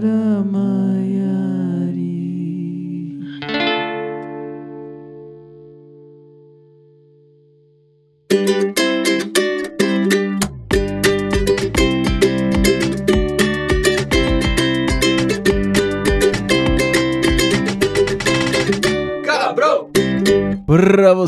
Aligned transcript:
para 0.00 0.79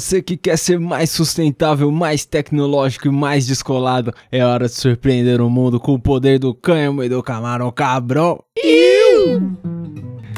você 0.02 0.20
que 0.20 0.36
quer 0.36 0.58
ser 0.58 0.78
mais 0.78 1.10
sustentável, 1.10 1.90
mais 1.90 2.24
tecnológico 2.24 3.06
e 3.06 3.10
mais 3.10 3.46
descolado, 3.46 4.12
é 4.30 4.44
hora 4.44 4.66
de 4.66 4.74
surpreender 4.74 5.40
o 5.40 5.48
mundo 5.48 5.78
com 5.78 5.94
o 5.94 5.98
poder 5.98 6.38
do 6.38 6.52
cânhamo 6.52 7.02
e 7.02 7.08
do 7.08 7.22
camarão 7.22 7.70
cabrão. 7.70 8.42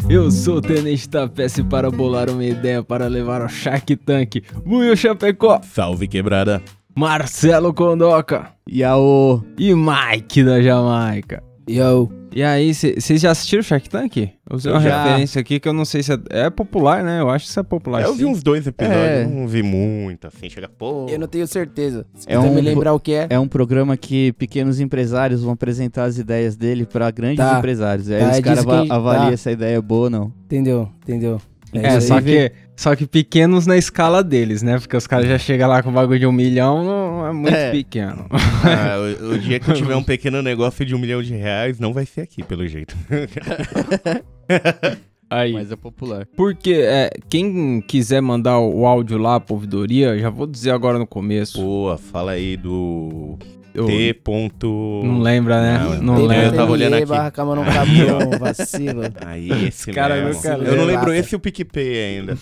Eu 0.09 0.31
sou 0.31 0.57
o 0.57 0.61
Tenente 0.61 1.09
Tapece 1.09 1.65
para 1.65 1.91
bolar 1.91 2.29
uma 2.29 2.45
ideia 2.45 2.83
para 2.83 3.07
levar 3.07 3.41
ao 3.41 3.49
Shark 3.49 3.97
Tank, 3.97 4.43
Buio 4.65 4.95
Chapecó, 4.95 5.61
Salve 5.63 6.07
quebrada. 6.07 6.63
Marcelo 6.95 7.73
Condoca 7.73 8.53
Yaô. 8.71 9.43
e 9.59 9.75
Mike 9.75 10.45
da 10.45 10.61
Jamaica. 10.61 11.43
Yo. 11.69 12.24
E 12.37 12.43
aí, 12.43 12.75
vocês 12.75 13.21
já 13.21 13.31
assistiram 13.31 13.63
Shark 13.63 13.89
Tank? 13.89 14.17
Eu 14.17 14.57
usei 14.57 14.73
uma 14.73 14.81
Já. 14.81 15.05
referência 15.05 15.41
aqui 15.41 15.61
que 15.61 15.69
eu 15.69 15.73
não 15.73 15.85
sei 15.85 16.03
se 16.03 16.13
é, 16.13 16.19
é 16.31 16.51
popular, 16.51 17.05
né? 17.05 17.21
Eu 17.21 17.31
acho 17.31 17.45
que 17.45 17.51
isso 17.53 17.61
é 17.61 17.63
popular. 17.63 18.03
eu 18.03 18.13
vi 18.13 18.25
uns 18.25 18.43
dois 18.43 18.67
episódios, 18.67 19.01
É. 19.01 19.25
não 19.25 19.47
vi 19.47 19.63
muito, 19.63 20.27
assim, 20.27 20.51
chega, 20.51 20.69
pô. 20.69 21.07
Eu 21.09 21.17
não 21.21 21.29
tenho 21.29 21.47
certeza. 21.47 22.05
Se 22.15 22.27
É 22.31 22.37
um- 22.37 22.53
me 22.53 22.61
lembrar 22.61 22.93
o 22.93 22.99
que 22.99 23.13
é. 23.15 23.29
É 23.31 23.39
um 23.39 23.47
programa 23.47 23.97
que 23.97 24.33
pequenos 24.33 24.81
empresários 24.81 25.45
vão 25.45 25.53
apresentar 25.53 26.05
as 26.05 26.19
ideias 26.19 26.57
dele 26.57 26.85
pra 26.85 27.09
grandes 27.13 27.37
Tá. 27.37 27.57
empresários. 27.57 28.11
Aí 28.11 28.19
Tá, 28.19 28.31
os 28.33 28.39
é 28.39 28.43
caras 28.43 28.67
avaliam 28.91 29.31
tá. 29.31 29.37
se 29.37 29.49
a 29.49 29.53
ideia 29.53 29.77
é 29.77 29.81
boa 29.81 30.05
ou 30.07 30.11
não. 30.11 30.33
Entendeu? 30.47 30.89
Entendeu? 31.05 31.41
É, 31.75 31.99
isso 31.99 32.09
só 32.09 32.21
que, 32.21 32.53
só 32.77 32.97
que 32.97 33.07
pequenos 33.07 33.67
na 33.67 33.77
escala 33.77 34.23
deles, 34.23 34.63
né? 34.63 34.79
Porque 34.79 34.97
os 34.97 35.07
caras 35.07 35.27
já 35.27 35.39
chegam 35.39 35.69
lá 35.69 35.83
com 35.83 35.91
o 35.91 35.93
bagulho 35.93 36.19
de 36.21 36.27
um 36.27 36.33
milhão, 36.33 36.85
não 36.85 37.27
é 37.27 37.33
muito 37.33 37.55
É. 37.55 37.71
pequeno. 37.71 38.27
Ah, 38.65 38.97
o, 39.21 39.33
o 39.33 39.39
dia 39.45 39.61
que 39.61 39.71
eu 39.71 39.75
tiver 39.75 39.95
um 39.95 40.03
pequeno 40.03 40.41
negócio 40.41 40.87
de 40.87 40.95
um 40.95 40.99
milhão 40.99 41.23
de 41.23 41.35
reais, 41.35 41.79
não 41.79 41.93
vai 41.93 42.07
ser 42.07 42.23
aqui, 42.23 42.43
pelo 42.43 42.67
jeito. 42.67 42.97
Aí. 45.31 45.53
Mas 45.53 45.73
é 45.73 45.77
popular. 45.77 46.27
Porque 46.37 46.75
é, 46.75 47.11
quem 47.29 47.81
quiser 47.81 48.21
mandar 48.21 48.59
o 48.61 48.87
áudio 48.87 49.19
lá 49.19 49.41
pra 49.41 49.55
ouvidoria, 49.55 50.17
já 50.19 50.31
vou 50.31 50.47
dizer 50.47 50.71
agora 50.71 50.99
no 50.99 51.07
começo. 51.07 51.61
Pô, 51.61 51.97
fala 51.99 52.33
aí 52.33 52.57
do 52.57 53.39
Eu 53.75 53.87
T. 53.87 54.15
Ponto... 54.23 55.03
não 55.05 55.19
lembra, 55.21 55.61
né? 55.61 55.79
Não, 56.01 56.15
Não, 56.15 56.19
eu 56.21 56.27
lembra. 56.27 56.53
tava 56.53 56.71
olhando 56.73 56.95
aqui. 56.95 57.07
barra 57.07 57.31
camarão 57.33 57.65
cabrão, 57.65 58.31
vacilo. 58.39 59.03
Aí, 59.27 59.67
esse 59.67 59.91
cara 59.93 60.15
mesmo. 60.15 60.35
nunca 60.35 60.49
Eu 60.71 60.77
não 60.77 60.85
lembro 60.85 61.13
esse 61.13 61.35
e 61.35 61.37
o 61.37 61.41
PicPay 61.41 62.19
ainda. 62.19 62.39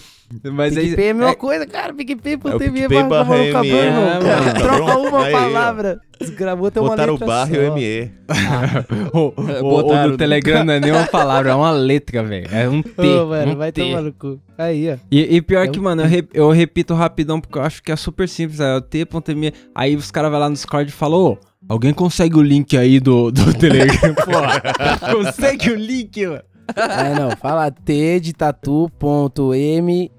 Mas 0.53 0.77
aí, 0.77 0.85
PicPay 0.87 1.07
é 1.07 1.11
a 1.11 1.15
mesma 1.15 1.31
é- 1.31 1.35
coisa, 1.35 1.67
cara. 1.67 1.93
PicPay, 1.95 2.33
É 2.35 2.37
o 2.37 2.41
PicPay, 2.59 2.71
PicPay 2.71 3.03
barra 3.05 3.09
barra 3.25 3.45
cabrão, 3.53 3.63
ME, 3.63 3.71
irmão. 3.71 4.05
é. 4.05 4.53
Troca 4.61 4.99
uma 4.99 5.25
Aí, 5.25 5.33
palavra. 5.33 6.01
Desgravou 6.21 6.67
até 6.69 6.81
uma 6.81 6.91
Botaram 6.91 7.13
o 7.15 7.17
letra 7.17 7.27
barro 7.27 7.55
e 7.55 7.67
só. 7.67 7.73
o 7.73 7.75
ME. 7.75 8.11
o, 9.13 9.19
o, 9.19 9.67
o 9.67 9.71
Botaram 9.83 10.07
do 10.09 10.13
no- 10.13 10.17
Telegram 10.19 10.65
não 10.65 10.75
é 10.75 10.81
nem 10.81 10.91
uma 10.93 11.07
palavra, 11.07 11.51
é 11.51 11.55
uma 11.55 11.71
letra, 11.71 12.23
velho. 12.23 12.47
É 12.53 12.69
um 12.69 12.81
T. 12.83 13.03
Ô, 13.03 13.27
mano, 13.27 13.53
um 13.53 13.57
vai 13.57 13.73
T. 13.73 13.83
tomar 13.83 14.03
no 14.03 14.13
cu. 14.13 14.41
Aí, 14.59 14.91
ó. 14.93 14.97
E, 15.11 15.37
e 15.37 15.43
pior 15.43 15.65
É 15.65 15.69
que, 15.69 15.79
um 15.81 15.83
mano, 15.83 16.03
eu, 16.03 16.07
re- 16.09 16.29
eu 16.35 16.51
repito 16.51 16.95
rapidão 16.95 17.41
porque 17.41 17.59
eu 17.59 17.63
acho 17.63 17.83
que 17.83 17.91
é 17.93 17.97
super 17.97 18.29
simples. 18.29 18.61
É 18.61 18.77
o 18.77 18.81
T.me. 18.81 19.53
Aí 19.75 19.97
os 19.97 20.11
caras 20.11 20.31
vão 20.31 20.39
lá 20.41 20.49
no 20.49 20.55
Discord 20.55 20.89
e 20.91 20.93
falam, 20.93 21.19
ô, 21.21 21.39
alguém 21.69 21.93
consegue 21.93 22.37
o 22.37 22.43
link 22.43 22.77
aí 22.77 23.01
do, 23.01 23.31
do 23.31 23.53
Telegram? 23.59 24.15
Porra, 24.15 24.63
consegue 25.13 25.71
o 25.71 25.75
link, 25.77 26.27
mano? 26.27 26.43
É, 26.77 27.19
não. 27.19 27.31
Fala 27.37 27.71
T 27.71 28.21
de 28.21 28.33
tatu.me 28.33 30.11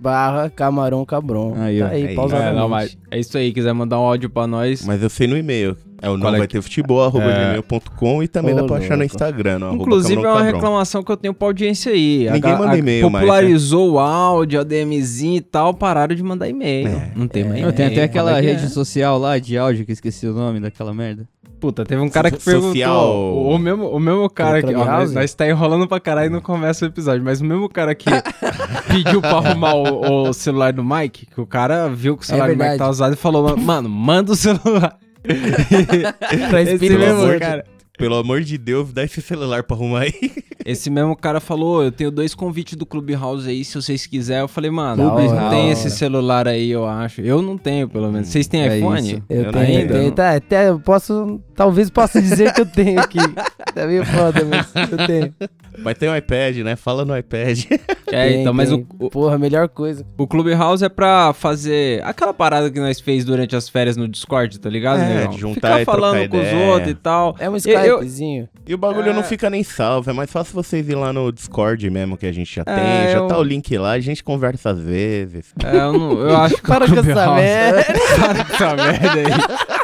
barra 0.00 0.50
camarão 0.50 1.04
cabrão. 1.04 1.54
Aí, 1.56 1.82
ó. 1.82 1.86
Tá 1.86 1.92
aí, 1.92 2.06
Aí, 2.08 2.14
pausadamente. 2.14 2.56
É, 2.56 2.58
não, 2.60 2.68
mas 2.68 2.96
é 3.10 3.18
isso 3.20 3.36
aí, 3.36 3.52
quiser 3.52 3.72
mandar 3.72 3.98
um 4.00 4.02
áudio 4.04 4.30
pra 4.30 4.46
nós. 4.46 4.84
Mas 4.86 5.02
eu 5.02 5.10
sei 5.10 5.26
no 5.26 5.36
e-mail. 5.36 5.76
É 6.02 6.10
o 6.10 6.16
não 6.18 6.28
é 6.34 6.38
vai 6.38 6.40
que- 6.48 6.54
ter 6.54 6.60
futebol, 6.62 7.02
arroba 7.04 7.26
É. 7.26 7.44
gmail.com 7.54 8.22
e 8.24 8.28
também 8.28 8.52
Ô, 8.54 8.56
dá 8.56 8.64
pra 8.64 8.76
achar 8.78 8.96
no. 8.96 9.04
Instagram, 9.04 9.60
no 9.60 9.74
Inclusive 9.74 10.20
é 10.22 10.28
uma 10.28 10.42
reclamação 10.42 11.02
que 11.02 11.12
eu 11.12 11.16
tenho 11.16 11.32
pra 11.32 11.46
audiência 11.48 11.92
aí. 11.92 12.28
A 12.28 12.32
Ninguém 12.32 12.50
ga- 12.52 12.58
manda 12.58 12.72
a- 12.72 12.78
e-mail 12.78 13.08
mais, 13.08 13.24
Popularizou 13.24 13.92
o 13.92 13.98
áudio, 14.00 14.60
a 14.60 14.64
DMzinho 14.64 15.36
e 15.36 15.40
tal, 15.40 15.72
pararam 15.72 16.14
de 16.14 16.22
mandar 16.22 16.48
e-mail. 16.48 16.88
É. 16.88 17.12
Não 17.14 17.28
tem 17.28 17.44
mais 17.44 17.62
Eu 17.62 17.72
tenho 17.72 17.86
até 17.88 17.94
e-mail. 17.98 18.04
aquela 18.10 18.38
é 18.38 18.40
rede 18.40 18.64
é? 18.64 18.68
social 18.68 19.16
lá 19.18 19.38
de 19.38 19.56
áudio 19.56 19.84
que 19.84 19.92
eu 19.92 19.94
esqueci 19.94 20.26
o 20.26 20.32
nome 20.34 20.58
daquela 20.60 20.92
merda. 20.92 21.26
Puta, 21.60 21.84
teve 21.84 22.02
um 22.02 22.08
cara 22.08 22.28
que 22.28 22.42
perguntou. 22.44 22.70
social. 22.70 23.14
O, 23.14 23.54
o 23.54 23.58
mesmo, 23.58 23.88
o 23.88 24.00
mesmo 24.00 24.28
cara 24.28 24.60
que. 24.60 24.74
Ó, 24.74 24.84
nós, 25.14 25.32
tá 25.34 25.48
enrolando 25.48 25.86
pra 25.86 26.00
caralho 26.00 26.26
e 26.26 26.32
não 26.32 26.40
começa 26.40 26.84
o 26.84 26.88
episódio, 26.88 27.22
mas 27.24 27.40
o 27.40 27.44
mesmo 27.44 27.68
cara 27.68 27.94
que 27.94 28.06
pediu 28.90 29.20
pra 29.20 29.30
arrumar 29.38 29.74
o, 29.74 30.28
o 30.28 30.32
celular 30.32 30.72
do 30.72 30.82
Mike, 30.82 31.26
que 31.26 31.40
o 31.40 31.46
cara 31.46 31.88
viu 31.88 32.16
que 32.16 32.24
o 32.24 32.26
celular 32.26 32.48
do 32.52 32.56
Mike 32.56 32.78
tá 32.78 32.88
usado 32.90 33.12
e 33.12 33.16
falou: 33.16 33.56
Mano, 33.56 33.88
manda 33.88 34.32
o 34.32 34.34
celular. 34.36 34.96
Pra 36.50 36.62
Espírito 36.62 36.98
mesmo 36.98 37.20
Santo. 37.20 37.38
cara. 37.40 37.64
Pelo 37.98 38.16
amor 38.16 38.40
de 38.40 38.56
Deus, 38.56 38.92
dá 38.92 39.04
esse 39.04 39.20
celular 39.20 39.62
pra 39.62 39.76
arrumar 39.76 40.00
aí. 40.00 40.12
Esse 40.64 40.88
mesmo 40.88 41.14
cara 41.16 41.40
falou: 41.40 41.82
Eu 41.82 41.90
tenho 41.92 42.10
dois 42.10 42.34
convites 42.36 42.74
do 42.76 42.86
Clubhouse 42.86 43.48
aí, 43.48 43.64
se 43.64 43.74
vocês 43.74 44.06
quiserem. 44.06 44.42
Eu 44.42 44.48
falei, 44.48 44.70
mano, 44.70 44.96
Da 44.96 45.22
não 45.34 45.50
tem 45.50 45.70
esse 45.70 45.90
celular 45.90 46.46
aí, 46.46 46.70
eu 46.70 46.86
acho. 46.86 47.20
Eu 47.20 47.42
não 47.42 47.58
tenho, 47.58 47.88
pelo 47.88 48.10
menos. 48.12 48.28
Vocês 48.28 48.46
têm 48.46 48.62
É 48.62 48.78
iPhone? 48.78 49.00
isso. 49.14 49.22
Eu, 49.28 49.42
Eu 49.42 49.52
tenho, 49.52 49.78
ainda 49.80 49.94
tenho. 49.98 50.12
Tá, 50.12 50.36
até 50.36 50.68
eu 50.68 50.78
posso. 50.78 51.40
Talvez 51.62 51.88
possa 51.90 52.20
dizer 52.20 52.52
que 52.52 52.60
eu 52.60 52.66
tenho 52.66 53.00
aqui. 53.00 53.18
Tá 53.72 53.86
meio 53.86 54.04
foda, 54.04 54.44
mas 54.44 54.66
eu 54.92 55.06
tenho. 55.06 55.34
Mas 55.78 55.96
tem 55.96 56.06
um 56.10 56.14
iPad, 56.14 56.58
né? 56.58 56.76
Fala 56.76 57.06
no 57.06 57.16
iPad. 57.16 57.64
É, 58.08 58.28
Tem, 58.28 58.40
então, 58.42 58.52
mas 58.52 58.70
o, 58.70 58.76
tem. 58.76 58.86
o, 58.98 59.08
Porra, 59.08 59.38
melhor 59.38 59.66
coisa. 59.66 60.04
O 60.18 60.26
Clubhouse 60.26 60.84
é 60.84 60.90
pra 60.90 61.32
fazer 61.32 62.04
aquela 62.04 62.34
parada 62.34 62.70
que 62.70 62.78
nós 62.78 63.00
fez 63.00 63.24
durante 63.24 63.56
as 63.56 63.70
férias 63.70 63.96
no 63.96 64.06
Discord, 64.06 64.60
tá 64.60 64.68
ligado, 64.68 65.00
É, 65.00 65.26
de 65.26 65.38
juntar 65.38 65.78
Ficar 65.78 65.80
e 65.80 65.84
falando 65.86 66.12
trocar 66.16 66.28
com 66.28 66.36
os 66.36 66.46
ideia. 66.46 66.66
outros 66.70 66.90
e 66.90 66.94
tal. 66.94 67.34
É 67.38 67.48
um 67.48 67.56
Eu- 67.56 67.72
eu- 67.72 67.96
Skypezinho. 68.02 68.48
E 68.66 68.74
o 68.74 68.78
bagulho 68.78 69.08
É. 69.08 69.14
não 69.14 69.22
fica 69.22 69.48
nem 69.48 69.64
salvo, 69.64 70.10
é 70.10 70.12
mais 70.12 70.30
fácil 70.30 70.52
vocês 70.54 70.86
ir 70.90 70.94
lá 70.94 71.10
no 71.10 71.32
Discord 71.32 71.88
mesmo, 71.88 72.18
que 72.18 72.26
a 72.26 72.32
gente 72.32 72.54
já 72.54 72.62
É, 72.66 72.74
tem. 72.74 73.12
Já 73.12 73.18
eu- 73.20 73.26
tá 73.28 73.38
o 73.38 73.42
link 73.42 73.74
lá, 73.78 73.92
a 73.92 74.00
gente 74.00 74.22
conversa 74.22 74.68
às 74.72 74.80
vezes. 74.80 75.54
É, 75.64 75.76
eu, 75.78 75.92
não, 75.94 76.12
eu 76.20 76.36
acho 76.36 76.56
que 76.56 76.62
Para 76.68 76.84
o 76.84 76.88
com 76.88 77.00
essa 77.00 77.34
merda. 77.34 77.84
Para 78.20 78.44
com 78.44 78.52
essa 78.54 78.76
merda 78.76 79.12
aí. 79.14 79.81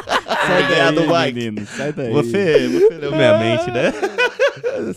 Sai 0.49 0.67
daí, 0.67 0.95
do 0.95 1.01
Mike. 1.01 1.33
menino, 1.33 1.67
sai 1.77 1.93
daí. 1.93 2.11
Você, 2.11 2.67
você 2.67 2.93
leu 2.95 3.11
minha 3.11 3.37
mente, 3.37 3.71
né? 3.71 3.93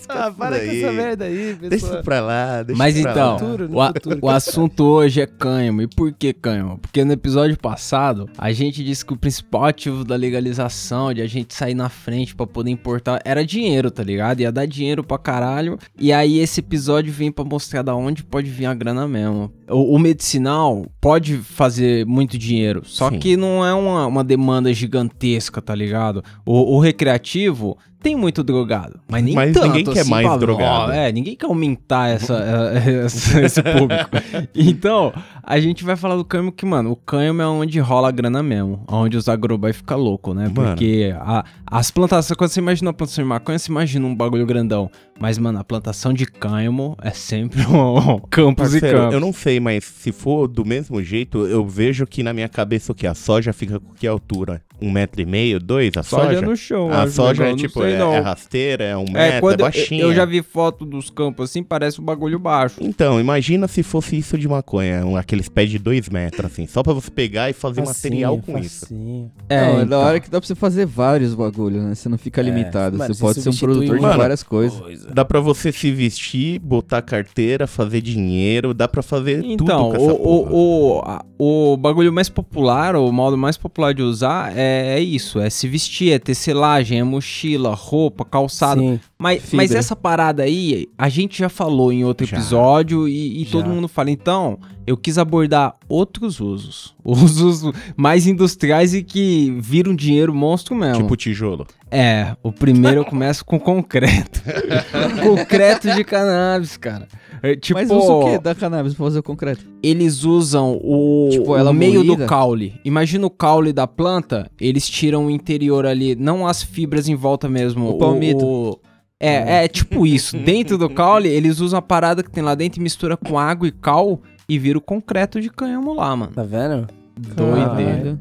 Ah, 0.08 0.30
para 0.30 0.58
com 0.58 0.64
essa 0.66 0.92
merda 0.92 1.24
aí, 1.24 1.54
Deixa 1.54 1.68
pessoal. 1.68 1.92
isso 1.94 2.02
pra 2.02 2.20
lá, 2.20 2.62
deixa 2.62 2.78
Mas 2.78 3.00
pra 3.00 3.10
então, 3.10 3.32
lá. 3.32 3.38
futuro, 3.38 3.68
no 3.68 3.78
o, 3.80 3.86
futuro. 3.86 4.18
o 4.22 4.28
assunto 4.28 4.84
hoje 4.84 5.20
é 5.20 5.26
cânhamo. 5.26 5.82
E 5.82 5.86
por 5.86 6.12
que 6.12 6.32
cânhamo? 6.32 6.78
Porque 6.78 7.04
no 7.04 7.12
episódio 7.12 7.56
passado, 7.58 8.28
a 8.36 8.52
gente 8.52 8.82
disse 8.84 9.04
que 9.04 9.12
o 9.12 9.16
principal 9.16 9.64
ativo 9.64 10.04
da 10.04 10.16
legalização, 10.16 11.12
de 11.14 11.22
a 11.22 11.26
gente 11.26 11.54
sair 11.54 11.74
na 11.74 11.88
frente 11.88 12.34
pra 12.34 12.46
poder 12.46 12.70
importar, 12.70 13.20
era 13.24 13.44
dinheiro, 13.44 13.90
tá 13.90 14.02
ligado? 14.02 14.40
Ia 14.40 14.52
dar 14.52 14.66
dinheiro 14.66 15.02
pra 15.02 15.18
caralho. 15.18 15.78
E 15.98 16.12
aí 16.12 16.38
esse 16.38 16.60
episódio 16.60 17.12
vem 17.12 17.30
pra 17.32 17.44
mostrar 17.44 17.82
da 17.82 17.94
onde 17.94 18.22
pode 18.24 18.50
vir 18.50 18.66
a 18.66 18.74
grana 18.74 19.06
mesmo. 19.08 19.52
O, 19.68 19.96
o 19.96 19.98
medicinal 19.98 20.86
pode 21.00 21.38
fazer 21.38 22.04
muito 22.06 22.36
dinheiro, 22.36 22.82
só 22.84 23.08
Sim. 23.10 23.18
que 23.18 23.36
não 23.36 23.64
é 23.64 23.72
uma, 23.72 24.06
uma 24.06 24.22
demanda 24.24 24.72
gigantesca 24.72 25.62
tá 25.62 25.74
ligado? 25.74 26.22
O, 26.44 26.76
o 26.76 26.80
recreativo 26.80 27.76
tem 28.02 28.16
muito 28.16 28.42
drogado, 28.42 28.98
mas 29.08 29.22
nem 29.22 29.34
Mas 29.34 29.52
tanto. 29.54 29.66
ninguém 29.68 29.84
quer 29.84 30.00
assim, 30.00 30.10
mais 30.10 30.26
pra- 30.26 30.36
drogado. 30.36 30.90
Ó, 30.90 30.92
É, 30.94 31.12
ninguém 31.12 31.36
quer 31.36 31.46
aumentar 31.46 32.08
essa, 32.10 32.34
essa- 33.04 33.40
esse 33.40 33.62
público. 33.62 34.10
Então, 34.54 35.12
a 35.42 35.58
gente 35.60 35.84
vai 35.84 35.96
falar 35.96 36.16
do 36.16 36.24
cânhamo 36.24 36.52
que, 36.52 36.64
mano, 36.66 36.90
o 36.92 36.96
cânhamo 36.96 37.42
é 37.42 37.46
onde 37.46 37.78
rola 37.80 38.08
a 38.08 38.10
grana 38.10 38.42
mesmo. 38.42 38.84
Onde 38.88 39.16
os 39.16 39.28
agrobai 39.28 39.72
fica 39.72 39.94
louco, 39.96 40.34
né? 40.34 40.44
Mano. 40.44 40.54
Porque 40.70 41.14
a- 41.18 41.44
as 41.66 41.90
plantações, 41.90 42.36
quando 42.36 42.50
você 42.50 42.60
imagina 42.60 42.90
a 42.90 42.92
plantação 42.92 43.22
de 43.24 43.28
maconha, 43.28 43.58
você 43.58 43.70
imagina 43.70 44.06
um 44.06 44.14
bagulho 44.14 44.44
grandão. 44.46 44.90
Mas, 45.20 45.38
mano, 45.38 45.58
a 45.58 45.64
plantação 45.64 46.12
de 46.12 46.26
cânhamo 46.26 46.96
é 47.00 47.10
sempre 47.10 47.60
um 47.66 48.18
campos 48.30 48.74
e 48.74 48.80
campos. 48.80 49.14
eu 49.14 49.20
não 49.20 49.32
sei, 49.32 49.60
mas 49.60 49.84
se 49.84 50.10
for 50.12 50.48
do 50.48 50.64
mesmo 50.64 51.02
jeito, 51.02 51.46
eu 51.46 51.64
vejo 51.66 52.06
que 52.06 52.22
na 52.22 52.32
minha 52.32 52.48
cabeça 52.48 52.90
o 52.92 52.94
que? 52.94 53.06
A 53.06 53.14
soja 53.14 53.52
fica 53.52 53.78
com 53.78 53.92
que 53.94 54.06
altura? 54.06 54.60
Um 54.82 54.90
metro 54.90 55.20
e 55.22 55.26
meio, 55.26 55.60
dois? 55.60 55.92
A 55.96 56.02
soja? 56.02 56.24
Soja 56.34 56.40
no 56.42 56.56
chão, 56.56 56.90
a 56.92 57.06
soja 57.08 57.44
é 57.44 57.54
tipo, 57.54 57.80
sei, 57.82 57.92
é, 57.92 57.96
é 58.00 58.18
rasteira, 58.18 58.84
é 58.84 58.96
um 58.96 59.04
É, 59.04 59.12
metro, 59.12 59.18
é, 59.36 59.40
quando 59.40 59.60
eu- 59.60 59.66
baixinha. 59.66 60.02
eu 60.02 60.14
já 60.14 60.24
vi 60.24 60.42
foto 60.42 60.84
dos 60.84 61.08
campos 61.10 61.50
assim, 61.50 61.62
parece 61.62 62.00
um 62.00 62.04
bagulho 62.04 62.38
baixo. 62.38 62.76
Então, 62.80 63.20
imagina 63.20 63.68
se 63.68 63.82
fosse 63.82 64.16
isso 64.18 64.36
de 64.36 64.48
maconha, 64.48 65.04
um- 65.06 65.16
aqueles 65.16 65.48
pés 65.48 65.70
de 65.70 65.78
dois 65.78 66.08
metros, 66.08 66.46
assim, 66.52 66.66
só 66.66 66.82
pra 66.82 66.92
você 66.92 67.10
pegar 67.10 67.48
e 67.48 67.52
fazer 67.52 67.82
material 67.82 68.38
com 68.38 68.58
isso. 68.58 68.80
facinho. 68.80 69.30
não, 69.48 69.56
é 69.56 69.76
da 69.76 69.82
então. 69.84 70.00
hora 70.00 70.20
que 70.20 70.30
dá 70.30 70.40
pra 70.40 70.46
você 70.46 70.54
fazer 70.54 70.86
vários 70.86 71.34
bagulhos, 71.34 71.82
né? 71.82 71.94
Você 71.94 72.08
não 72.08 72.18
fica 72.18 72.40
É, 72.40 72.44
limitado. 72.44 72.98
mano, 72.98 73.14
você 73.14 73.20
pode 73.20 73.40
ser 73.40 73.48
um 73.50 73.56
produtor 73.56 73.96
de 73.96 74.02
Mano, 74.02 74.18
várias 74.18 74.42
coisas. 74.42 74.78
Coisa. 74.80 75.08
Dá 75.12 75.24
pra 75.24 75.40
você 75.40 75.70
se 75.70 75.90
vestir, 75.90 76.58
botar 76.58 77.02
carteira, 77.02 77.66
fazer 77.66 78.00
dinheiro, 78.00 78.74
dá 78.74 78.88
pra 78.88 79.02
fazer 79.02 79.44
Então, 79.44 79.90
tudo 79.90 79.90
com 79.90 79.94
essa 79.96 80.12
o, 80.12 80.18
porra. 80.18 80.50
o, 80.52 80.96
o, 80.96 81.00
a- 81.04 81.24
o 81.38 81.76
bagulho 81.76 82.12
mais 82.12 82.28
popular, 82.28 82.96
o 82.96 83.10
modo 83.12 83.36
mais 83.36 83.56
popular 83.56 83.92
de 83.94 84.02
usar 84.02 84.52
é, 84.56 84.71
é 84.72 85.00
isso: 85.00 85.38
é 85.40 85.50
se 85.50 85.68
vestir, 85.68 86.12
é 86.12 86.18
ter 86.18 86.34
selagem, 86.34 86.98
é 86.98 87.04
mochila, 87.04 87.74
roupa, 87.74 88.24
calçado. 88.24 88.80
Sim. 88.80 89.00
Mas, 89.22 89.42
Fibra. 89.42 89.56
mas 89.58 89.74
essa 89.74 89.94
parada 89.94 90.42
aí, 90.42 90.88
a 90.98 91.08
gente 91.08 91.38
já 91.38 91.48
falou 91.48 91.92
em 91.92 92.04
outro 92.04 92.26
Já. 92.26 92.36
episódio 92.36 93.06
e, 93.08 93.42
e 93.42 93.46
todo 93.46 93.68
mundo 93.68 93.86
fala. 93.88 94.10
Então, 94.10 94.58
eu 94.86 94.96
quis 94.96 95.16
abordar 95.18 95.76
outros 95.88 96.40
usos. 96.40 96.94
Usos 97.04 97.62
mais 97.96 98.26
industriais 98.26 98.94
e 98.94 99.02
que 99.02 99.54
viram 99.60 99.94
dinheiro 99.94 100.34
monstro 100.34 100.74
mesmo. 100.74 101.02
Tipo 101.02 101.16
tijolo. 101.16 101.66
É, 101.90 102.36
o 102.42 102.50
primeiro 102.52 102.98
eu 103.00 103.04
começo 103.04 103.44
com 103.44 103.58
concreto. 103.60 104.42
concreto 105.22 105.90
de 105.94 106.04
cannabis, 106.04 106.76
cara. 106.76 107.06
É, 107.42 107.56
tipo, 107.56 107.78
Mas 107.78 107.90
usa 107.90 108.12
o 108.12 108.24
que 108.30 108.38
da 108.38 108.54
cannabis 108.54 108.94
pra 108.94 109.04
fazer 109.04 109.18
o 109.18 109.22
concreto? 109.22 109.64
eles 109.82 110.22
usam 110.24 110.78
o, 110.82 111.28
Tipo, 111.32 111.50
o 111.52 111.56
ela 111.56 111.72
meio 111.72 112.04
moída? 112.04 112.22
do 112.22 112.26
caule. 112.28 112.74
Imagina 112.84 113.26
o 113.26 113.30
caule 113.30 113.72
da 113.72 113.86
planta, 113.86 114.48
eles 114.60 114.88
tiram 114.88 115.26
o 115.26 115.30
interior 115.30 115.84
ali, 115.84 116.14
não 116.14 116.46
as 116.46 116.62
fibras 116.62 117.08
em 117.08 117.14
volta 117.16 117.48
mesmo. 117.48 117.90
O 117.90 117.98
palmito. 117.98 118.44
o- 118.46 118.80
É, 119.22 119.64
é 119.64 119.68
tipo 119.68 120.06
isso. 120.06 120.36
Dentro 120.36 120.76
do 120.76 120.90
caule, 120.90 121.28
eles 121.28 121.60
usam 121.60 121.78
a 121.78 121.82
parada 121.82 122.22
que 122.22 122.30
tem 122.30 122.42
lá 122.42 122.54
dentro 122.54 122.80
e 122.80 122.82
mistura 122.82 123.16
com 123.16 123.38
água 123.38 123.68
e 123.68 123.70
cal 123.72 124.20
e 124.48 124.58
vira 124.58 124.76
o 124.76 124.80
concreto 124.80 125.40
de 125.40 125.48
cânhamo 125.48 125.94
lá, 125.94 126.14
mano. 126.16 126.32
Tá 126.32 126.42
vendo? 126.42 126.88
Doideira. 127.16 128.20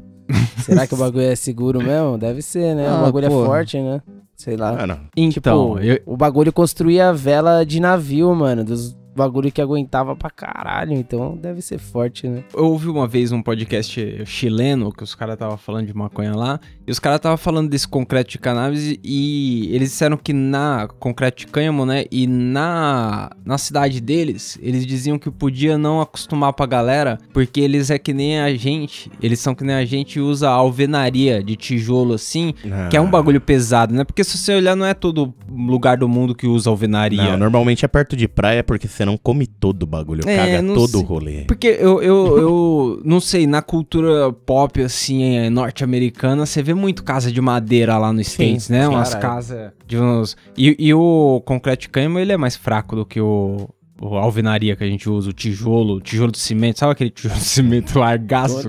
Será 0.58 0.86
que 0.86 0.94
o 0.94 0.96
bagulho 0.96 1.24
é 1.24 1.34
seguro 1.34 1.80
mesmo? 1.82 2.16
Deve 2.16 2.40
ser, 2.40 2.74
né? 2.74 2.86
Ah, 2.88 3.00
o 3.00 3.02
bagulho 3.02 3.28
porra. 3.28 3.42
é 3.42 3.46
forte, 3.46 3.78
né? 3.80 4.00
Sei 4.36 4.56
lá. 4.56 4.76
Ah, 4.78 4.86
não. 4.86 4.98
Então, 5.16 5.74
tipo, 5.74 5.78
eu- 5.80 6.00
o 6.06 6.16
bagulho 6.16 6.52
construía 6.52 7.12
vela 7.12 7.64
de 7.66 7.80
navio, 7.80 8.34
mano. 8.34 8.64
Dos 8.64 8.96
bagulho 9.14 9.50
que 9.52 9.60
aguentava 9.60 10.14
pra 10.16 10.30
caralho. 10.30 10.92
Então 10.92 11.36
deve 11.36 11.60
ser 11.62 11.78
forte, 11.78 12.26
né? 12.26 12.44
eu 12.54 12.66
ouvi 12.66 12.88
uma 12.88 13.06
vez 13.06 13.32
um 13.32 13.42
podcast 13.42 14.24
chileno 14.26 14.92
que 14.92 15.02
os 15.02 15.14
caras 15.14 15.34
estavam 15.34 15.56
falando 15.56 15.86
de 15.86 15.94
maconha 15.94 16.34
lá, 16.34 16.60
e 16.86 16.90
os 16.90 16.98
caras 16.98 17.16
estavam 17.16 17.36
falando 17.36 17.68
desse 17.68 17.86
concreto 17.86 18.30
de 18.30 18.38
cannabis 18.38 18.98
e 19.02 19.68
eles 19.72 19.90
disseram 19.90 20.16
que 20.16 20.32
na 20.32 20.88
concreto 20.98 21.40
de 21.40 21.46
cânhamo, 21.46 21.86
né, 21.86 22.04
e 22.10 22.26
na 22.26 23.30
na 23.44 23.58
cidade 23.58 24.00
deles, 24.00 24.58
eles 24.62 24.86
diziam 24.86 25.18
que 25.18 25.30
podia 25.30 25.76
não 25.76 26.00
acostumar 26.00 26.52
pra 26.52 26.66
galera, 26.66 27.18
porque 27.32 27.60
eles 27.60 27.90
é 27.90 27.98
que 27.98 28.12
nem 28.12 28.40
a 28.40 28.54
gente, 28.54 29.10
eles 29.22 29.40
são 29.40 29.54
que 29.54 29.64
nem 29.64 29.74
a 29.74 29.84
gente 29.84 30.18
e 30.18 30.20
usa 30.20 30.48
alvenaria 30.48 31.42
de 31.42 31.56
tijolo 31.56 32.14
assim, 32.14 32.54
que 32.90 32.96
é 32.96 33.00
um 33.00 33.10
bagulho 33.10 33.40
pesado, 33.40 33.94
né? 33.94 34.04
Porque 34.04 34.24
se 34.24 34.36
você 34.36 34.54
olhar 34.54 34.76
não 34.76 34.86
é 34.86 34.94
todo 34.94 35.34
lugar 35.48 35.96
do 35.96 36.08
mundo 36.08 36.34
que 36.34 36.46
usa 36.46 36.70
alvenaria. 36.70 37.22
Não, 37.22 37.36
normalmente 37.36 37.84
é 37.84 37.88
perto 37.88 38.16
de 38.16 38.28
praia 38.28 38.62
porque 38.62 38.88
você 38.88 39.01
não 39.06 39.16
come 39.16 39.46
todo 39.46 39.82
o 39.82 39.86
bagulho, 39.86 40.22
É, 40.28 40.36
caga 40.36 40.62
todo 40.74 40.88
sei. 40.88 41.00
o 41.00 41.02
rolê. 41.04 41.44
Porque 41.44 41.66
eu, 41.80 42.02
eu, 42.02 42.38
eu 42.38 43.02
não 43.04 43.20
sei, 43.20 43.46
na 43.46 43.62
cultura 43.62 44.32
pop, 44.32 44.80
assim, 44.82 45.36
eh, 45.36 45.50
norte-americana, 45.50 46.44
você 46.46 46.62
vê 46.62 46.74
muito 46.74 47.02
casa 47.04 47.30
de 47.32 47.40
madeira 47.40 47.98
lá 47.98 48.12
nos 48.12 48.28
States, 48.28 48.68
né? 48.68 48.82
sim, 48.86 48.88
Umas 48.88 49.14
caralho. 49.14 49.34
casas 49.34 49.72
de 49.86 49.98
uns... 49.98 50.36
E, 50.56 50.76
e 50.78 50.94
o 50.94 51.42
concreto 51.44 51.82
de 51.82 51.88
cânhamo, 51.88 52.18
ele 52.18 52.32
é 52.32 52.36
mais 52.36 52.56
fraco 52.56 52.96
do 52.96 53.04
que 53.06 53.20
o... 53.20 53.68
o 54.00 54.16
alvenaria 54.16 54.74
que 54.76 54.84
a 54.84 54.86
gente 54.86 55.08
usa, 55.08 55.30
o 55.30 55.32
tijolo, 55.32 55.94
o 55.96 56.00
tijolo 56.00 56.32
de 56.32 56.38
cimento, 56.38 56.78
sabe 56.78 56.92
aquele 56.92 57.10
tijolo 57.10 57.34
de 57.38 57.44
cimento 57.44 57.96
largaço? 58.00 58.66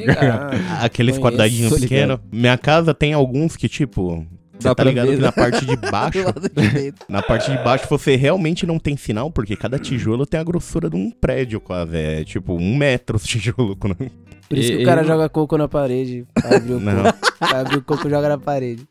Aqueles 0.82 1.18
quadradinhos 1.18 1.80
pequenos. 1.80 2.20
Minha 2.32 2.58
casa 2.58 2.94
tem 2.94 3.14
alguns 3.14 3.56
que, 3.56 3.68
tipo. 3.70 4.26
Você 4.64 4.70
Dá 4.70 4.76
tá 4.76 4.84
ligado 4.86 5.08
ver, 5.08 5.16
que 5.18 5.22
né? 5.22 5.26
na 5.28 5.32
parte 5.32 5.66
de 5.66 5.76
baixo. 5.76 6.20
De 6.54 6.94
na 7.10 7.22
parte 7.22 7.52
de 7.52 7.58
baixo 7.64 7.86
você 7.90 8.16
realmente 8.16 8.66
não 8.66 8.80
tem 8.80 8.96
sinal, 8.98 9.30
porque 9.30 9.56
cada 9.56 9.78
tijolo 9.78 10.26
tem 10.26 10.40
a 10.40 10.44
grossura 10.44 10.90
de 10.90 10.96
um 10.96 11.12
prédio 11.12 11.60
quase. 11.60 11.96
É 11.98 12.24
tipo 12.24 12.54
um 12.56 12.76
metro 12.76 13.18
os 13.18 13.24
tijolo. 13.28 13.76
Por 13.76 14.58
isso 14.58 14.72
que 14.72 14.80
E- 14.80 14.84
o 14.84 14.86
cara 14.86 15.02
ele- 15.02 15.08
joga 15.08 15.30
coco 15.30 15.58
na 15.58 15.68
parede. 15.68 16.26
Abrir 16.44 16.74
o 16.74 16.80
Não. 16.80 17.04
coco. 17.04 17.18
Abrir 17.42 17.78
o 17.78 17.82
coco, 17.84 18.10
joga 18.10 18.30
na 18.30 18.38
parede. 18.38 18.84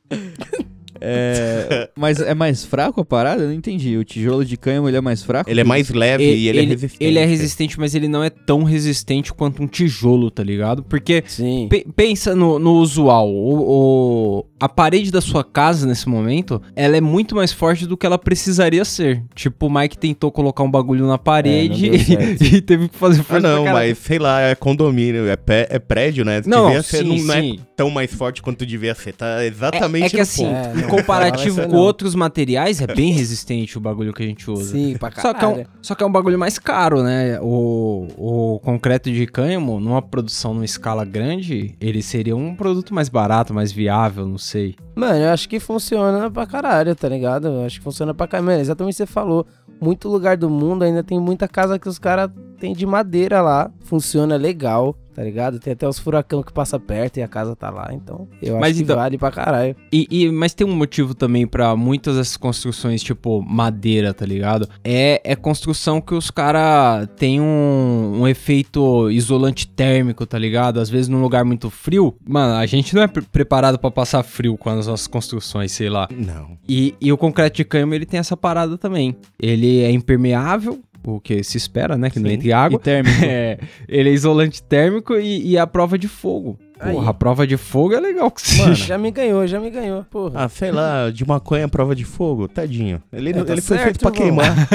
É, 1.05 1.91
mas 1.97 2.21
é 2.21 2.33
mais 2.33 2.65
fraco 2.65 3.01
a 3.01 3.05
parada? 3.05 3.43
Eu 3.43 3.49
não 3.49 3.55
entendi. 3.55 3.97
O 3.97 4.05
tijolo 4.05 4.45
de 4.45 4.57
cânhamo 4.57 4.89
ele 4.89 4.97
é 4.97 5.01
mais 5.01 5.21
fraco? 5.23 5.51
Ele 5.51 5.61
é 5.61 5.65
mais 5.65 5.91
leve 5.91 6.23
e 6.23 6.47
ele, 6.49 6.61
é 6.61 6.63
resistente. 6.63 7.05
ele 7.05 7.19
é 7.19 7.25
resistente, 7.25 7.81
mas 7.81 7.95
ele 7.97 8.07
não 8.07 8.23
é 8.23 8.31
tão 8.31 8.63
resistente 8.63 9.33
quanto 9.33 9.63
um 9.63 9.67
tijolo, 9.67 10.31
tá 10.31 10.45
ligado? 10.45 10.83
Porque 10.85 11.25
Sim. 11.27 11.67
Pe- 11.69 11.85
pensa 11.97 12.37
no, 12.37 12.57
no 12.61 12.75
usual. 12.75 13.29
O, 13.29 14.39
o- 14.39 14.47
a 14.65 14.69
parede 14.69 15.11
da 15.11 15.21
sua 15.21 15.43
casa, 15.43 15.87
nesse 15.87 16.09
momento, 16.09 16.63
ela 16.77 16.97
é 16.97 17.01
muito 17.01 17.35
mais 17.35 17.53
forte 17.53 17.87
do 17.87 17.97
que 17.97 18.07
ela 18.07 18.19
precisaria 18.19 18.85
ser. 18.85 19.23
Tipo, 19.35 19.67
o 19.67 19.71
Mike 19.75 19.99
tentou 19.99 20.31
colocar 20.31 20.63
um 20.63 20.71
bagulho 20.71 21.07
na 21.07 21.19
parede 21.19 21.91
É, 21.95 21.99
certo. 21.99 22.45
e, 22.45 22.61
teve 22.61 22.89
que 22.89 22.97
fazer 22.97 23.21
Ah, 23.21 23.25
força 23.25 23.41
pra 23.41 23.51
não, 23.57 23.65
caralho. 23.65 23.89
mas 23.89 23.99
sei 23.99 24.19
lá, 24.19 24.41
é 24.41 24.55
condomínio, 24.55 25.27
é, 25.29 25.37
pé- 25.37 25.67
é 25.69 25.79
prédio, 25.79 26.25
né? 26.25 26.41
Não, 26.47 26.67
devia 26.67 26.83
ser, 26.83 26.99
sim, 27.05 27.25
não 27.25 27.35
é 27.35 27.55
tão 27.77 27.91
mais 27.91 28.13
forte 28.15 28.41
quanto 28.41 28.65
devia 28.65 28.95
ser. 28.95 29.13
Tá 29.15 29.43
É, 29.43 29.47
exatamente 29.47 30.07
é 30.07 30.09
que 30.11 30.17
no 30.17 30.23
assim, 30.23 30.45
ponto. 30.45 30.55
É, 30.57 30.73
em 30.79 30.83
não, 30.83 30.89
comparativo 30.89 31.63
com 31.63 31.73
não. 31.73 31.79
outros 31.79 32.15
materiais, 32.15 32.81
é 32.81 32.87
bem 32.87 33.13
resistente 33.13 33.77
o 33.77 33.81
bagulho 33.81 34.13
que 34.13 34.23
a 34.23 34.27
gente 34.27 34.49
usa. 34.51 34.73
Sim, 34.73 34.97
pra 34.97 35.11
Só 35.11 35.33
que, 35.33 35.39
é 35.39 35.41
caralho. 35.41 35.61
um, 35.63 35.65
só 35.83 35.95
que 35.95 36.05
é 36.05 36.07
um 36.07 36.13
bagulho 36.13 36.39
mais 36.39 36.59
caro, 36.59 37.03
né? 37.03 37.39
O, 37.41 38.07
o 38.17 38.61
concreto 38.61 39.11
de 39.11 39.27
cânhamo, 39.27 39.81
numa 39.81 40.01
produção 40.01 40.55
numa 40.55 40.65
escala 40.65 41.05
grande, 41.05 41.75
ele 41.81 42.01
seria 42.01 42.37
um 42.37 42.55
produto 42.55 42.95
mais 42.95 43.09
barato, 43.09 43.53
mais 43.53 43.73
viável, 43.73 44.27
não 44.27 44.39
sei. 44.39 44.52
Mano, 44.95 45.19
eu 45.19 45.31
acho 45.31 45.49
que 45.49 45.59
funciona 45.59 46.31
pra 46.31 46.47
caralho, 46.47 46.95
tá 46.95 47.09
ligado? 47.09 47.49
Eu 47.49 47.65
acho 47.65 47.79
que 47.79 47.85
funciona 47.85 48.13
pra 48.13 48.27
caralho. 48.27 48.47
Mano, 48.47 48.61
exatamente 48.61 48.95
o 48.95 48.97
que 48.97 48.99
você 48.99 49.07
falou. 49.07 49.47
Muito 49.81 50.09
lugar 50.09 50.37
do 50.37 50.49
mundo 50.49 50.83
ainda 50.85 51.03
tem 51.03 51.19
muita 51.19 51.49
casa 51.49 51.79
que 51.79 51.89
os 51.89 51.99
caras 51.99 52.31
têm 52.63 52.73
de 52.75 52.87
madeira 52.87 53.43
lá. 53.43 53.71
Funciona 53.81 54.37
legal, 54.37 54.97
tá 55.15 55.23
ligado? 55.23 55.59
Tem 55.59 55.73
até 55.73 55.87
os 55.87 55.99
furacão 55.99 56.43
que 56.43 56.53
passa 56.53 56.79
perto 56.79 57.19
e 57.19 57.23
a 57.23 57.29
casa 57.29 57.55
tá 57.57 57.69
lá. 57.69 57.91
Então, 57.93 58.27
eu 58.41 58.55
Mas 58.59 58.71
acho 58.71 58.77
que 58.79 58.83
então- 58.85 58.97
vale 58.97 59.19
pra 59.19 59.31
caralho. 59.31 59.77
E, 59.93 60.07
e- 60.11 60.31
mas 60.31 60.55
tem 60.55 60.67
um 60.67 60.75
motivo 60.75 61.13
também 61.15 61.47
pra 61.47 61.75
muitas 61.77 62.17
dessas 62.17 62.37
construções, 62.37 63.03
tipo 63.03 63.43
madeira, 63.43 64.15
tá 64.15 64.25
ligado? 64.25 64.69
É, 64.85 65.21
é 65.25 65.35
construção 65.37 66.01
que 66.01 66.15
os 66.15 66.31
caras 66.31 67.09
têm 67.17 67.41
um, 67.41 68.21
um 68.23 68.29
efeito 68.29 69.11
isolante 69.11 69.67
térmico, 69.69 70.25
tá 70.25 70.39
ligado? 70.39 70.79
Às 70.81 70.89
vezes 70.89 71.09
num 71.09 71.21
lugar 71.21 71.45
muito 71.45 71.69
frio, 71.69 72.15
mano, 72.27 72.55
a 72.55 72.65
gente 72.65 72.95
não 72.95 73.03
é 73.03 73.09
pre- 73.09 73.23
preparado 73.23 73.79
pra 73.79 73.91
passar 73.91 74.23
frio 74.23 74.57
com 74.57 74.71
as 74.71 74.87
nossas 74.87 75.07
construções, 75.09 75.73
sei 75.73 75.91
lá. 75.91 76.09
Não. 76.11 76.57
E, 76.69 76.95
e 77.01 77.13
o 77.13 77.19
concreto 77.19 77.57
de 77.57 77.65
cânhamo, 77.65 77.93
ele 77.93 78.07
tem 78.07 78.21
essa 78.21 78.37
parada 78.37 78.79
também. 78.79 79.17
Ele 79.41 79.81
é 79.83 79.91
impermeável, 79.91 80.81
o 81.05 81.21
que 81.21 81.43
se 81.43 81.57
espera, 81.57 81.97
né? 81.97 82.11
Que 82.11 82.19
não 82.21 82.29
Sim. 82.29 82.35
entre 82.37 82.49
E 82.49 82.53
água. 82.53 82.79
térmico. 82.79 83.13
É, 83.25 83.59
ele 83.89 84.09
é 84.11 84.13
isolante 84.13 84.63
térmico 84.63 85.15
e, 85.17 85.51
e 85.53 85.59
a 85.59 85.67
prova 85.67 85.97
de 85.99 86.07
fogo. 86.09 86.59
Aí. 86.79 86.93
Porra, 86.95 87.11
a 87.11 87.15
prova 87.15 87.47
de 87.47 87.57
fogo 87.57 87.95
é 87.95 88.01
legal 88.01 88.29
que 88.31 88.43
seja. 88.43 88.63
Mano, 88.65 88.75
Já 88.75 88.99
me 88.99 89.11
ganhou, 89.13 89.47
já 89.47 89.61
me 89.61 89.71
ganhou, 89.71 90.03
porra. 90.11 90.45
Ah, 90.45 90.49
sei 90.49 90.73
lá, 90.73 91.11
de 91.11 91.25
maconha 91.25 91.69
prova 91.69 91.95
de 91.95 92.05
fogo, 92.05 92.49
tadinho. 92.49 93.01
Ele, 93.13 93.31
É, 93.31 93.45
tá 93.45 93.53
ele 93.53 93.61
foi 93.61 93.79
feito 93.79 94.01
pra 94.01 94.11
queimar. 94.11 94.53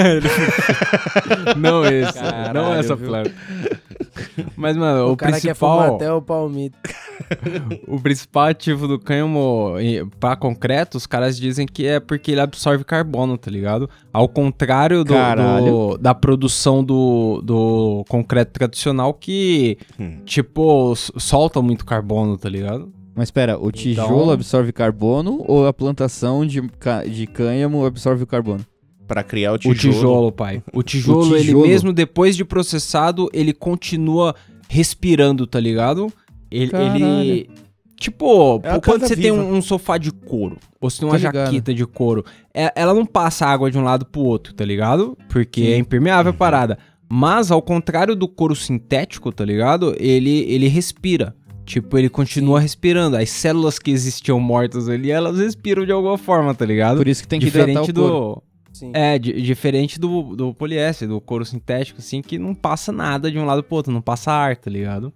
Não 1.57 1.84
esse, 1.86 2.13
Caralho, 2.13 2.53
não 2.53 2.74
essa 2.74 2.96
planta. 2.96 3.34
Mas, 4.55 4.75
mano, 4.77 5.07
o, 5.07 5.12
o 5.13 5.17
cara 5.17 5.39
quer 5.39 5.53
fumar 5.55 5.77
principal, 5.77 5.95
até 5.95 6.13
o 6.13 6.21
palmito. 6.21 6.77
o 7.88 8.00
principal 8.00 8.45
ativo 8.45 8.88
do 8.88 9.00
cânhamo 9.00 9.75
e- 9.79 10.05
pra 10.19 10.36
concreto, 10.36 10.97
os 10.97 11.05
caras 11.07 11.38
dizem 11.38 11.65
que 11.65 11.86
é 11.86 12.00
porque 12.00 12.31
ele 12.31 12.41
absorve 12.41 12.83
carbono, 12.83 13.38
tá 13.38 13.50
ligado? 13.51 13.89
Ao 14.13 14.27
contrário 14.27 15.03
do, 15.03 15.13
do- 15.13 15.97
da 15.97 16.13
produção 16.15 16.83
do, 16.83 17.41
do 17.43 18.05
concreto 18.09 18.51
tradicional 18.51 19.13
que, 19.13 19.77
Hum. 20.00 20.19
tipo, 20.25 20.93
solta 20.95 21.62
muito 21.62 21.86
carbono, 21.86 22.38
tá 22.38 22.50
ligado? 22.50 22.91
Mas 23.15 23.29
espera, 23.29 23.57
o 23.57 23.71
tijolo 23.71 24.21
Então- 24.21 24.31
absorve 24.31 24.71
carbono 24.71 25.43
ou 25.47 25.65
a 25.67 25.74
plantação 25.74 26.45
de, 26.45 26.62
de 27.12 27.25
cânhamo 27.27 27.83
absorve 27.86 28.24
o 28.24 28.27
carbono? 28.27 28.63
Pra 29.07 29.23
criar 29.23 29.51
o 29.53 29.55
O 29.55 29.57
tijolo. 29.59 29.77
tijolo, 29.77 30.31
pai. 30.31 30.61
O 30.73 30.83
tijolo, 30.83 31.35
ele 31.35 31.45
tijolo. 31.45 31.65
mesmo 31.67 31.93
depois 31.93 32.35
de 32.35 32.43
processado, 32.43 33.29
ele 33.33 33.53
continua 33.53 34.35
respirando, 34.67 35.47
tá 35.47 35.59
ligado? 35.59 36.11
Ele. 36.51 36.71
Ele- 36.75 37.49
tipo, 37.99 38.59
É 38.63 38.79
quando 38.79 39.01
você 39.07 39.15
tem 39.15 39.31
viva. 39.31 39.37
um, 39.43 39.55
um 39.55 39.61
sofá 39.61 39.97
de 39.97 40.11
couro, 40.11 40.57
ou 40.79 40.89
você 40.89 40.99
tem 40.99 41.07
uma 41.09 41.17
ligado. 41.17 41.45
jaqueta 41.45 41.73
de 41.73 41.85
couro, 41.85 42.23
é- 42.53 42.71
ela 42.75 42.93
não 42.93 43.05
passa 43.05 43.45
água 43.45 43.71
de 43.71 43.77
um 43.77 43.83
lado 43.83 44.05
pro 44.05 44.21
outro, 44.21 44.53
tá 44.53 44.63
ligado? 44.65 45.17
Porque 45.29 45.61
Sim. 45.61 45.71
é 45.71 45.77
impermeável 45.77 46.31
a 46.31 46.33
parada. 46.33 46.77
Mas, 47.09 47.49
ao 47.51 47.61
contrário 47.61 48.15
do 48.15 48.27
couro 48.27 48.53
sintético, 48.55 49.31
tá 49.31 49.45
ligado? 49.45 49.95
Ele, 49.97 50.39
ele 50.51 50.67
respira. 50.67 51.33
Tipo, 51.65 51.97
ele 51.97 52.07
continua 52.09 52.59
respirando. 52.61 53.17
As 53.17 53.29
células 53.29 53.77
que 53.79 53.91
existiam 53.91 54.39
mortas 54.39 54.87
ali, 54.87 55.11
elas 55.11 55.37
respiram 55.37 55.85
de 55.85 55.91
alguma 55.91 56.17
forma, 56.17 56.53
tá 56.53 56.65
ligado? 56.65 56.97
Por 56.97 57.07
isso 57.07 57.21
que 57.21 57.27
tem 57.27 57.39
que 57.41 57.47
hidratar 57.47 57.67
Diferente 57.81 57.91
o 57.91 57.93
couro. 57.93 58.13
do. 58.35 58.43
Sim. 58.79 58.91
É, 58.93 59.17
di- 59.17 59.41
diferente 59.41 60.00
do, 60.00 60.36
do 60.36 60.53
poliéster, 60.53 61.07
do 61.07 61.19
couro 61.22 61.46
sintético, 61.46 62.00
assim, 62.00 62.22
que 62.22 62.38
não 62.38 62.53
passa 62.53 62.91
nada 62.91 63.31
de 63.31 63.38
um 63.39 63.46
lado 63.46 63.63
pro 63.63 63.75
outro, 63.77 63.91
não 63.91 64.01
passa 64.01 64.31
ar, 64.31 64.55
tá 64.55 64.69
ligado? 64.69 65.12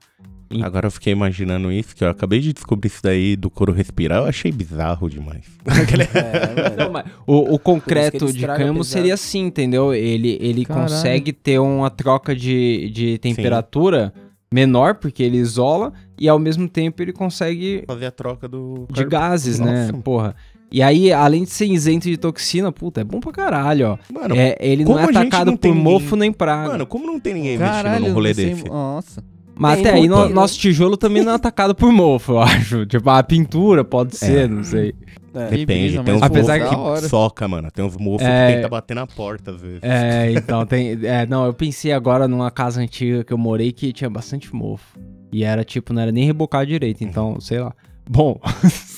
Agora 0.61 0.87
eu 0.87 0.91
fiquei 0.91 1.13
imaginando 1.13 1.71
isso, 1.71 1.95
que 1.95 2.03
eu 2.03 2.09
acabei 2.09 2.41
de 2.41 2.51
descobrir 2.51 2.87
isso 2.87 3.01
daí 3.01 3.37
do 3.37 3.49
couro 3.49 3.71
respirar, 3.71 4.17
eu 4.19 4.25
achei 4.25 4.51
bizarro 4.51 5.09
demais. 5.09 5.45
É. 6.13 6.75
Não, 6.83 6.91
mas 6.91 7.05
o, 7.25 7.53
o 7.55 7.59
concreto 7.59 8.31
de 8.33 8.45
pesado. 8.45 8.83
seria 8.83 9.13
assim, 9.13 9.45
entendeu? 9.45 9.93
Ele, 9.93 10.37
ele 10.41 10.65
Caralho. 10.65 10.87
consegue 10.89 11.31
ter 11.31 11.59
uma 11.59 11.89
troca 11.89 12.35
de, 12.35 12.89
de 12.89 13.17
temperatura 13.19 14.13
menor, 14.53 14.95
porque 14.95 15.23
ele 15.23 15.37
isola, 15.37 15.93
e 16.19 16.27
ao 16.27 16.37
mesmo 16.37 16.67
tempo 16.67 17.01
ele 17.01 17.13
consegue 17.13 17.83
Fazer 17.87 18.07
a 18.07 18.11
troca 18.11 18.47
do. 18.47 18.85
de 18.91 19.05
gases, 19.05 19.59
né? 19.59 19.87
Nossa. 19.87 19.93
Porra. 20.03 20.35
E 20.71 20.81
aí, 20.81 21.11
além 21.11 21.43
de 21.43 21.49
ser 21.49 21.65
isento 21.65 22.07
de 22.09 22.15
toxina, 22.17 22.71
puta, 22.71 23.01
é 23.01 23.03
bom 23.03 23.19
pra 23.19 23.31
caralho, 23.31 23.89
ó. 23.89 23.97
Mano, 24.13 24.35
É, 24.35 24.55
ele 24.59 24.85
não 24.85 24.97
é 24.97 25.03
atacado 25.03 25.47
não 25.47 25.57
por 25.57 25.61
tem 25.63 25.73
mofo 25.73 25.99
ninguém- 26.15 26.19
nem 26.19 26.31
praga. 26.31 26.69
mano, 26.69 26.85
como 26.85 27.05
não 27.05 27.19
tem 27.19 27.33
ninguém 27.33 27.55
investindo 27.55 27.99
num 27.99 28.13
rolê 28.13 28.33
sei- 28.33 28.51
desse? 28.51 28.63
Nossa. 28.65 29.23
Mas 29.53 29.79
até 29.81 29.91
aí, 29.93 30.07
no- 30.07 30.29
nosso 30.29 30.57
tijolo 30.57 30.95
também 30.95 31.21
não 31.23 31.33
é 31.33 31.35
atacado 31.35 31.75
por 31.75 31.91
mofo, 31.91 32.31
eu 32.33 32.39
acho. 32.39 32.85
Tipo, 32.87 33.09
a 33.09 33.21
pintura 33.21 33.83
pode 33.83 34.15
ser, 34.15 34.47
não 34.49 34.63
sei. 34.63 34.95
É. 35.33 35.47
Depende, 35.49 36.01
tem 36.03 36.13
uns 36.15 36.21
Apesar 36.21 36.59
que 36.59 37.07
soca, 37.07 37.47
mano. 37.47 37.69
Tem 37.71 37.83
uns 37.85 37.95
mofos 37.95 38.25
É. 38.25 38.47
que 38.47 38.55
tenta 38.55 38.69
bater 38.69 38.95
na 38.95 39.05
porta, 39.07 39.51
às 39.51 39.61
vezes. 39.61 39.79
É, 39.81 40.31
então 40.31 40.65
tem. 40.65 40.97
É, 41.03 41.25
não, 41.25 41.45
eu 41.45 41.53
pensei 41.53 41.91
agora 41.93 42.27
numa 42.27 42.49
casa 42.51 42.81
antiga 42.81 43.23
que 43.23 43.31
eu 43.31 43.37
morei 43.37 43.71
que 43.71 43.93
tinha 43.93 44.09
bastante 44.09 44.53
mofo. 44.55 44.97
E 45.31 45.43
era 45.43 45.63
tipo, 45.63 45.93
não 45.93 46.01
era 46.01 46.11
nem 46.11 46.25
rebocado 46.25 46.65
direito, 46.65 47.03
então, 47.03 47.39
sei 47.39 47.59
lá. 47.59 47.73
Bom. 48.09 48.39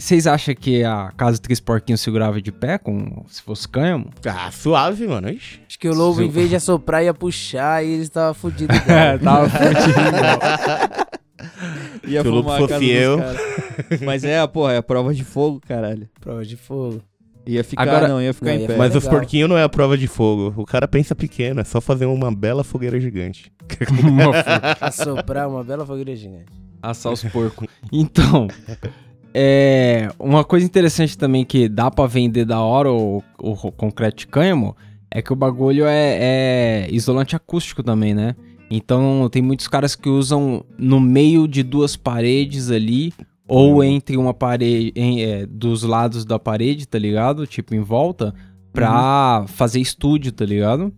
Vocês 0.00 0.26
acham 0.26 0.54
que 0.54 0.82
a 0.82 1.12
casa 1.14 1.34
de 1.34 1.42
Três 1.42 1.60
Porquinhos 1.60 2.00
segurava 2.00 2.40
de 2.40 2.50
pé 2.50 2.78
com 2.78 3.22
se 3.28 3.42
fosse 3.42 3.68
cânhamo? 3.68 4.08
Ah, 4.26 4.50
suave, 4.50 5.06
mano. 5.06 5.28
Ixi. 5.28 5.60
Acho 5.68 5.78
que 5.78 5.88
o 5.90 5.94
lobo, 5.94 6.22
em 6.22 6.30
vez 6.30 6.48
de 6.48 6.56
assoprar, 6.56 7.04
ia 7.04 7.12
puxar 7.12 7.84
e 7.84 7.90
ele 7.92 8.02
estava 8.02 8.32
fudido. 8.32 8.72
É, 8.88 9.18
tava 9.18 9.46
fudido. 9.50 10.00
Ia 12.08 12.22
Se 12.22 12.28
o 12.28 12.30
lobo 12.30 12.56
fosse 12.56 12.88
eu. 12.88 13.18
Mas 14.02 14.24
é, 14.24 14.44
porra, 14.46 14.72
é 14.72 14.76
a 14.78 14.82
prova 14.82 15.12
de 15.12 15.22
fogo, 15.22 15.60
caralho. 15.68 16.08
Prova 16.18 16.46
de 16.46 16.56
fogo. 16.56 17.02
Ia 17.46 17.62
ficar, 17.62 17.82
Agora- 17.82 18.08
não, 18.08 18.22
ia 18.22 18.32
ficar 18.32 18.54
Não, 18.54 18.60
em 18.62 18.66
pé. 18.66 18.76
Mas 18.78 18.96
os 18.96 19.06
porquinhos 19.06 19.50
não 19.50 19.58
é 19.58 19.62
a 19.64 19.68
prova 19.68 19.98
de 19.98 20.06
fogo. 20.06 20.54
O 20.56 20.64
cara 20.64 20.88
pensa 20.88 21.14
pequeno, 21.14 21.60
é 21.60 21.64
só 21.64 21.78
fazer 21.78 22.06
uma 22.06 22.34
bela 22.34 22.64
fogueira 22.64 22.98
gigante. 22.98 23.52
Assoprar 24.80 25.46
uma 25.46 25.62
bela 25.62 25.84
fogueira 25.84 26.16
gigante. 26.16 26.46
Assar 26.82 27.12
os 27.12 27.22
porcos. 27.24 27.68
Então, 27.92 28.48
é, 29.34 30.10
uma 30.18 30.44
coisa 30.44 30.64
interessante 30.66 31.16
também 31.16 31.44
que 31.44 31.68
dá 31.68 31.90
pra 31.90 32.06
vender 32.06 32.44
da 32.44 32.60
hora 32.60 32.90
o, 32.92 33.22
o 33.38 33.54
concreto 33.72 34.26
cânhamo 34.28 34.76
é 35.10 35.20
que 35.22 35.32
o 35.32 35.36
bagulho 35.36 35.84
é, 35.86 36.18
é 36.20 36.88
isolante 36.90 37.34
acústico 37.34 37.82
também, 37.82 38.14
né? 38.14 38.34
Então 38.70 39.28
tem 39.30 39.42
muitos 39.42 39.66
caras 39.66 39.96
que 39.96 40.08
usam 40.08 40.64
no 40.78 41.00
meio 41.00 41.48
de 41.48 41.62
duas 41.64 41.96
paredes 41.96 42.70
ali, 42.70 43.12
ou 43.48 43.82
entre 43.82 44.16
uma 44.16 44.32
parede, 44.32 44.92
em, 44.94 45.22
é, 45.24 45.44
dos 45.44 45.82
lados 45.82 46.24
da 46.24 46.38
parede, 46.38 46.86
tá 46.86 46.96
ligado? 46.96 47.46
Tipo 47.48 47.74
em 47.74 47.80
volta, 47.80 48.32
pra 48.72 49.44
fazer 49.48 49.80
estúdio, 49.80 50.30
tá 50.30 50.44
ligado? 50.44 50.92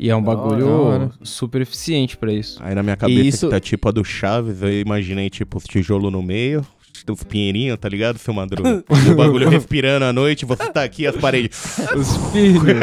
E 0.00 0.08
é 0.08 0.16
um 0.16 0.22
bagulho 0.22 0.68
hora. 0.68 1.10
super 1.22 1.60
eficiente 1.60 2.16
pra 2.16 2.32
isso. 2.32 2.58
Aí 2.62 2.74
na 2.74 2.82
minha 2.82 2.96
cabeça, 2.96 3.20
isso- 3.28 3.46
que 3.48 3.52
tá 3.52 3.60
tipo 3.60 3.88
a 3.88 3.90
do 3.92 4.02
Chaves, 4.04 4.62
eu 4.62 4.80
imaginei 4.80 5.28
tipo 5.28 5.58
os 5.58 5.64
tijolos 5.64 6.10
no 6.10 6.22
meio, 6.22 6.64
os 7.12 7.22
pinheirinhos, 7.24 7.78
tá 7.78 7.88
ligado, 7.88 8.18
seu 8.18 8.34
Madruga? 8.34 8.84
O 9.10 9.14
bagulho 9.14 9.48
respirando 9.48 10.04
à 10.04 10.12
noite, 10.12 10.44
você 10.44 10.70
tá 10.70 10.82
aqui, 10.82 11.06
as 11.06 11.16
paredes. 11.16 11.78
Os 11.96 12.16
filhos. 12.32 12.62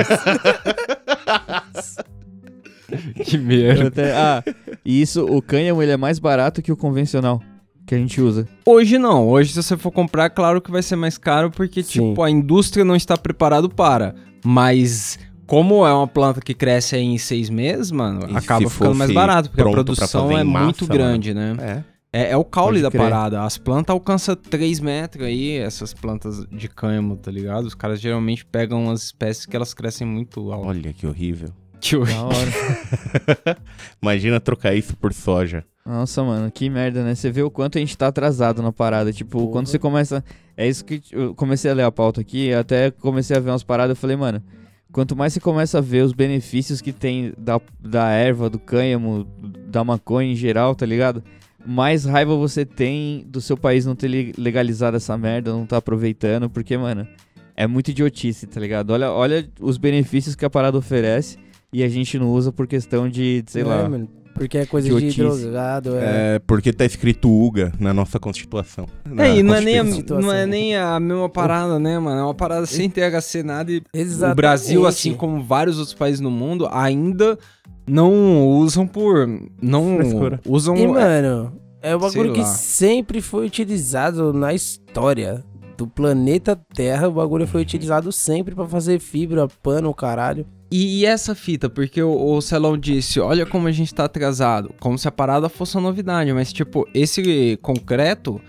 que 3.25 3.37
merda. 3.37 3.87
até- 3.87 4.13
ah, 4.13 4.43
e 4.83 5.01
isso, 5.01 5.25
o 5.25 5.41
cânhamo, 5.41 5.81
ele 5.81 5.91
é 5.91 5.97
mais 5.97 6.19
barato 6.19 6.61
que 6.61 6.71
o 6.71 6.77
convencional 6.77 7.41
que 7.85 7.93
a 7.93 7.97
gente 7.97 8.19
usa. 8.19 8.47
Hoje 8.65 8.97
não. 8.97 9.27
Hoje, 9.27 9.53
se 9.53 9.61
você 9.61 9.77
for 9.77 9.91
comprar, 9.91 10.29
claro 10.29 10.61
que 10.61 10.71
vai 10.71 10.81
ser 10.81 10.95
mais 10.95 11.17
caro, 11.17 11.51
porque, 11.51 11.83
Sim. 11.83 12.09
tipo, 12.09 12.23
a 12.23 12.29
indústria 12.29 12.83
não 12.83 12.95
está 12.95 13.15
preparado 13.15 13.69
para. 13.69 14.15
Mas, 14.43 15.19
como 15.45 15.85
é 15.85 15.93
uma 15.93 16.07
planta 16.07 16.41
que 16.41 16.53
cresce 16.53 16.95
aí 16.95 17.03
em 17.03 17.17
seis 17.17 17.49
meses, 17.49 17.91
mano, 17.91 18.27
E 18.29 18.35
acaba 18.35 18.69
ficando 18.69 18.95
mais 18.95 19.11
barato, 19.11 19.49
porque 19.49 19.61
a 19.61 19.71
produção 19.71 20.31
é 20.35 20.43
massa, 20.43 20.65
muito 20.65 20.87
grande, 20.87 21.33
né? 21.33 21.55
É. 21.59 21.94
É, 22.15 22.31
é 22.31 22.37
o 22.37 22.45
caule 22.45 22.79
Pode 22.79 22.83
da 22.83 22.91
crer. 22.91 23.01
parada. 23.01 23.43
As 23.43 23.57
plantas 23.57 23.93
alcançam 23.93 24.37
3 24.37 24.79
metros 24.79 25.25
aí, 25.25 25.57
essas 25.57 25.93
plantas 25.93 26.45
de 26.49 26.69
cânhamo, 26.69 27.17
tá 27.17 27.29
ligado? 27.29 27.65
Os 27.65 27.75
caras 27.75 27.99
geralmente 27.99 28.45
pegam 28.45 28.85
umas 28.85 29.03
espécies 29.03 29.45
que 29.45 29.53
elas 29.53 29.73
crescem 29.73 30.07
muito 30.07 30.49
alto. 30.49 30.65
Olha 30.65 30.93
que 30.93 31.05
horrível. 31.05 31.49
Que 31.81 31.97
horrível. 31.97 32.21
Da 32.21 32.27
hora. 32.27 33.57
Imagina 34.01 34.39
trocar 34.39 34.73
isso 34.73 34.95
por 34.95 35.13
soja. 35.13 35.65
Nossa, 35.85 36.23
mano, 36.23 36.49
que 36.49 36.69
merda, 36.69 37.03
né? 37.03 37.13
Você 37.13 37.29
vê 37.29 37.43
o 37.43 37.51
quanto 37.51 37.77
a 37.77 37.81
gente 37.81 37.97
tá 37.97 38.07
atrasado 38.07 38.61
na 38.61 38.71
parada. 38.71 39.11
Tipo, 39.11 39.39
Porra. 39.39 39.51
quando 39.51 39.67
você 39.67 39.77
começa. 39.77 40.23
É 40.55 40.65
isso 40.65 40.85
que 40.85 41.01
eu 41.11 41.35
comecei 41.35 41.69
a 41.69 41.73
ler 41.73 41.83
a 41.83 41.91
pauta 41.91 42.21
aqui, 42.21 42.53
até 42.53 42.91
comecei 42.91 43.35
a 43.35 43.41
ver 43.41 43.49
umas 43.49 43.63
paradas. 43.63 43.97
Eu 43.97 43.99
falei, 43.99 44.15
mano, 44.15 44.41
quanto 44.89 45.17
mais 45.17 45.33
você 45.33 45.41
começa 45.41 45.79
a 45.79 45.81
ver 45.81 46.01
os 46.05 46.13
benefícios 46.13 46.79
que 46.79 46.93
tem 46.93 47.33
da, 47.37 47.59
da 47.77 48.07
erva, 48.11 48.49
do 48.49 48.57
cânhamo, 48.57 49.27
da 49.67 49.83
maconha 49.83 50.31
em 50.31 50.35
geral, 50.35 50.73
tá 50.73 50.85
ligado? 50.85 51.21
Mais 51.65 52.05
raiva 52.05 52.35
você 52.35 52.63
tem 52.65 53.25
do 53.27 53.41
seu 53.41 53.57
país 53.57 53.85
não 53.85 53.95
ter 53.95 54.07
le- 54.07 54.33
legalizado 54.37 54.97
essa 54.97 55.17
merda, 55.17 55.51
não 55.51 55.65
tá 55.65 55.77
aproveitando, 55.77 56.49
porque, 56.49 56.77
mano, 56.77 57.07
é 57.55 57.65
muito 57.65 57.89
idiotice, 57.91 58.45
tá 58.47 58.59
ligado? 58.59 58.91
Olha, 58.91 59.11
olha 59.11 59.47
os 59.59 59.77
benefícios 59.77 60.35
que 60.35 60.45
a 60.45 60.49
parada 60.49 60.77
oferece 60.77 61.37
e 61.73 61.83
a 61.83 61.89
gente 61.89 62.19
não 62.19 62.29
usa 62.31 62.51
por 62.51 62.67
questão 62.67 63.09
de, 63.09 63.43
sei 63.47 63.63
É, 63.63 63.65
lá. 63.65 63.89
mano, 63.89 64.07
porque 64.33 64.57
é 64.57 64.65
coisa 64.65 64.87
idiotice. 64.87 65.15
de 65.15 65.21
drogado, 65.23 65.95
é. 65.95 66.35
É, 66.35 66.39
porque 66.45 66.71
tá 66.73 66.83
escrito 66.85 67.29
UGA 67.31 67.71
na 67.79 67.93
nossa 67.93 68.19
Constituição. 68.19 68.85
Na 69.05 69.25
É, 69.25 69.37
e 69.37 69.41
não 69.43 69.55
é, 69.55 69.61
nem 69.61 69.79
a, 69.79 69.83
não 69.83 70.31
é 70.33 70.45
nem 70.45 70.75
a 70.75 70.99
mesma 70.99 71.29
parada, 71.29 71.79
né, 71.79 71.97
mano? 71.97 72.19
É 72.19 72.23
uma 72.23 72.33
parada 72.35 72.65
sem 72.65 72.89
THC 72.89 73.43
nada 73.43 73.71
e 73.71 73.81
Exatamente. 73.93 74.33
o 74.33 74.35
Brasil, 74.35 74.85
assim 74.85 75.13
como 75.13 75.41
vários 75.41 75.77
outros 75.79 75.95
países 75.95 76.19
no 76.19 76.29
mundo, 76.29 76.67
ainda 76.69 77.39
não 77.87 78.47
usam 78.47 78.87
por. 78.87 79.27
Não 79.61 79.97
Frescura. 79.97 80.39
usam. 80.47 80.75
E, 80.75 80.87
mano, 80.87 81.53
é 81.81 81.95
o 81.95 81.99
bagulho 81.99 82.33
que 82.33 82.43
sempre 82.45 83.21
foi 83.21 83.45
utilizado 83.45 84.33
na 84.33 84.53
história 84.53 85.43
do 85.77 85.87
planeta 85.87 86.55
Terra. 86.73 87.07
O 87.07 87.13
bagulho 87.13 87.47
foi 87.47 87.61
utilizado 87.61 88.11
sempre 88.11 88.55
pra 88.55 88.67
fazer 88.67 88.99
fibra, 88.99 89.47
pano, 89.61 89.93
caralho. 89.93 90.45
E, 90.71 91.01
e 91.01 91.05
essa 91.05 91.35
fita, 91.35 91.69
porque 91.69 92.01
o, 92.01 92.33
o 92.33 92.41
Celão 92.41 92.77
disse: 92.77 93.19
olha 93.19 93.45
como 93.45 93.67
a 93.67 93.71
gente 93.71 93.93
tá 93.93 94.05
atrasado. 94.05 94.73
Como 94.79 94.97
se 94.97 95.07
a 95.07 95.11
parada 95.11 95.47
fosse 95.47 95.75
uma 95.75 95.83
novidade, 95.89 96.33
mas, 96.33 96.51
tipo, 96.51 96.87
esse 96.93 97.57
concreto. 97.61 98.41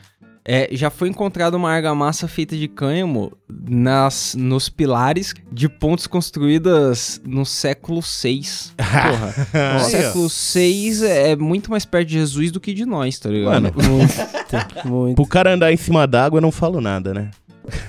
É, 0.48 0.68
já 0.70 0.90
foi 0.90 1.08
encontrada 1.08 1.56
uma 1.56 1.70
argamassa 1.72 2.28
feita 2.28 2.56
de 2.56 2.68
cânhamo 2.68 3.32
nas, 3.68 4.36
nos 4.38 4.68
pilares 4.68 5.34
de 5.50 5.68
pontes 5.68 6.06
construídas 6.06 7.20
no 7.26 7.44
século 7.44 8.00
VI. 8.00 8.42
Porra. 8.76 9.34
No 9.74 9.80
século 9.80 10.28
VI 10.28 11.04
é 11.04 11.34
muito 11.36 11.68
mais 11.70 11.84
perto 11.84 12.06
de 12.08 12.14
Jesus 12.14 12.52
do 12.52 12.60
que 12.60 12.72
de 12.72 12.86
nós, 12.86 13.18
tá 13.18 13.28
ligado? 13.28 13.54
Mano, 13.62 13.72
Muito, 13.76 14.88
muito. 14.88 15.16
pro 15.16 15.26
cara 15.26 15.52
andar 15.54 15.72
em 15.72 15.76
cima 15.76 16.06
d'água, 16.06 16.38
eu 16.38 16.42
não 16.42 16.52
falo 16.52 16.80
nada, 16.80 17.12
né? 17.12 17.30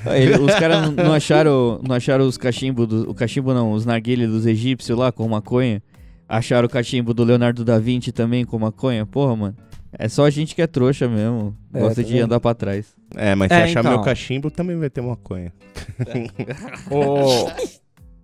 Ele- 0.08 0.40
os 0.40 0.56
caras 0.56 0.92
não, 0.96 1.14
acharam, 1.14 1.80
não 1.88 1.96
acharam 1.96 2.26
os 2.28 2.38
cachimbos, 2.38 2.88
do, 2.88 3.12
o 3.12 3.14
cachimbo 3.14 3.54
não, 3.54 3.72
os 3.74 3.86
narguilé 3.86 4.26
dos 4.26 4.48
egípcios 4.48 4.98
lá 4.98 5.12
com 5.12 5.28
maconha. 5.28 5.82
Acharam 6.28 6.66
o 6.66 6.70
cachimbo 6.70 7.14
do 7.14 7.24
Leonardo 7.24 7.64
da 7.64 7.78
Vinci 7.78 8.12
também 8.12 8.44
com 8.44 8.58
maconha. 8.58 9.06
Porra, 9.06 9.36
mano. 9.36 9.56
É 9.92 10.08
só 10.10 10.26
a 10.26 10.30
gente 10.30 10.54
que 10.56 10.62
é 10.62 10.68
trouxa 10.68 11.08
mesmo. 11.08 11.56
É, 11.74 11.80
Gosta 11.80 12.02
tá 12.04 12.08
de 12.08 12.20
andar 12.20 12.40
pra 12.40 12.54
trás. 12.54 12.88
É, 13.16 13.34
mas 13.36 13.48
se 13.50 13.54
É, 13.58 13.64
achar 13.64 13.80
então. 13.80 13.92
meu 13.94 14.02
cachimbo, 14.02 14.52
também 14.52 14.78
vai 14.78 14.90
ter 14.90 15.02
maconha. 15.02 15.52
Ô, 16.92 17.50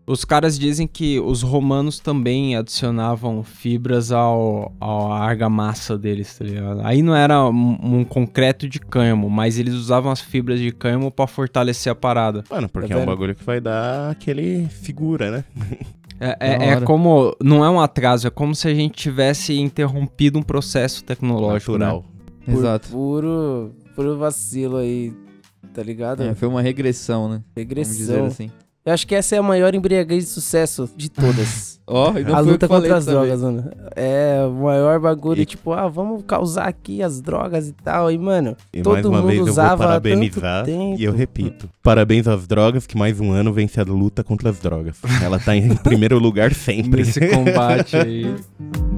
Os 0.06 0.26
caras 0.26 0.60
dizem 0.60 0.86
que 0.86 1.18
os 1.22 1.42
romanos 1.42 1.98
também 2.00 2.58
adicionavam 2.58 3.42
fibras 3.42 4.12
ao, 4.12 4.74
ao 4.78 5.14
à 5.14 5.20
argamassa 5.22 5.98
deles, 5.98 6.38
tá 6.38 6.44
ligado? 6.44 6.82
Aí 6.84 7.02
não 7.02 7.16
era 7.16 7.42
um, 7.50 8.00
um 8.00 8.04
concreto 8.04 8.68
de 8.68 8.82
cânhamo, 8.82 9.30
mas 9.30 9.58
eles 9.58 9.74
usavam 9.74 10.12
as 10.12 10.20
fibras 10.20 10.60
de 10.60 10.72
cânhamo 10.74 11.10
pra 11.10 11.26
fortalecer 11.26 11.90
a 11.90 11.96
parada. 11.96 12.44
Mano, 12.50 12.68
porque 12.68 12.90
Tá 12.90 12.96
é 12.96 12.98
um 12.98 13.00
vendo? 13.00 13.10
bagulho 13.10 13.34
que 13.34 13.44
vai 13.46 13.62
dar 13.62 14.12
aquele 14.12 14.68
figura, 14.68 15.32
né? 15.32 15.46
É, 16.24 16.38
é- 16.40 16.70
é 16.70 16.82
como. 16.82 17.36
Não 17.42 17.64
é 17.66 17.70
um 17.70 17.80
atraso, 17.80 18.28
é 18.28 18.30
como 18.30 18.56
se 18.56 18.68
a 18.68 18.74
gente 18.74 18.94
tivesse 18.96 19.58
interrompido 19.60 20.40
um 20.40 20.44
processo 20.44 21.04
tecnológico. 21.04 21.74
né? 21.78 21.86
Natural. 21.86 22.06
Por 22.46 22.54
Exato. 22.54 22.90
Puro, 22.90 23.72
puro 23.96 24.18
vacilo 24.18 24.78
aí, 24.78 25.14
tá 25.74 25.82
ligado? 25.84 26.24
É, 26.24 26.36
foi 26.36 26.48
uma 26.48 26.62
regressão, 26.62 27.30
né? 27.30 27.42
Vamos 27.56 27.88
dizer 27.98 28.14
Regressão. 28.14 28.26
assim. 28.26 28.52
Eu 28.86 28.94
acho 28.94 29.08
que 29.08 29.16
essa 29.16 29.36
é 29.36 29.40
a 29.40 29.44
maior 29.44 29.74
embriaguez 29.74 30.26
de 30.26 30.30
sucesso 30.30 30.90
de 30.96 31.10
todas. 31.10 31.73
Ó, 31.86 32.18
e 32.18 32.24
não 32.24 32.36
a 32.36 32.40
luta 32.40 32.66
que 32.68 32.74
falei 32.74 32.90
contra 32.90 32.98
as 32.98 33.06
também. 33.06 33.20
drogas, 33.22 33.42
mano. 33.42 33.72
É 33.96 34.46
o 34.48 34.52
maior 34.64 35.00
bagulho, 35.00 35.42
E- 35.42 35.46
tipo, 35.46 35.74
ah, 35.74 35.88
vamos 35.90 36.24
causar 36.26 36.68
aqui 36.68 37.04
as 37.04 37.20
drogas 37.22 37.68
e 37.68 37.74
tal. 37.74 38.10
E, 38.10 38.18
mano, 38.18 38.56
E 38.74 38.82
Todo 38.82 38.94
mais 38.94 39.06
uma 39.06 39.18
mundo 39.18 39.28
vez 39.28 39.40
eu 39.40 39.46
vou 39.46 39.52
usava 39.54 39.84
há 39.84 39.88
parabenizar 39.88 40.64
tanto 40.66 40.66
tempo. 40.78 41.00
e 41.00 41.04
eu 41.04 41.12
repito. 41.14 41.70
Parabéns 41.84 42.28
às 42.28 42.48
drogas, 42.48 42.88
que 42.88 42.98
mais 42.98 43.20
um 43.20 43.32
ano 43.32 43.52
vence 43.52 43.80
a 43.80 43.84
luta 43.84 44.24
contra 44.24 44.50
as 44.50 44.60
drogas. 44.60 44.96
Ela 45.22 45.40
tá 45.40 45.56
em 45.56 45.76
primeiro 45.76 46.18
lugar 46.20 46.54
sempre. 46.54 47.02
Nesse 47.04 47.20
combate 47.28 47.98
aí. 47.98 48.34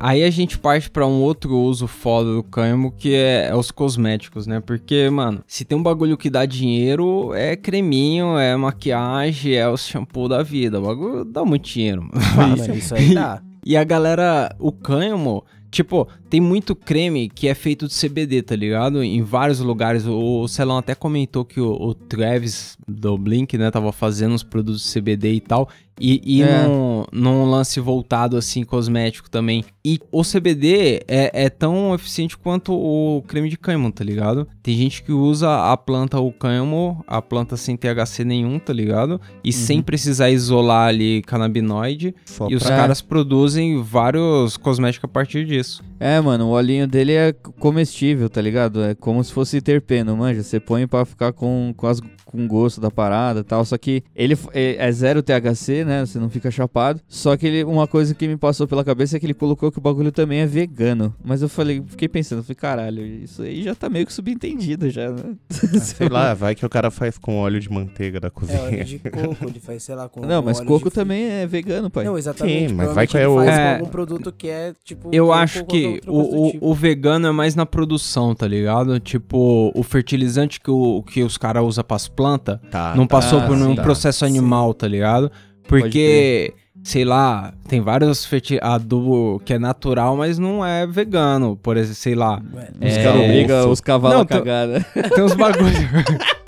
Aí 0.00 0.22
a 0.22 0.30
gente 0.30 0.58
parte 0.58 0.88
pra 0.88 1.06
um 1.06 1.20
outro 1.20 1.56
uso 1.56 1.86
foda 1.86 2.32
do 2.32 2.42
cânhamo, 2.42 2.92
que 2.92 3.14
é, 3.14 3.48
é 3.48 3.54
os 3.54 3.70
cosméticos, 3.70 4.46
né? 4.46 4.60
Porque, 4.60 5.10
mano, 5.10 5.42
se 5.46 5.64
tem 5.64 5.76
um 5.76 5.82
bagulho 5.82 6.16
que 6.16 6.30
dá 6.30 6.46
dinheiro, 6.46 7.34
é 7.34 7.56
creminho, 7.56 8.38
é 8.38 8.56
maquiagem, 8.56 9.54
é 9.54 9.68
o 9.68 9.76
shampoo 9.76 10.28
da 10.28 10.42
vida. 10.42 10.78
O 10.78 10.84
bagulho 10.84 11.24
dá 11.24 11.44
muito 11.44 11.68
dinheiro, 11.68 12.02
mano. 12.02 12.56
mano, 12.56 12.74
isso 12.76 12.94
aí 12.94 13.12
dá. 13.12 13.42
E 13.64 13.76
a 13.76 13.84
galera, 13.84 14.54
o 14.58 14.70
cânhamo, 14.70 15.44
tipo, 15.70 16.08
tem 16.30 16.40
muito 16.40 16.76
creme 16.76 17.28
que 17.28 17.48
é 17.48 17.54
feito 17.54 17.88
de 17.88 17.94
CBD, 17.94 18.42
tá 18.42 18.54
ligado? 18.56 19.02
Em 19.02 19.22
vários 19.22 19.60
lugares. 19.60 20.06
O, 20.06 20.42
o 20.42 20.48
Celão 20.48 20.78
até 20.78 20.94
comentou 20.94 21.44
que 21.44 21.60
o, 21.60 21.72
o 21.72 21.92
Travis 21.92 22.78
do 22.86 23.18
Blink, 23.18 23.58
né, 23.58 23.70
tava 23.70 23.92
fazendo 23.92 24.34
uns 24.34 24.42
produtos 24.42 24.82
de 24.82 25.00
CBD 25.00 25.32
e 25.34 25.40
tal. 25.40 25.68
E, 26.00 26.20
e 26.24 26.42
É. 26.42 26.62
num, 26.66 27.04
num 27.12 27.44
lance 27.50 27.80
voltado, 27.80 28.36
assim, 28.36 28.62
cosmético 28.64 29.28
também. 29.30 29.64
E 29.84 29.98
o 30.12 30.22
CBD 30.22 31.02
é, 31.08 31.44
é 31.44 31.48
tão 31.48 31.94
eficiente 31.94 32.36
quanto 32.36 32.72
o 32.74 33.22
creme 33.26 33.48
de 33.48 33.56
cânhamo, 33.56 33.90
tá 33.90 34.04
ligado? 34.04 34.46
Tem 34.62 34.76
gente 34.76 35.02
que 35.02 35.12
usa 35.12 35.72
a 35.72 35.76
planta, 35.76 36.20
o 36.20 36.30
cânhamo, 36.30 37.02
a 37.06 37.22
planta 37.22 37.56
sem 37.56 37.76
THC 37.76 38.24
nenhum, 38.24 38.58
tá 38.58 38.72
ligado? 38.72 39.20
E 39.42 39.52
sem 39.52 39.80
precisar 39.80 40.30
isolar 40.30 40.88
ali 40.88 41.22
canabinoide. 41.22 42.14
Só 42.26 42.48
E 42.50 42.54
os 42.54 42.62
pra- 42.62 42.76
caras 42.76 43.00
produzem 43.00 43.82
vários 43.82 44.56
cosméticos 44.56 45.08
a 45.08 45.12
partir 45.12 45.44
disso. 45.46 45.82
É, 45.98 46.20
mano, 46.20 46.46
o 46.46 46.50
olhinho 46.50 46.86
dele 46.86 47.12
é 47.12 47.32
comestível, 47.32 48.28
tá 48.28 48.40
ligado? 48.40 48.82
É 48.82 48.94
como 48.94 49.22
se 49.24 49.32
fosse 49.32 49.60
terpeno, 49.60 50.16
manja. 50.16 50.42
Você 50.42 50.60
põe 50.60 50.86
pra 50.86 51.04
ficar 51.04 51.32
com, 51.32 51.72
com, 51.76 51.86
as, 51.86 52.00
com 52.24 52.46
gosto 52.46 52.80
da 52.80 52.90
parada 52.90 53.40
e 53.40 53.44
tal. 53.44 53.64
Só 53.64 53.76
que 53.76 54.02
ele 54.14 54.36
é, 54.52 54.76
é 54.86 54.92
zero 54.92 55.22
THC, 55.22 55.84
né? 55.88 56.04
Você 56.06 56.18
não 56.18 56.28
fica 56.30 56.50
chapado. 56.50 57.00
Só 57.08 57.36
que 57.36 57.46
ele, 57.46 57.64
uma 57.64 57.86
coisa 57.86 58.14
que 58.14 58.28
me 58.28 58.36
passou 58.36 58.68
pela 58.68 58.84
cabeça 58.84 59.16
é 59.16 59.20
que 59.20 59.26
ele 59.26 59.34
colocou 59.34 59.72
que 59.72 59.78
o 59.78 59.80
bagulho 59.80 60.12
também 60.12 60.40
é 60.40 60.46
vegano. 60.46 61.14
Mas 61.24 61.42
eu 61.42 61.48
falei, 61.48 61.82
fiquei 61.86 62.08
pensando, 62.08 62.42
falei, 62.42 62.54
caralho, 62.54 63.04
isso 63.04 63.42
aí 63.42 63.62
já 63.62 63.74
tá 63.74 63.88
meio 63.88 64.06
que 64.06 64.12
subentendido 64.12 64.90
já, 64.90 65.10
né? 65.10 65.34
Sei 65.50 66.08
lá, 66.08 66.34
vai 66.34 66.54
que 66.54 66.64
o 66.64 66.68
cara 66.68 66.90
faz 66.90 67.18
com 67.18 67.38
óleo 67.38 67.58
de 67.58 67.70
manteiga 67.70 68.20
da 68.20 68.28
É 68.28 68.30
cozinha. 68.30 68.60
óleo 68.62 68.84
de 68.84 68.98
coco, 68.98 69.44
ele 69.48 69.60
faz, 69.60 69.82
sei 69.82 69.94
lá, 69.94 70.08
com 70.08 70.20
Não, 70.20 70.42
mas 70.42 70.58
óleo 70.58 70.68
coco 70.68 70.88
de 70.90 70.94
também 70.94 71.24
é 71.24 71.46
vegano, 71.46 71.88
pai. 71.90 72.04
Não, 72.04 72.16
exatamente. 72.18 72.68
Sim, 72.68 72.74
mas 72.74 72.92
vai 72.94 73.06
que 73.06 73.16
é 73.18 73.26
o- 73.26 73.36
faz 73.36 73.48
É. 73.48 73.64
com 73.70 73.74
algum 73.80 73.90
produto 73.90 74.30
que 74.32 74.48
é, 74.48 74.74
tipo... 74.84 75.08
Eu 75.12 75.26
coco 75.26 75.38
acho 75.38 75.64
que 75.64 76.00
o, 76.06 76.46
o, 76.48 76.50
tipo. 76.52 76.66
o 76.70 76.74
vegano 76.74 77.26
é 77.26 77.32
mais 77.32 77.54
na 77.54 77.64
produção, 77.64 78.34
tá 78.34 78.46
ligado? 78.46 79.00
Tipo, 79.00 79.72
o 79.74 79.82
fertilizante 79.82 80.60
que, 80.60 80.70
o, 80.70 81.02
que 81.02 81.22
os 81.22 81.38
caras 81.38 81.62
usam 81.64 81.82
pras 81.84 82.06
plantas 82.08 82.58
Tá, 82.70 82.94
não 82.94 83.06
tá, 83.06 83.16
passou 83.16 83.40
por 83.42 83.56
sim, 83.56 83.62
nenhum 83.62 83.74
tá. 83.76 83.82
processo 83.82 84.24
animal, 84.24 84.74
tá 84.74 84.86
ligado? 84.86 85.30
Porque, 85.68 86.54
sei 86.82 87.04
lá, 87.04 87.52
tem 87.68 87.80
vários 87.80 88.24
ferti- 88.24 88.58
adubo 88.62 89.40
que 89.44 89.52
é 89.54 89.58
natural, 89.58 90.16
mas 90.16 90.38
não 90.38 90.64
é 90.64 90.86
vegano. 90.86 91.56
Por 91.56 91.76
exemplo, 91.76 91.94
sei 91.96 92.14
lá, 92.14 92.40
Os 92.80 92.96
É, 92.96 93.02
caras 93.04 93.20
obrigam 93.20 93.70
os 93.70 93.80
cavalos 93.80 94.20
a 94.22 94.24
cagar, 94.24 94.66
né? 94.66 94.84
tem 95.14 95.22
uns 95.24 95.34
bagulho. 95.34 95.68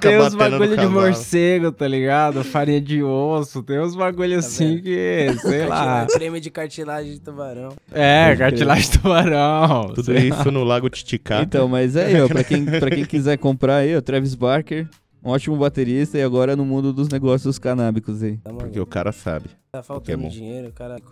Tem 0.00 0.18
uns 0.18 0.34
bagulho 0.34 0.70
de 0.70 0.76
cavalo. 0.76 0.90
morcego, 0.92 1.70
tá 1.70 1.86
ligado? 1.86 2.42
Farinha 2.42 2.80
de 2.80 3.02
osso, 3.02 3.62
tem 3.62 3.78
uns 3.78 3.94
bagulho 3.94 4.38
assim 4.38 4.76
vendo? 4.76 4.82
que, 4.82 5.26
sei 5.42 5.66
lá. 5.66 6.06
Creme 6.10 6.40
de 6.40 6.50
cartilagem 6.50 7.12
de 7.12 7.20
tubarão. 7.20 7.68
É, 7.92 8.28
Pode 8.28 8.38
cartilagem 8.38 8.90
de 8.90 8.98
tubarão. 8.98 9.92
Tudo 9.94 10.04
sei 10.06 10.30
lá. 10.30 10.40
isso 10.40 10.50
no 10.50 10.64
Lago 10.64 10.88
Titicaca. 10.88 11.42
Então, 11.42 11.68
mas 11.68 11.94
é 11.94 12.06
aí, 12.06 12.20
ó, 12.22 12.26
pra 12.26 12.42
quem, 12.42 12.64
pra 12.64 12.90
quem 12.90 13.04
quiser 13.06 13.36
comprar 13.36 13.76
aí, 13.76 13.96
ó, 13.96 14.00
Travis 14.00 14.34
Barker, 14.34 14.88
um 15.24 15.30
ótimo 15.30 15.56
baterista 15.56 16.18
e 16.18 16.22
agora 16.22 16.54
no 16.56 16.64
mundo 16.64 16.92
dos 16.92 17.08
negócios 17.08 17.58
canábicos 17.58 18.22
aí. 18.22 18.38
Tá, 18.38 18.52
Porque 18.52 18.80
o 18.80 18.86
cara 18.86 19.12
sabe. 19.12 19.46
Tá 19.72 19.82
faltando 19.82 20.18
Pokémon. 20.22 20.28
dinheiro, 20.28 20.72
cara. 20.72 20.96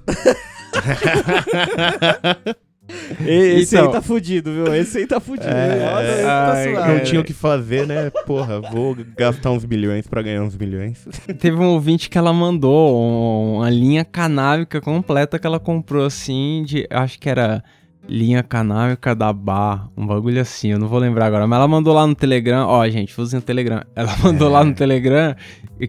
Esse 3.24 3.76
Então- 3.76 3.86
aí 3.86 3.92
tá 3.92 4.02
fudido, 4.02 4.52
viu? 4.52 4.74
Esse 4.74 4.98
aí 4.98 5.06
tá 5.06 5.20
fudido. 5.20 5.48
É, 5.48 5.92
Olha, 5.94 6.06
é. 6.06 6.22
tá 6.24 6.52
Ai. 6.54 6.72
Não 6.96 7.04
tinha 7.04 7.20
o 7.20 7.24
que 7.24 7.32
fazer, 7.32 7.86
né? 7.86 8.10
Porra, 8.26 8.60
vou 8.60 8.96
gastar 9.16 9.52
uns 9.52 9.64
milhões 9.64 10.08
pra 10.08 10.20
ganhar 10.22 10.42
uns 10.42 10.56
milhões. 10.56 11.06
Teve 11.38 11.56
um 11.56 11.68
ouvinte 11.68 12.10
que 12.10 12.18
ela 12.18 12.32
mandou 12.32 13.00
um- 13.00 13.56
uma 13.58 13.70
linha 13.70 14.04
canábica 14.04 14.80
completa 14.80 15.38
que 15.38 15.46
ela 15.46 15.60
comprou 15.60 16.04
assim, 16.04 16.64
de. 16.66 16.84
Acho 16.90 17.18
que 17.20 17.28
era 17.30 17.62
linha 18.10 18.42
canábica 18.42 19.14
da 19.14 19.32
Bar, 19.32 19.88
um 19.96 20.04
bagulho 20.04 20.40
assim, 20.40 20.72
eu 20.72 20.78
não 20.78 20.88
vou 20.88 20.98
lembrar 20.98 21.26
agora. 21.26 21.46
Mas 21.46 21.56
ela 21.56 21.68
mandou 21.68 21.94
lá 21.94 22.06
no 22.06 22.14
Telegram, 22.14 22.66
ó, 22.66 22.86
gente, 22.88 23.18
usem 23.20 23.38
o 23.38 23.42
Telegram. 23.42 23.82
Ela 23.94 24.16
mandou 24.18 24.50
lá 24.50 24.64
no 24.64 24.74
Telegram 24.74 25.34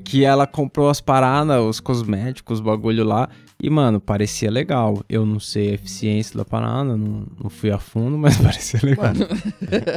que 0.05 0.23
ela 0.23 0.45
comprou 0.45 0.89
as 0.89 1.01
paradas, 1.01 1.59
os 1.61 1.79
cosméticos, 1.79 2.59
os 2.59 2.65
bagulho 2.65 3.03
lá. 3.03 3.27
E, 3.61 3.69
mano, 3.69 3.99
parecia 3.99 4.49
legal. 4.49 5.03
Eu 5.09 5.25
não 5.25 5.39
sei 5.39 5.71
a 5.71 5.73
eficiência 5.73 6.37
da 6.37 6.45
parada, 6.45 6.95
não, 6.95 7.25
não 7.41 7.49
fui 7.49 7.71
a 7.71 7.79
fundo, 7.79 8.17
mas 8.19 8.37
parecia 8.37 8.79
legal. 8.83 9.13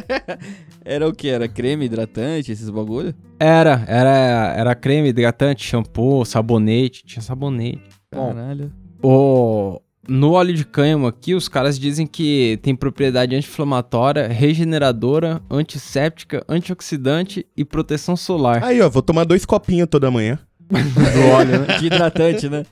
Era 0.84 1.06
o 1.06 1.12
que? 1.12 1.28
Era 1.28 1.46
creme, 1.46 1.84
hidratante, 1.84 2.52
esses 2.52 2.70
bagulho? 2.70 3.14
Era, 3.38 3.84
era, 3.86 4.54
era 4.56 4.74
creme, 4.74 5.08
hidratante, 5.08 5.64
shampoo, 5.64 6.24
sabonete, 6.24 7.04
tinha 7.04 7.22
sabonete. 7.22 7.82
Bom, 8.12 8.34
Caralho. 8.34 8.72
O... 9.02 9.80
No 10.08 10.32
óleo 10.32 10.54
de 10.54 10.64
cânhamo 10.64 11.06
aqui, 11.06 11.34
os 11.34 11.48
caras 11.48 11.78
dizem 11.78 12.06
que 12.06 12.58
tem 12.62 12.74
propriedade 12.74 13.34
anti-inflamatória, 13.34 14.28
regeneradora, 14.28 15.40
antisséptica, 15.50 16.44
antioxidante 16.48 17.46
e 17.56 17.64
proteção 17.64 18.16
solar 18.16 18.62
Aí, 18.62 18.80
ó, 18.80 18.88
vou 18.88 19.02
tomar 19.02 19.24
dois 19.24 19.44
copinhos 19.44 19.88
toda 19.90 20.10
manhã. 20.10 20.38
do 20.68 21.28
óleo, 21.32 21.60
né? 21.60 21.78
De 21.78 21.86
hidratante, 21.86 22.48
né? 22.48 22.64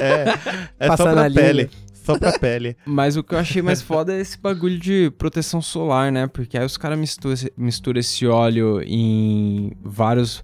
É, 0.00 0.34
é 0.78 0.88
Passar 0.88 1.04
só 1.04 1.14
na 1.14 1.20
pra 1.22 1.28
língua. 1.28 1.42
pele. 1.42 1.70
Só 1.92 2.18
pra 2.18 2.38
pele. 2.38 2.76
Mas 2.84 3.16
o 3.16 3.22
que 3.22 3.34
eu 3.34 3.38
achei 3.38 3.62
mais 3.62 3.80
foda 3.80 4.12
é 4.14 4.20
esse 4.20 4.38
bagulho 4.38 4.78
de 4.78 5.10
proteção 5.16 5.62
solar, 5.62 6.12
né? 6.12 6.26
Porque 6.26 6.58
aí 6.58 6.64
os 6.64 6.76
caras 6.76 6.98
misturam 6.98 7.32
esse, 7.34 7.52
misturam 7.56 8.00
esse 8.00 8.26
óleo 8.26 8.82
em 8.82 9.72
vários... 9.82 10.42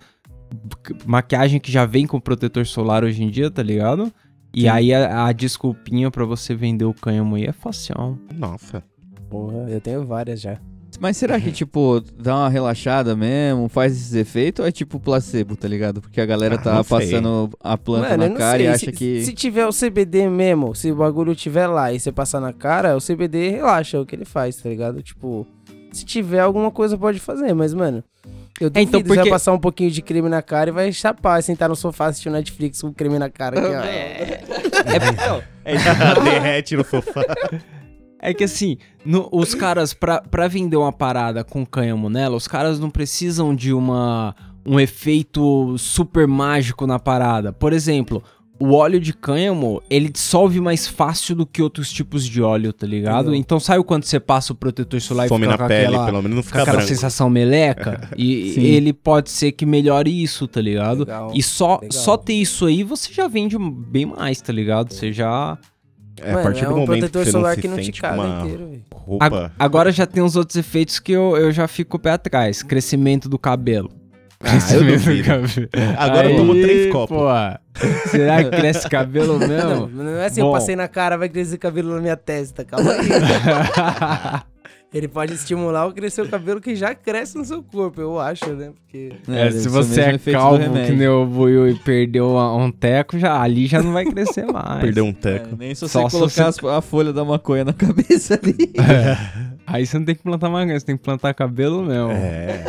Maquiagem 1.06 1.60
que 1.60 1.70
já 1.70 1.84
vem 1.86 2.06
com 2.06 2.18
protetor 2.18 2.66
solar 2.66 3.04
hoje 3.04 3.22
em 3.22 3.30
dia, 3.30 3.50
tá 3.50 3.62
ligado? 3.62 4.12
E 4.52 4.68
aí 4.68 4.92
a, 4.92 5.26
a 5.26 5.32
desculpinha 5.32 6.10
pra 6.10 6.24
você 6.24 6.54
vender 6.54 6.84
o 6.84 6.94
cânhamo 6.94 7.36
aí 7.36 7.44
é 7.46 7.52
facial. 7.52 8.16
Nossa. 8.34 8.82
Porra, 9.28 9.68
eu 9.70 9.80
tenho 9.80 10.04
várias 10.04 10.40
já. 10.40 10.58
Mas 10.98 11.16
será 11.16 11.40
que, 11.40 11.50
tipo, 11.52 12.02
dá 12.18 12.36
uma 12.36 12.48
relaxada 12.48 13.14
mesmo, 13.16 13.68
faz 13.68 13.92
esses 13.92 14.12
efeitos 14.12 14.60
ou 14.62 14.68
é 14.68 14.72
tipo 14.72 14.98
placebo, 14.98 15.56
tá 15.56 15.68
ligado? 15.68 16.00
Porque 16.00 16.20
a 16.20 16.26
galera 16.26 16.56
Ah, 16.56 16.58
tá 16.58 16.84
passando 16.84 17.48
a 17.60 17.78
planta 17.78 18.08
Mano, 18.10 18.22
na 18.24 18.28
não 18.28 18.36
cara 18.36 18.58
sei. 18.58 18.66
e 18.66 18.68
acha 18.68 18.78
se, 18.86 18.92
que. 18.92 19.24
Se 19.24 19.32
tiver 19.32 19.66
o 19.66 19.70
CBD 19.72 20.28
mesmo, 20.28 20.74
se 20.74 20.90
o 20.90 20.96
bagulho 20.96 21.34
tiver 21.34 21.68
lá 21.68 21.92
e 21.92 22.00
você 22.00 22.10
passar 22.10 22.40
na 22.40 22.52
cara, 22.52 22.96
o 22.96 23.00
CBD 23.00 23.50
relaxa 23.50 23.96
é 23.96 24.00
o 24.00 24.04
que 24.04 24.16
ele 24.16 24.24
faz, 24.24 24.56
tá 24.56 24.68
ligado? 24.68 25.00
Tipo, 25.00 25.46
se 25.92 26.04
tiver 26.04 26.40
alguma 26.40 26.70
coisa 26.70 26.96
pode 26.98 27.18
fazer, 27.18 27.52
mas, 27.54 27.72
mano. 27.74 28.02
Eu 28.60 28.68
duvido, 28.68 28.88
então, 28.88 29.00
você 29.00 29.04
porque- 29.06 29.20
vai 29.22 29.30
passar 29.30 29.52
um 29.52 29.58
pouquinho 29.58 29.90
de 29.90 30.02
creme 30.02 30.28
na 30.28 30.42
cara 30.42 30.68
e 30.68 30.72
vai 30.72 30.92
chapar, 30.92 31.42
sentar 31.42 31.68
no 31.70 31.76
sofá 31.76 32.06
assistindo 32.06 32.32
Netflix 32.32 32.82
com 32.82 32.92
creme 32.92 33.18
na 33.18 33.30
cara. 33.30 33.58
Aqui, 33.58 33.74
ó. 33.74 35.40
Derrete 36.24 36.76
no 36.76 36.84
sofá. 36.84 37.22
É 38.20 38.34
que 38.34 38.44
assim, 38.44 38.76
no- 39.04 39.28
os 39.32 39.54
caras, 39.54 39.94
pra, 39.94 40.20
pra 40.20 40.46
vender 40.46 40.76
uma 40.76 40.92
parada 40.92 41.42
com 41.42 41.64
cânhamo 41.64 42.10
nela, 42.10 42.36
os 42.36 42.46
caras 42.46 42.78
não 42.78 42.90
precisam 42.90 43.54
de 43.54 43.72
uma 43.72 44.34
um 44.66 44.78
efeito 44.78 45.76
super 45.78 46.26
mágico 46.28 46.86
na 46.86 46.98
parada. 46.98 47.50
Por 47.50 47.72
exemplo, 47.72 48.22
o 48.60 48.74
óleo 48.74 49.00
de 49.00 49.12
cânhamo, 49.14 49.82
ele 49.88 50.08
dissolve 50.10 50.60
mais 50.60 50.86
fácil 50.86 51.34
do 51.34 51.46
que 51.46 51.62
outros 51.62 51.90
tipos 51.90 52.26
de 52.26 52.42
óleo, 52.42 52.72
tá 52.72 52.86
ligado? 52.86 53.34
Então 53.34 53.58
sabe 53.58 53.82
quando 53.82 54.04
você 54.04 54.20
passa 54.20 54.52
o 54.52 54.56
protetor 54.56 55.00
solar 55.00 55.28
Some 55.28 55.46
e 55.46 55.48
fica 55.48 55.56
na 55.56 55.64
com 55.64 55.68
pele, 55.68 55.86
aquela, 55.86 56.04
pelo 56.06 56.22
menos 56.22 56.36
não 56.36 56.42
com 56.42 56.46
fica 56.48 56.62
aquela 56.62 56.76
branco. 56.76 56.88
sensação 56.94 57.30
meleca? 57.30 58.08
e 58.18 58.52
Sim. 58.54 58.60
ele 58.62 58.92
pode 58.92 59.30
ser 59.30 59.52
que 59.52 59.64
melhore 59.64 60.22
isso, 60.22 60.46
tá 60.46 60.60
ligado? 60.60 61.00
Legal. 61.00 61.32
E 61.34 61.42
só, 61.42 61.76
Legal. 61.80 61.90
só 61.90 62.16
ter 62.18 62.34
isso 62.34 62.66
aí, 62.66 62.82
você 62.84 63.12
já 63.12 63.26
vende 63.26 63.56
bem 63.58 64.04
mais, 64.06 64.40
tá 64.42 64.52
ligado? 64.52 64.92
Você 64.92 65.10
já... 65.12 65.56
É, 66.22 66.32
a 66.32 66.34
Mano, 66.34 66.42
partir 66.44 66.64
é 66.64 66.68
do 66.68 66.74
um 66.74 66.78
momento 66.80 66.88
protetor 67.00 67.20
que 67.22 67.26
você 67.26 67.32
solar 67.32 67.50
não 67.52 67.56
que 67.56 67.62
se 67.62 67.68
não 67.68 67.76
te 67.78 67.84
sente 67.86 68.02
caga 68.02 68.20
uma 68.22 68.40
inteiro, 68.42 68.66
velho. 68.68 68.82
roupa... 68.92 69.24
Ag- 69.24 69.50
Agora 69.58 69.90
já 69.90 70.04
tem 70.06 70.22
uns 70.22 70.36
outros 70.36 70.56
efeitos 70.58 70.98
que 70.98 71.12
eu, 71.12 71.34
eu 71.34 71.50
já 71.50 71.66
fico 71.66 71.96
o 71.96 72.00
pé 72.00 72.10
atrás. 72.10 72.62
Crescimento 72.62 73.26
do 73.26 73.38
cabelo. 73.38 73.90
Ah, 74.42 74.56
eu 74.74 74.84
duvido. 74.84 75.24
cabelo. 75.24 75.68
Agora 75.98 76.26
eu 76.26 76.30
Aí, 76.30 76.36
tomo 76.36 76.54
três 76.54 76.90
copos. 76.92 77.16
Pô, 77.16 77.28
será 78.08 78.42
que 78.42 78.50
cresce 78.50 78.88
cabelo 78.88 79.36
Não, 79.40 79.46
mesmo? 79.46 79.86
não 79.88 80.12
é 80.18 80.26
assim, 80.26 80.40
Bom. 80.40 80.48
eu 80.48 80.52
passei 80.52 80.74
na 80.74 80.88
cara, 80.88 81.18
vai 81.18 81.28
crescer 81.28 81.58
cabelo 81.58 81.94
na 81.94 82.00
minha 82.00 82.16
testa. 82.16 82.64
Calma 82.64 82.90
aí. 82.92 83.00
Ele 84.92 85.06
pode 85.06 85.34
estimular 85.34 85.86
ou 85.86 85.92
crescer 85.92 86.22
o 86.22 86.28
cabelo 86.28 86.60
que 86.60 86.74
já 86.74 86.96
cresce 86.96 87.38
no 87.38 87.44
seu 87.44 87.62
corpo, 87.62 88.00
eu 88.00 88.18
acho, 88.18 88.48
né? 88.54 88.72
Porque. 88.74 89.12
É, 89.28 89.44
deve 89.44 89.60
se 89.60 89.68
o 89.68 89.70
você 89.70 90.00
é 90.00 90.18
calvo 90.18 90.58
que 90.84 90.90
nem 90.92 91.06
o 91.06 91.24
Buiu 91.26 91.68
e 91.68 91.76
perdeu 91.76 92.36
um 92.36 92.72
teco, 92.72 93.16
já, 93.16 93.40
ali 93.40 93.66
já 93.68 93.80
não 93.80 93.92
vai 93.92 94.04
crescer 94.04 94.46
mais. 94.50 94.80
Perdeu 94.80 95.04
um 95.04 95.10
É, 95.10 95.12
teco. 95.12 95.56
nem 95.56 95.72
se 95.76 95.82
você 95.82 95.92
Só 95.92 96.08
colocar 96.08 96.50
a 96.76 96.80
folha 96.80 97.12
da 97.12 97.24
maconha 97.24 97.64
na 97.66 97.72
cabeça 97.72 98.34
ali. 98.42 98.72
Aí 99.64 99.86
você 99.86 99.96
não 99.96 100.04
tem 100.04 100.16
que 100.16 100.24
plantar 100.24 100.48
maconha, 100.48 100.80
você 100.80 100.86
tem 100.86 100.96
que 100.96 101.04
plantar 101.04 101.34
cabelo 101.34 101.84
mesmo. 101.84 102.10
É. 102.10 102.64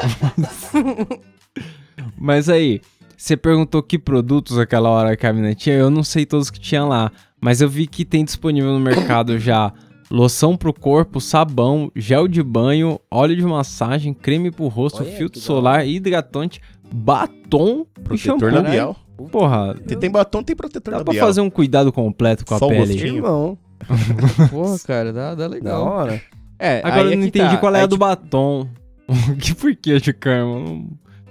Mas 2.17 2.49
aí, 2.49 2.81
você 3.17 3.35
perguntou 3.37 3.81
que 3.83 3.97
produtos 3.99 4.57
aquela 4.57 4.89
hora 4.89 5.15
que 5.15 5.25
a 5.27 5.33
mina 5.33 5.53
tinha, 5.55 5.75
eu 5.75 5.89
não 5.89 6.03
sei 6.03 6.25
todos 6.25 6.49
que 6.49 6.59
tinha 6.59 6.83
lá, 6.83 7.11
mas 7.39 7.61
eu 7.61 7.69
vi 7.69 7.87
que 7.87 8.03
tem 8.05 8.23
disponível 8.25 8.71
no 8.71 8.79
mercado 8.79 9.37
já 9.39 9.71
loção 10.09 10.57
pro 10.57 10.73
corpo, 10.73 11.21
sabão, 11.21 11.91
gel 11.95 12.27
de 12.27 12.43
banho, 12.43 12.99
óleo 13.09 13.35
de 13.35 13.43
massagem, 13.45 14.13
creme 14.13 14.51
pro 14.51 14.67
rosto, 14.67 15.01
Olha, 15.03 15.11
filtro 15.11 15.33
que 15.33 15.39
da 15.39 15.45
solar, 15.45 15.87
hidratante, 15.87 16.59
batom 16.91 17.85
e 18.11 18.17
shampoo. 18.17 18.39
Protetor 18.39 18.63
labial. 18.63 18.95
Porra, 19.31 19.75
tem 19.99 20.09
batom, 20.09 20.43
tem 20.43 20.55
protetor 20.55 20.93
dá 20.95 20.99
pra 21.03 21.07
labial. 21.13 21.27
fazer 21.27 21.41
um 21.41 21.49
cuidado 21.49 21.91
completo 21.93 22.43
com 22.45 22.55
a 22.55 22.59
Só 22.59 22.65
o 22.65 22.69
pele. 22.69 22.93
gostinho. 22.93 23.15
Irmão, 23.17 23.57
Porra, 24.49 24.79
cara, 24.79 25.13
dá, 25.13 25.29
dá 25.35 25.47
da 25.47 25.47
legal. 25.47 25.83
hora. 25.85 26.21
É, 26.59 26.79
Agora 26.79 27.01
aí 27.01 27.05
eu 27.07 27.11
é 27.13 27.15
não 27.15 27.21
que 27.23 27.27
entendi 27.29 27.55
tá. 27.55 27.57
qual 27.57 27.73
é 27.75 27.77
Aí, 27.79 27.83
a 27.83 27.87
do 27.87 27.95
tipo, 27.95 28.05
batom. 28.05 28.67
que 29.39 29.55
porquê 29.55 29.99
de 29.99 30.13
cama? 30.13 30.85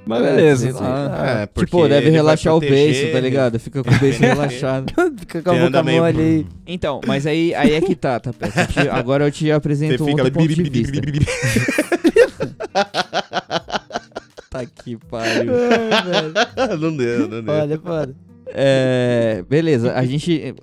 Mas 0.07 0.25
É, 0.25 0.35
beleza. 0.35 0.63
sei 0.73 0.73
lá. 0.81 1.41
É, 1.43 1.47
Tipo, 1.47 1.87
deve 1.89 2.11
relaxar 2.11 2.55
o 2.57 2.61
beiço, 2.61 3.13
tá 3.13 3.21
ligado? 3.21 3.59
Fica 3.61 3.83
com 3.85 3.91
o 3.91 3.99
beiço 4.01 4.21
relaxado. 4.21 4.93
Fica 5.21 5.43
com 5.43 5.51
a 5.51 5.55
boca 5.67 5.83
meio- 5.83 6.03
mole 6.03 6.21
aí. 6.21 6.47
Então, 6.67 7.01
mas 7.07 7.27
aí, 7.27 7.55
aí 7.55 7.73
é 7.75 7.81
que 7.81 7.95
tá, 7.95 8.19
tá? 8.19 8.33
Peça? 8.33 8.63
Eu 8.63 8.67
te- 8.67 8.89
Agora 8.89 9.27
eu 9.27 9.31
te 9.31 9.51
apresento 9.53 10.03
um 10.05 10.09
outro 10.09 10.23
ali... 10.27 10.31
ponto 10.33 10.49
de 10.49 10.71
vista. 10.71 11.01
Tá 14.51 14.67
que 14.67 14.97
pariu. 14.97 15.53
não 16.81 16.97
deu, 16.97 17.29
não 17.29 17.43
deu. 17.43 17.55
Olha, 17.55 17.79
foda. 17.79 18.15
É, 18.49 19.45
beleza, 19.49 19.95
a 19.95 20.05
gente. 20.05 20.55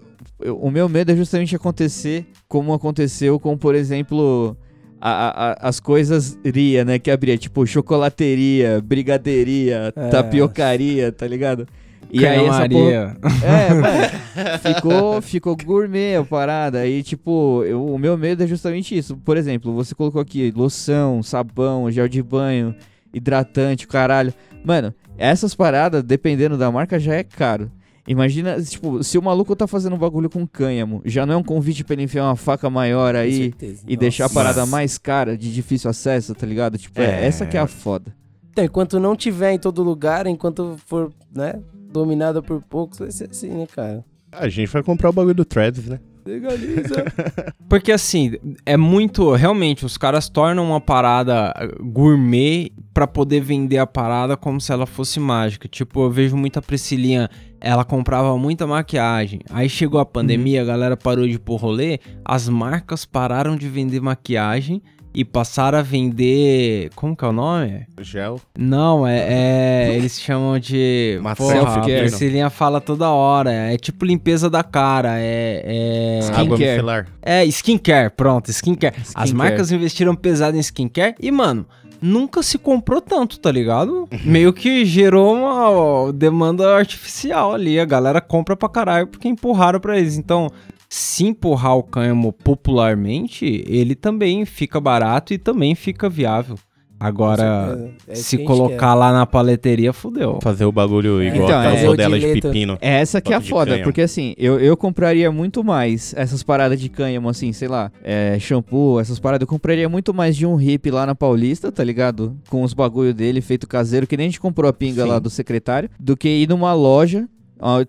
O 0.61 0.69
meu 0.69 0.87
medo 0.89 1.11
é 1.11 1.15
justamente 1.15 1.55
acontecer 1.55 2.25
como 2.49 2.73
aconteceu 2.73 3.39
com, 3.39 3.57
por 3.57 3.73
exemplo, 3.75 4.57
a- 5.01 5.51
a- 5.51 5.67
as 5.69 5.79
coisas 5.79 6.37
ria, 6.43 6.83
né? 6.85 6.97
Que 6.99 7.11
abria, 7.11 7.37
tipo, 7.37 7.65
chocolateria, 7.65 8.81
brigadeiria, 8.81 9.93
É. 9.95 10.09
tapiocaria, 10.09 11.11
tá 11.11 11.27
ligado? 11.27 11.67
E 12.09 12.25
aí 12.25 12.45
essa 12.45 12.69
porra. 12.69 13.17
É, 13.43 13.73
mano, 13.73 14.59
ficou, 14.75 15.21
ficou 15.21 15.57
gourmet 15.57 16.15
a 16.15 16.23
parada. 16.23 16.79
Aí, 16.79 17.03
tipo, 17.03 17.63
eu- 17.65 17.85
o 17.85 17.97
meu 17.99 18.17
medo 18.17 18.43
é 18.43 18.47
justamente 18.47 18.97
isso. 18.97 19.17
Por 19.17 19.35
exemplo, 19.35 19.73
você 19.73 19.93
colocou 19.93 20.21
aqui 20.21 20.51
loção, 20.55 21.21
sabão, 21.21 21.91
gel 21.91 22.07
de 22.07 22.23
banho, 22.23 22.73
hidratante, 23.13 23.87
caralho. 23.87 24.33
Mano, 24.63 24.93
essas 25.17 25.53
paradas, 25.53 26.01
dependendo 26.03 26.57
da 26.57 26.71
marca, 26.71 26.97
já 26.99 27.15
é 27.15 27.23
caro. 27.23 27.69
Imagina, 28.07 28.61
tipo, 28.61 29.03
se 29.03 29.17
o 29.17 29.21
maluco 29.21 29.55
tá 29.55 29.67
fazendo 29.67 29.95
um 29.95 29.99
bagulho 29.99 30.29
com 30.29 30.47
cânhamo, 30.47 31.01
já 31.03 31.25
não 31.25 31.33
é 31.33 31.37
um 31.37 31.43
convite 31.43 31.83
pra 31.83 31.93
ele 31.93 32.03
enfiar 32.03 32.23
uma 32.23 32.35
faca 32.37 32.69
maior 32.69 33.15
aí 33.15 33.53
e 33.85 33.97
deixar 33.97 34.23
a 34.23 34.27
Nossa. 34.27 34.33
parada 34.33 34.65
mais 34.65 34.97
cara, 34.97 35.37
de 35.37 35.53
difícil 35.53 35.89
acesso, 35.89 36.33
tá 36.33 36.47
ligado? 36.47 36.77
Tipo, 36.77 37.01
é, 37.01 37.23
É. 37.23 37.25
essa 37.25 37.45
que 37.45 37.57
é 37.57 37.59
a 37.59 37.67
foda. 37.67 38.15
Então, 38.51 38.63
enquanto 38.63 38.99
não 38.99 39.15
tiver 39.15 39.51
em 39.51 39.59
todo 39.59 39.83
lugar, 39.83 40.25
enquanto 40.25 40.77
for, 40.87 41.11
né, 41.35 41.59
dominada 41.91 42.41
por 42.41 42.61
poucos, 42.61 42.99
vai 42.99 43.11
ser 43.11 43.29
assim, 43.29 43.49
né, 43.49 43.67
cara? 43.67 44.03
A 44.31 44.47
gente 44.49 44.69
vai 44.71 44.81
comprar 44.81 45.09
o 45.09 45.13
bagulho 45.13 45.35
do 45.35 45.45
Travis, 45.45 45.85
né? 45.87 45.99
Legaliza. 46.27 47.05
Porque 47.69 47.91
assim, 47.91 48.33
é 48.65 48.75
muito. 48.75 49.33
Realmente, 49.33 49.85
os 49.85 49.97
caras 49.97 50.27
tornam 50.27 50.65
uma 50.65 50.81
parada 50.81 51.53
gourmet 51.81 52.71
pra 52.93 53.07
poder 53.07 53.41
vender 53.41 53.77
a 53.77 53.87
parada 53.87 54.35
como 54.35 54.59
se 54.59 54.71
ela 54.71 54.85
fosse 54.85 55.19
mágica. 55.19 55.67
Tipo, 55.67 56.03
eu 56.03 56.11
vejo 56.11 56.35
muita 56.35 56.61
Priscilinha, 56.61 57.29
ela 57.61 57.85
comprava 57.85 58.37
muita 58.37 58.67
maquiagem. 58.67 59.39
Aí 59.49 59.69
chegou 59.69 59.99
a 59.99 60.05
pandemia, 60.05 60.61
a 60.61 60.65
galera 60.65 60.97
parou 60.97 61.27
de 61.27 61.39
pôr 61.39 61.57
rolê, 61.57 61.99
as 62.25 62.49
marcas 62.49 63.05
pararam 63.05 63.55
de 63.55 63.69
vender 63.69 64.01
maquiagem 64.01 64.81
e 65.17 65.25
passaram 65.25 65.79
a 65.79 65.81
vender. 65.81 66.91
Como 66.93 67.17
que 67.17 67.25
é 67.25 67.27
o 67.27 67.31
nome? 67.31 67.87
Gel. 68.01 68.39
Não, 68.55 69.05
é. 69.07 69.25
é- 69.27 69.95
eles 69.95 70.21
chamam 70.21 70.59
de. 70.59 71.19
Self-care. 71.35 72.01
Priscilinha 72.01 72.51
fala 72.51 72.79
toda 72.79 73.09
hora. 73.09 73.51
É 73.51 73.77
tipo 73.77 74.05
limpeza 74.05 74.47
da 74.47 74.63
cara. 74.63 75.15
É. 75.17 75.63
é... 75.65 76.19
Skincare. 76.21 77.07
É, 77.23 77.43
skincare, 77.45 78.11
pronto, 78.11 78.51
skincare. 78.51 78.93
As 78.95 79.07
Skincare. 79.07 79.33
marcas 79.33 79.71
investiram 79.71 80.15
pesado 80.15 80.55
em 80.55 80.59
skincare 80.59 81.15
e, 81.19 81.31
mano, 81.31 81.65
nunca 81.99 82.43
se 82.43 82.59
comprou 82.59 83.01
tanto, 83.01 83.39
tá 83.39 83.51
ligado? 83.51 84.07
Meio 84.23 84.53
que 84.53 84.85
gerou 84.85 85.33
uma 85.35 85.71
ó, 85.71 86.11
demanda 86.11 86.75
artificial 86.77 87.55
ali. 87.55 87.79
A 87.79 87.85
galera 87.85 88.21
compra 88.21 88.55
pra 88.55 88.69
caralho 88.69 89.07
porque 89.07 89.27
empurraram 89.27 89.79
pra 89.79 89.97
eles. 89.97 90.15
Então, 90.15 90.51
se 90.89 91.25
empurrar 91.25 91.75
o 91.77 91.83
cânhamo 91.83 92.31
popularmente, 92.31 93.63
ele 93.67 93.95
também 93.95 94.45
fica 94.45 94.79
barato 94.79 95.33
e 95.33 95.37
também 95.37 95.75
fica 95.75 96.09
viável. 96.09 96.57
Agora, 96.99 97.91
É 98.07 98.15
se 98.15 98.39
colocar 98.39 98.95
lá 98.95 99.13
na 99.13 99.25
paleteria, 99.25 99.93
fudeu. 99.93 100.39
Fazer 100.41 100.65
o 100.65 100.71
bagulho 100.71 101.21
igual 101.21 101.45
Então, 101.45 101.59
a 101.59 101.65
é- 101.75 102.19
de 102.33 102.41
pepino. 102.41 102.77
É 102.81 102.95
essa 102.95 103.21
que 103.21 103.31
é 103.33 103.35
a 103.35 103.41
foda, 103.41 103.79
porque 103.83 104.01
assim, 104.01 104.33
eu, 104.37 104.59
eu 104.59 104.75
compraria 104.75 105.31
muito 105.31 105.63
mais 105.63 106.13
essas 106.17 106.41
paradas 106.41 106.79
de 106.79 106.89
cânhamo, 106.89 107.29
assim, 107.29 107.53
sei 107.53 107.67
lá, 107.67 107.91
é, 108.03 108.37
shampoo, 108.39 108.99
essas 108.99 109.19
paradas, 109.19 109.45
eu 109.45 109.47
compraria 109.47 109.87
muito 109.87 110.11
mais 110.11 110.35
de 110.35 110.45
um 110.45 110.59
hip 110.59 110.89
lá 110.89 111.05
na 111.05 111.13
Paulista, 111.13 111.71
tá 111.71 111.83
ligado? 111.83 112.35
Com 112.49 112.63
os 112.63 112.73
bagulho 112.73 113.13
dele 113.13 113.41
feito 113.41 113.67
caseiro, 113.67 114.07
que 114.07 114.17
nem 114.17 114.25
a 114.25 114.29
gente 114.29 114.39
comprou 114.39 114.67
a 114.67 114.73
pinga 114.73 115.03
Sim. 115.03 115.09
lá 115.09 115.19
do 115.19 115.29
secretário, 115.29 115.89
do 115.99 116.17
que 116.17 116.27
ir 116.27 116.49
numa 116.49 116.73
loja, 116.73 117.27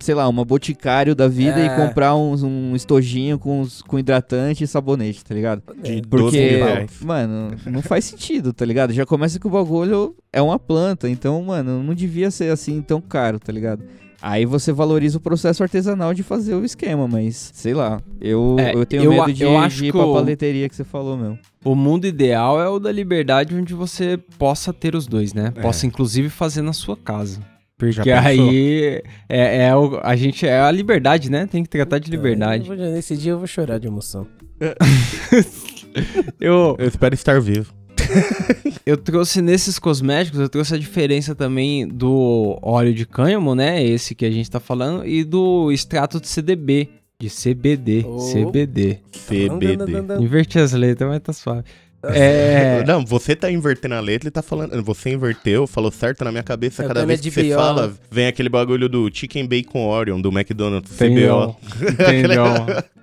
sei 0.00 0.14
lá, 0.14 0.28
uma 0.28 0.44
boticário 0.44 1.14
da 1.14 1.28
vida 1.28 1.60
É. 1.60 1.66
e 1.66 1.76
comprar 1.76 2.14
uns, 2.16 2.42
um 2.42 2.74
estojinho 2.74 3.38
com, 3.38 3.60
os- 3.60 3.82
com 3.82 3.98
hidratante 3.98 4.64
e 4.64 4.66
sabonete, 4.66 5.24
tá 5.24 5.34
ligado? 5.34 5.62
De 5.82 6.00
12 6.00 6.08
Porque, 6.08 6.50
mil 6.56 6.64
reais. 6.64 6.90
mano, 7.02 7.56
não 7.66 7.82
faz 7.82 8.04
sentido, 8.06 8.52
tá 8.52 8.64
ligado? 8.64 8.92
Já 8.92 9.04
começa 9.04 9.38
que 9.38 9.46
o 9.46 9.50
bagulho 9.50 10.14
é 10.32 10.40
uma 10.40 10.58
planta, 10.58 11.08
então, 11.08 11.42
mano, 11.42 11.82
não 11.82 11.94
devia 11.94 12.30
ser 12.30 12.50
assim 12.50 12.80
tão 12.82 13.00
caro, 13.00 13.38
tá 13.38 13.52
ligado? 13.52 13.82
Aí 14.20 14.44
você 14.44 14.72
valoriza 14.72 15.18
o 15.18 15.20
processo 15.20 15.62
artesanal 15.62 16.12
de 16.12 16.24
fazer 16.24 16.54
o 16.56 16.64
esquema, 16.64 17.06
mas 17.06 17.50
sei 17.54 17.72
lá, 17.72 18.00
eu, 18.20 18.56
É, 18.58 18.74
eu 18.74 18.84
tenho 18.84 19.04
eu 19.04 19.10
medo 19.12 19.32
de, 19.32 19.44
eu 19.44 19.56
acho 19.56 19.76
de 19.76 19.84
ir 19.84 19.92
que 19.92 19.98
pra 19.98 20.06
o- 20.06 20.12
paleteria 20.14 20.68
que 20.68 20.74
você 20.74 20.82
falou, 20.82 21.16
meu. 21.16 21.38
O 21.64 21.76
mundo 21.76 22.04
ideal 22.04 22.60
é 22.60 22.68
o 22.68 22.80
da 22.80 22.90
liberdade, 22.90 23.54
onde 23.54 23.74
você 23.74 24.18
possa 24.36 24.72
ter 24.72 24.96
os 24.96 25.06
dois, 25.06 25.32
né? 25.32 25.52
É. 25.54 25.60
Possa, 25.60 25.86
inclusive, 25.86 26.28
fazer 26.30 26.62
na 26.62 26.72
sua 26.72 26.96
casa. 26.96 27.40
Porque 27.78 28.10
aí 28.10 29.02
é, 29.28 29.66
é 29.68 29.76
o, 29.76 30.00
a 30.02 30.16
gente 30.16 30.44
é 30.46 30.60
a 30.60 30.70
liberdade, 30.70 31.30
né? 31.30 31.46
Tem 31.46 31.62
que 31.62 31.68
tratar 31.70 31.98
de 31.98 32.10
liberdade. 32.10 32.68
Eu 32.68 32.76
vou- 32.76 32.86
nesse 32.92 33.16
dia 33.16 33.32
eu 33.32 33.38
vou 33.38 33.46
chorar 33.46 33.78
de 33.78 33.86
emoção. 33.86 34.26
Eu, 36.40 36.76
Eu 36.78 36.86
espero 36.88 37.14
estar 37.14 37.40
vivo. 37.40 37.72
eu 38.86 38.96
trouxe 38.96 39.42
nesses 39.42 39.78
cosméticos, 39.78 40.38
eu 40.40 40.48
trouxe 40.48 40.74
a 40.74 40.78
diferença 40.78 41.34
também 41.34 41.86
do 41.86 42.58
óleo 42.62 42.94
de 42.94 43.04
cânhamo, 43.04 43.54
né? 43.54 43.82
Esse 43.84 44.14
que 44.14 44.24
a 44.24 44.30
gente 44.30 44.50
tá 44.50 44.60
falando, 44.60 45.04
e 45.06 45.24
do 45.24 45.70
extrato 45.72 46.20
de 46.20 46.28
CDB, 46.28 46.88
de 47.20 47.28
CBD, 47.28 48.04
Oh. 48.06 48.18
CBD. 48.18 49.00
CBD. 49.12 49.76
Inverti 50.20 50.58
as 50.58 50.72
letras, 50.72 51.08
mas 51.10 51.20
tá 51.20 51.32
suave. 51.32 51.64
É, 52.02 52.84
Não, 52.86 53.04
você 53.04 53.34
tá 53.34 53.50
invertendo 53.50 53.94
a 53.94 54.00
letra 54.00 54.28
e 54.28 54.30
tá 54.30 54.42
falando. 54.42 54.82
Você 54.82 55.10
inverteu, 55.10 55.66
falou 55.66 55.90
certo 55.90 56.24
na 56.24 56.30
minha 56.30 56.42
cabeça. 56.42 56.84
É, 56.84 56.88
Cada 56.88 57.04
vez 57.04 57.20
que 57.20 57.30
você 57.30 57.54
fala, 57.54 57.92
vem 58.10 58.26
aquele 58.26 58.48
bagulho 58.48 58.88
do 58.88 59.10
Chicken 59.12 59.46
Bacon 59.46 59.86
Orion 59.86 60.20
do 60.20 60.30
McDonald's. 60.30 60.92
Entendeu? 60.94 61.56
CBO. 61.78 62.02
Entendeu? 62.02 62.44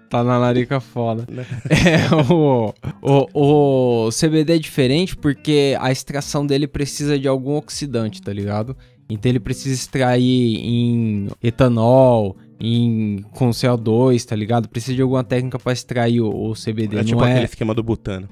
Tá 0.10 0.24
na 0.24 0.38
larica 0.38 0.80
foda. 0.80 1.26
Né? 1.30 1.46
É, 1.70 2.16
o, 2.32 2.74
o, 3.02 4.06
o 4.08 4.10
CBD 4.12 4.56
é 4.56 4.60
diferente 4.60 5.16
porque 5.16 5.76
a 5.80 5.92
extração 5.92 6.46
dele 6.46 6.68
precisa 6.68 7.20
de 7.20 7.28
algum 7.28 7.56
oxidante, 7.56 8.22
tá 8.22 8.32
ligado? 8.32 8.78
Então 9.10 9.30
ele 9.30 9.40
precisa 9.40 9.76
extrair 9.76 10.58
em 10.58 11.28
etanol, 11.44 12.38
em, 12.60 13.24
com 13.32 13.50
CO2, 13.50 14.24
tá 14.26 14.36
ligado? 14.36 14.70
Precisa 14.70 14.96
de 14.96 15.02
alguma 15.02 15.24
técnica 15.24 15.60
pra 15.60 15.74
extrair 15.74 16.22
o, 16.22 16.30
o 16.30 16.54
CBD. 16.54 16.96
É 16.96 17.00
não 17.00 17.06
tipo 17.06 17.24
é, 17.26 17.32
aquele 17.32 17.46
esquema 17.46 17.74
do 17.74 17.84
butano. 17.84 18.28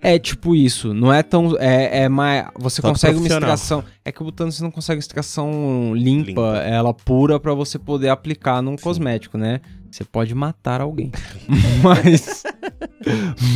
É 0.00 0.18
tipo 0.18 0.54
isso, 0.54 0.94
não 0.94 1.12
é 1.12 1.22
tão. 1.22 1.56
É, 1.58 2.04
é 2.04 2.08
mais. 2.08 2.46
Você 2.58 2.80
Só 2.80 2.88
consegue 2.88 3.18
uma 3.18 3.26
extração. 3.26 3.84
É 4.04 4.12
que 4.12 4.22
o 4.22 4.24
butano 4.24 4.50
você 4.50 4.62
não 4.62 4.70
consegue 4.70 4.98
extração 4.98 5.92
limpa, 5.94 6.28
Limpa. 6.28 6.56
ela 6.58 6.94
pura 6.94 7.38
pra 7.38 7.54
você 7.54 7.78
poder 7.78 8.08
aplicar 8.08 8.62
num 8.62 8.76
cosmético, 8.76 9.36
né? 9.36 9.60
Você 9.90 10.04
pode 10.04 10.34
matar 10.34 10.80
alguém. 10.80 11.10
mas. 11.82 12.42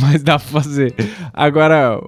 mas 0.01 0.23
dá 0.23 0.39
pra 0.39 0.47
fazer. 0.47 0.93
Agora. 1.31 2.01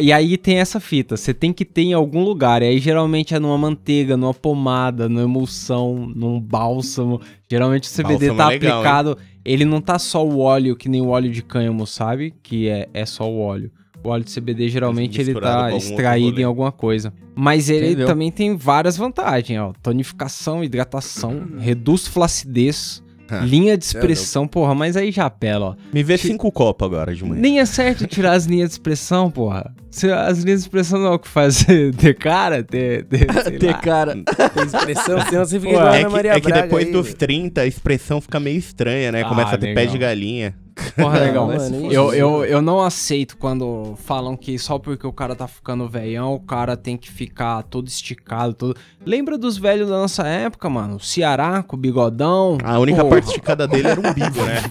e 0.00 0.12
aí 0.12 0.36
tem 0.36 0.58
essa 0.58 0.80
fita. 0.80 1.16
Você 1.16 1.34
tem 1.34 1.52
que 1.52 1.64
ter 1.64 1.82
em 1.82 1.92
algum 1.92 2.22
lugar. 2.22 2.62
E 2.62 2.66
aí 2.66 2.78
geralmente 2.78 3.34
é 3.34 3.38
numa 3.38 3.58
manteiga, 3.58 4.16
numa 4.16 4.34
pomada, 4.34 5.08
numa 5.08 5.22
emulsão, 5.22 6.10
num 6.14 6.40
bálsamo. 6.40 7.20
Geralmente 7.50 7.88
o 7.88 7.92
CBD 7.92 8.28
Bálsamo 8.28 8.36
tá 8.36 8.54
é 8.54 8.58
legal, 8.58 9.08
hein? 9.08 9.16
Ele 9.48 9.64
não 9.64 9.80
tá 9.80 9.98
só 9.98 10.26
o 10.26 10.40
óleo, 10.40 10.76
que 10.76 10.90
nem 10.90 11.00
o 11.00 11.08
óleo 11.08 11.32
de 11.32 11.42
cânhamo, 11.42 11.86
sabe? 11.86 12.34
Que 12.42 12.68
é, 12.68 12.88
é 12.92 13.06
só 13.06 13.28
o 13.28 13.40
óleo. 13.40 13.70
O 14.04 14.10
óleo 14.10 14.22
de 14.22 14.32
CBD 14.32 14.68
geralmente 14.68 15.20
ele 15.20 15.34
tá 15.34 15.74
extraído 15.74 16.38
em 16.38 16.44
alguma 16.44 16.70
coisa. 16.70 17.12
Mas 17.34 17.70
ele 17.70 17.86
Entendeu? 17.86 18.06
também 18.06 18.30
tem 18.30 18.54
várias 18.56 18.96
vantagens, 18.96 19.58
ó. 19.58 19.72
Tonificação, 19.82 20.62
hidratação, 20.62 21.48
reduz 21.58 22.06
flacidez. 22.06 23.02
linha 23.44 23.76
de 23.76 23.84
expressão, 23.84 24.46
porra, 24.46 24.74
mas 24.74 24.96
aí 24.96 25.10
já 25.10 25.26
apela, 25.26 25.66
ó. 25.66 25.74
Me 25.92 26.02
vê 26.02 26.16
cinco 26.18 26.50
copos 26.52 26.86
agora 26.86 27.14
de 27.14 27.24
manhã. 27.24 27.40
Nem 27.40 27.60
é 27.60 27.64
certo 27.66 28.06
tirar 28.06 28.32
as 28.32 28.44
linhas 28.46 28.68
de 28.70 28.74
expressão, 28.74 29.30
porra. 29.30 29.74
Se 29.90 30.10
as 30.10 30.38
linhas 30.42 30.60
de 30.60 30.66
expressão 30.66 31.00
não 31.00 31.06
é 31.08 31.14
o 31.14 31.18
que 31.18 31.28
faz 31.28 31.64
ter 31.98 32.14
cara, 32.14 32.62
ter, 32.62 33.04
ter, 33.04 33.26
sei 33.44 33.58
Ter 33.58 33.66
lá. 33.68 33.74
cara. 33.78 34.14
Tem 34.14 34.64
expressão, 34.64 35.20
senão 35.26 35.44
você 35.44 35.58
fica 35.58 35.72
Ué, 35.72 35.76
igual 35.78 35.86
a 35.88 35.96
É 35.96 35.98
Ana 36.00 36.06
que, 36.08 36.12
Maria 36.14 36.32
é 36.32 36.40
que 36.40 36.48
Braga 36.48 36.62
depois 36.62 36.86
aí, 36.86 36.92
dos 36.92 37.06
velho. 37.06 37.18
30 37.18 37.60
a 37.62 37.66
expressão 37.66 38.20
fica 38.20 38.38
meio 38.38 38.58
estranha, 38.58 39.10
né? 39.12 39.22
Ah, 39.22 39.28
Começa 39.28 39.54
a 39.54 39.58
ter 39.58 39.74
pé 39.74 39.80
legal. 39.80 39.92
de 39.92 39.98
galinha. 39.98 40.54
Porra, 40.96 41.18
Não, 41.18 41.26
legal. 41.26 41.46
mano, 41.46 41.92
Eu, 41.92 42.12
eu, 42.14 42.44
eu 42.44 42.62
não 42.62 42.80
aceito 42.82 43.36
quando 43.36 43.94
falam 43.96 44.36
que 44.36 44.58
só 44.58 44.78
porque 44.78 45.06
o 45.06 45.12
cara 45.12 45.34
tá 45.34 45.46
ficando 45.48 45.88
velhão, 45.88 46.34
o 46.34 46.40
cara 46.40 46.76
tem 46.76 46.96
que 46.96 47.10
ficar 47.10 47.62
todo 47.64 47.88
esticado, 47.88 48.54
todo... 48.54 48.76
Lembra 49.04 49.36
dos 49.38 49.56
velhos 49.58 49.88
da 49.88 49.96
nossa 49.96 50.26
época, 50.26 50.68
mano? 50.68 50.96
O 50.96 51.00
Ceará 51.00 51.62
com 51.62 51.76
o 51.76 51.78
bigodão. 51.78 52.58
A 52.62 52.78
única 52.78 52.98
Porra. 53.02 53.10
parte 53.16 53.26
esticada 53.28 53.66
dele 53.66 53.88
era 53.88 54.00
o 54.00 54.06
umbigo, 54.08 54.44
né? 54.44 54.62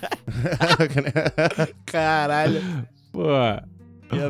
Caralho. 1.85 2.61
Pô, 3.11 3.21
Ia 4.13 4.29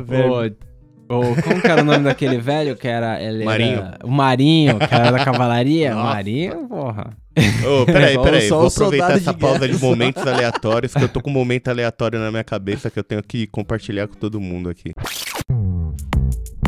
Ô, 1.10 1.20
ô, 1.20 1.20
como 1.42 1.60
que 1.60 1.66
era 1.66 1.80
o 1.80 1.84
nome 1.84 2.04
daquele 2.04 2.38
velho 2.38 2.76
que 2.76 2.86
era... 2.86 3.22
Ele 3.22 3.44
Marinho. 3.44 3.78
Era, 3.78 3.98
o 4.04 4.10
Marinho, 4.10 4.78
que 4.78 4.94
era 4.94 5.10
da 5.10 5.24
cavalaria? 5.24 5.94
Nossa. 5.94 6.06
Marinho, 6.14 6.68
porra. 6.68 7.16
Ô, 7.66 7.86
peraí, 7.86 8.14
Só- 8.14 8.22
peraí. 8.22 8.48
Vou 8.48 8.66
aproveitar 8.66 9.12
essa 9.12 9.32
de 9.32 9.38
pausa 9.38 9.58
guerra. 9.60 9.72
de 9.74 9.80
momentos 9.84 10.22
aleatórios, 10.26 10.92
que 10.94 11.02
eu 11.02 11.08
tô 11.08 11.20
com 11.20 11.30
um 11.30 11.32
momento 11.32 11.68
aleatório 11.68 12.18
na 12.18 12.30
minha 12.30 12.44
cabeça 12.44 12.90
que 12.90 12.98
eu 12.98 13.04
tenho 13.04 13.22
que 13.22 13.46
compartilhar 13.46 14.06
com 14.08 14.14
todo 14.14 14.40
mundo 14.40 14.68
aqui. 14.68 14.92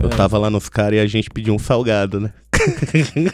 Eu 0.02 0.08
É. 0.08 0.16
tava 0.16 0.38
lá 0.38 0.48
nos 0.50 0.68
caras 0.68 0.94
e 0.98 1.00
a 1.00 1.06
gente 1.06 1.28
pediu 1.30 1.54
um 1.54 1.58
salgado, 1.58 2.20
né? 2.20 2.32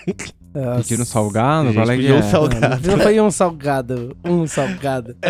Nossa. 0.54 0.82
Pediram 0.82 1.04
salgado? 1.04 1.68
A 1.68 1.72
Qual 1.74 1.86
gente 1.86 1.92
é 1.94 1.96
que 1.96 2.02
pediu 2.02 2.16
é? 2.16 2.18
um 2.18 2.22
salgado. 2.30 2.88
Não 2.88 2.98
foi 2.98 3.20
um 3.20 3.30
salgado, 3.30 4.16
um 4.24 4.46
salgado. 4.46 5.16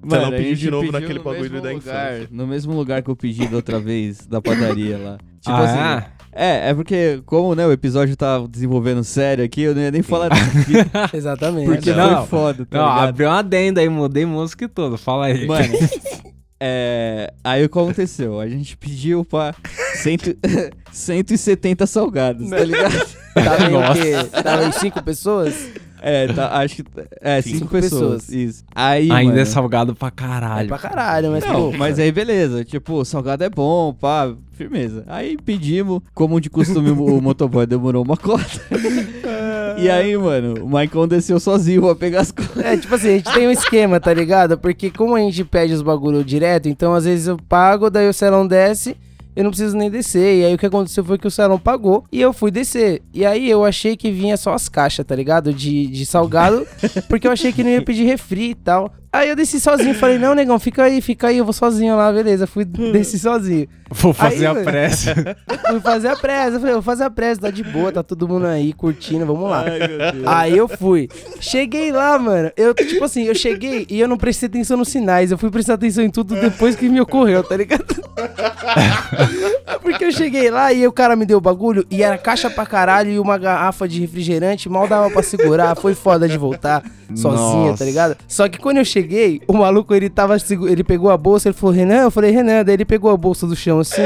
Você 0.00 0.16
não 0.16 0.26
a 0.26 0.30
pediu 0.30 0.54
de 0.54 0.70
novo 0.70 0.82
pediu 0.86 1.00
naquele 1.00 1.18
no 1.18 1.24
bagulho 1.24 1.50
da 1.60 1.70
lugar, 1.72 2.12
infância. 2.14 2.28
No 2.30 2.46
mesmo 2.46 2.72
lugar 2.72 3.02
que 3.02 3.10
eu 3.10 3.16
pedi 3.16 3.46
da 3.48 3.56
outra 3.56 3.78
vez, 3.80 4.26
da 4.26 4.40
padaria 4.40 4.96
lá. 4.96 5.18
Tipo 5.40 5.56
ah, 5.56 5.64
assim, 5.64 6.06
é, 6.06 6.10
é 6.46 6.74
porque, 6.74 7.20
como 7.26 7.54
né, 7.54 7.66
o 7.66 7.72
episódio 7.72 8.16
tá 8.16 8.38
desenvolvendo 8.48 9.02
sério 9.02 9.44
aqui, 9.44 9.62
eu 9.62 9.74
não 9.74 9.82
ia 9.82 9.90
nem 9.90 10.02
falar 10.02 10.28
nada. 10.28 11.10
Exatamente. 11.12 11.66
Porque 11.66 11.92
Não. 11.92 12.18
foi 12.18 12.26
foda, 12.26 12.66
tá 12.66 12.78
Não, 12.78 12.88
ligado? 12.88 13.08
abriu 13.08 13.28
uma 13.28 13.38
adenda 13.38 13.80
aí, 13.80 13.88
mudei 13.88 14.24
música 14.24 14.64
e 14.64 14.68
tudo. 14.68 14.96
Fala 14.96 15.26
aí. 15.26 15.46
Mano, 15.46 15.74
é, 16.60 17.32
aí 17.42 17.64
o 17.64 17.68
que 17.68 17.78
aconteceu? 17.78 18.38
A 18.40 18.48
gente 18.48 18.76
pediu 18.76 19.24
pra 19.24 19.54
cento, 19.96 20.36
170 20.92 21.86
salgados, 21.86 22.50
tá 22.50 22.58
ligado? 22.58 23.06
Tava 23.34 23.64
em 23.64 23.74
o 23.74 23.92
quê? 23.92 24.42
Tava 24.42 24.64
em 24.64 24.72
cinco 24.72 25.02
pessoas? 25.02 25.54
É, 26.00 26.28
tá, 26.32 26.56
acho 26.58 26.76
que. 26.76 26.84
É, 27.20 27.40
cinco, 27.42 27.58
Cinco 27.58 27.70
pessoas. 27.70 28.24
pessoas. 28.26 28.28
Isso. 28.30 28.64
Aí, 28.74 29.10
Ainda 29.10 29.24
mano, 29.32 29.40
é 29.40 29.44
salgado 29.44 29.94
pra 29.94 30.08
É 30.08 30.10
caralho. 30.10 30.68
pra 30.68 30.78
caralho, 30.78 31.30
mas 31.32 31.44
Não, 31.44 31.70
pô, 31.72 31.76
mas 31.76 31.98
aí 31.98 32.12
beleza, 32.12 32.64
tipo, 32.64 33.04
salgado 33.04 33.42
é 33.44 33.48
bom, 33.50 33.92
pá, 33.92 34.32
firmeza. 34.54 35.04
Aí 35.06 35.36
pedimos, 35.36 36.00
como 36.14 36.40
de 36.40 36.48
costume 36.50 36.90
o 36.90 37.20
motoboy 37.20 37.66
demorou 37.66 38.04
uma 38.04 38.16
cota. 38.16 38.44
e 39.78 39.88
aí, 39.90 40.16
mano, 40.16 40.64
o 40.64 40.68
Maicon 40.68 41.06
desceu 41.06 41.38
sozinho 41.38 41.82
pra 41.82 41.94
pegar 41.94 42.20
as 42.20 42.32
coisas. 42.32 42.56
É, 42.58 42.76
tipo 42.76 42.94
assim, 42.94 43.08
a 43.08 43.12
gente 43.12 43.32
tem 43.32 43.46
um 43.48 43.52
esquema, 43.52 44.00
tá 44.00 44.12
ligado? 44.12 44.58
Porque 44.58 44.90
como 44.90 45.14
a 45.14 45.20
gente 45.20 45.44
pede 45.44 45.72
os 45.72 45.82
bagulho 45.82 46.24
direto, 46.24 46.68
então 46.68 46.94
às 46.94 47.04
vezes 47.04 47.26
eu 47.28 47.36
pago, 47.48 47.90
daí 47.90 48.08
o 48.08 48.12
salão 48.12 48.46
desce, 48.46 48.96
eu 49.38 49.44
não 49.44 49.52
preciso 49.52 49.76
nem 49.76 49.88
descer. 49.88 50.40
E 50.40 50.44
aí 50.46 50.52
o 50.52 50.58
que 50.58 50.66
aconteceu 50.66 51.04
foi 51.04 51.16
que 51.16 51.26
o 51.28 51.30
salão 51.30 51.60
pagou 51.60 52.04
e 52.10 52.20
eu 52.20 52.32
fui 52.32 52.50
descer. 52.50 53.02
E 53.14 53.24
aí 53.24 53.48
eu 53.48 53.64
achei 53.64 53.96
que 53.96 54.10
vinha 54.10 54.36
só 54.36 54.52
as 54.52 54.68
caixas, 54.68 55.06
tá 55.06 55.14
ligado? 55.14 55.54
De, 55.54 55.86
de 55.86 56.04
salgado, 56.04 56.66
porque 57.08 57.24
eu 57.24 57.30
achei 57.30 57.52
que 57.52 57.62
não 57.62 57.70
ia 57.70 57.80
pedir 57.80 58.02
refri 58.02 58.50
e 58.50 58.54
tal. 58.56 58.92
Aí 59.12 59.28
eu 59.28 59.36
desci 59.36 59.60
sozinho, 59.60 59.94
falei, 59.94 60.18
não, 60.18 60.34
negão, 60.34 60.58
fica 60.58 60.82
aí, 60.82 61.00
fica 61.00 61.28
aí, 61.28 61.38
eu 61.38 61.44
vou 61.44 61.52
sozinho 61.52 61.96
lá, 61.96 62.12
beleza. 62.12 62.48
Fui 62.48 62.64
desci 62.64 63.16
sozinho. 63.16 63.68
Vou 63.90 64.12
fazer 64.12 64.46
Aí, 64.46 64.60
a 64.60 64.64
pressa. 64.64 65.14
Fui 65.68 65.80
fazer 65.80 66.08
a 66.08 66.16
pressa, 66.16 66.56
eu 66.56 66.60
falei, 66.60 66.74
vou 66.74 66.82
fazer 66.82 67.04
a 67.04 67.10
pressa, 67.10 67.40
tá 67.42 67.50
de 67.50 67.62
boa, 67.64 67.90
tá 67.90 68.02
todo 68.02 68.28
mundo 68.28 68.46
aí 68.46 68.72
curtindo, 68.72 69.24
vamos 69.24 69.50
lá. 69.50 69.64
Ai, 69.66 69.78
meu 69.78 69.98
Deus. 70.12 70.26
Aí 70.26 70.56
eu 70.56 70.68
fui. 70.68 71.08
Cheguei 71.40 71.90
lá, 71.92 72.18
mano. 72.18 72.50
Eu, 72.56 72.74
tipo 72.74 73.04
assim, 73.04 73.24
eu 73.24 73.34
cheguei 73.34 73.86
e 73.88 73.98
eu 73.98 74.08
não 74.08 74.16
prestei 74.16 74.46
atenção 74.48 74.76
nos 74.76 74.88
sinais. 74.88 75.30
Eu 75.30 75.38
fui 75.38 75.50
prestar 75.50 75.74
atenção 75.74 76.04
em 76.04 76.10
tudo 76.10 76.34
depois 76.34 76.76
que 76.76 76.88
me 76.88 77.00
ocorreu, 77.00 77.42
tá 77.42 77.56
ligado? 77.56 77.84
Porque 79.82 80.04
eu 80.04 80.12
cheguei 80.12 80.50
lá 80.50 80.72
e 80.72 80.86
o 80.86 80.92
cara 80.92 81.16
me 81.16 81.24
deu 81.24 81.38
o 81.38 81.40
bagulho 81.40 81.86
e 81.90 82.02
era 82.02 82.18
caixa 82.18 82.50
pra 82.50 82.66
caralho 82.66 83.10
e 83.10 83.18
uma 83.18 83.38
garrafa 83.38 83.88
de 83.88 84.00
refrigerante. 84.00 84.68
Mal 84.68 84.86
dava 84.86 85.10
pra 85.10 85.22
segurar. 85.22 85.76
Foi 85.76 85.94
foda 85.94 86.28
de 86.28 86.36
voltar 86.36 86.82
sozinha, 87.14 87.70
Nossa. 87.70 87.78
tá 87.78 87.84
ligado? 87.84 88.16
Só 88.26 88.48
que 88.48 88.58
quando 88.58 88.78
eu 88.78 88.84
cheguei, 88.84 89.40
o 89.46 89.54
maluco, 89.54 89.94
ele 89.94 90.10
tava. 90.10 90.36
Ele 90.68 90.84
pegou 90.84 91.10
a 91.10 91.16
bolsa, 91.16 91.48
ele 91.48 91.56
falou, 91.56 91.74
Renan, 91.74 92.02
eu 92.02 92.10
falei, 92.10 92.30
Renan, 92.30 92.64
daí 92.64 92.74
ele 92.74 92.84
pegou 92.84 93.10
a 93.10 93.16
bolsa 93.16 93.46
do 93.46 93.56
chão 93.56 93.77
assim. 93.80 94.02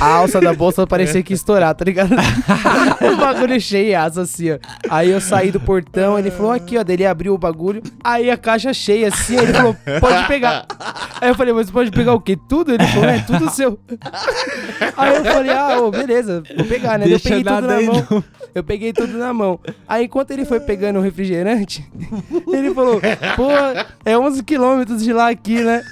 A 0.00 0.06
alça 0.06 0.40
da 0.40 0.52
bolsa 0.52 0.86
parecia 0.86 1.22
que 1.22 1.32
ia 1.32 1.36
estourar, 1.36 1.74
tá 1.74 1.84
ligado? 1.84 2.14
o 3.00 3.16
bagulho 3.16 3.60
cheiaço 3.60 4.20
assim, 4.20 4.52
ó. 4.52 4.58
Aí 4.90 5.10
eu 5.10 5.20
saí 5.20 5.50
do 5.50 5.60
portão, 5.60 6.18
ele 6.18 6.30
falou 6.30 6.52
aqui, 6.52 6.76
ó. 6.76 6.84
Daí 6.84 6.96
ele 6.96 7.06
abriu 7.06 7.34
o 7.34 7.38
bagulho. 7.38 7.82
Aí 8.02 8.30
a 8.30 8.36
caixa 8.36 8.72
cheia 8.74 9.08
assim, 9.08 9.36
ele 9.36 9.52
falou, 9.52 9.76
pode 10.00 10.26
pegar. 10.26 10.66
Aí 11.20 11.28
eu 11.28 11.34
falei, 11.34 11.52
mas 11.52 11.70
pode 11.70 11.90
pegar 11.90 12.14
o 12.14 12.20
quê? 12.20 12.36
Tudo? 12.48 12.72
Ele 12.74 12.86
falou, 12.86 13.08
é, 13.08 13.18
tudo 13.20 13.50
seu. 13.50 13.78
Aí 14.96 15.16
eu 15.16 15.24
falei, 15.24 15.52
ah, 15.52 15.80
ô, 15.80 15.90
beleza, 15.90 16.42
vou 16.56 16.66
pegar, 16.66 16.98
né? 16.98 17.06
Daí 17.06 17.12
Eu 17.12 17.18
Deixa 17.18 17.28
peguei 17.28 17.44
tudo 17.44 17.66
na 17.66 17.74
aí, 17.74 17.86
mão. 17.86 18.24
Eu 18.54 18.64
peguei 18.64 18.92
tudo 18.92 19.18
na 19.18 19.34
mão. 19.34 19.60
Aí 19.88 20.04
enquanto 20.04 20.30
ele 20.30 20.44
foi 20.44 20.60
pegando 20.60 20.98
o 20.98 21.02
refrigerante, 21.02 21.86
ele 22.52 22.72
falou, 22.74 23.00
pô, 23.36 23.48
é 24.04 24.16
11 24.16 24.42
quilômetros 24.44 25.02
de 25.02 25.12
lá 25.12 25.30
aqui, 25.30 25.62
né? 25.62 25.82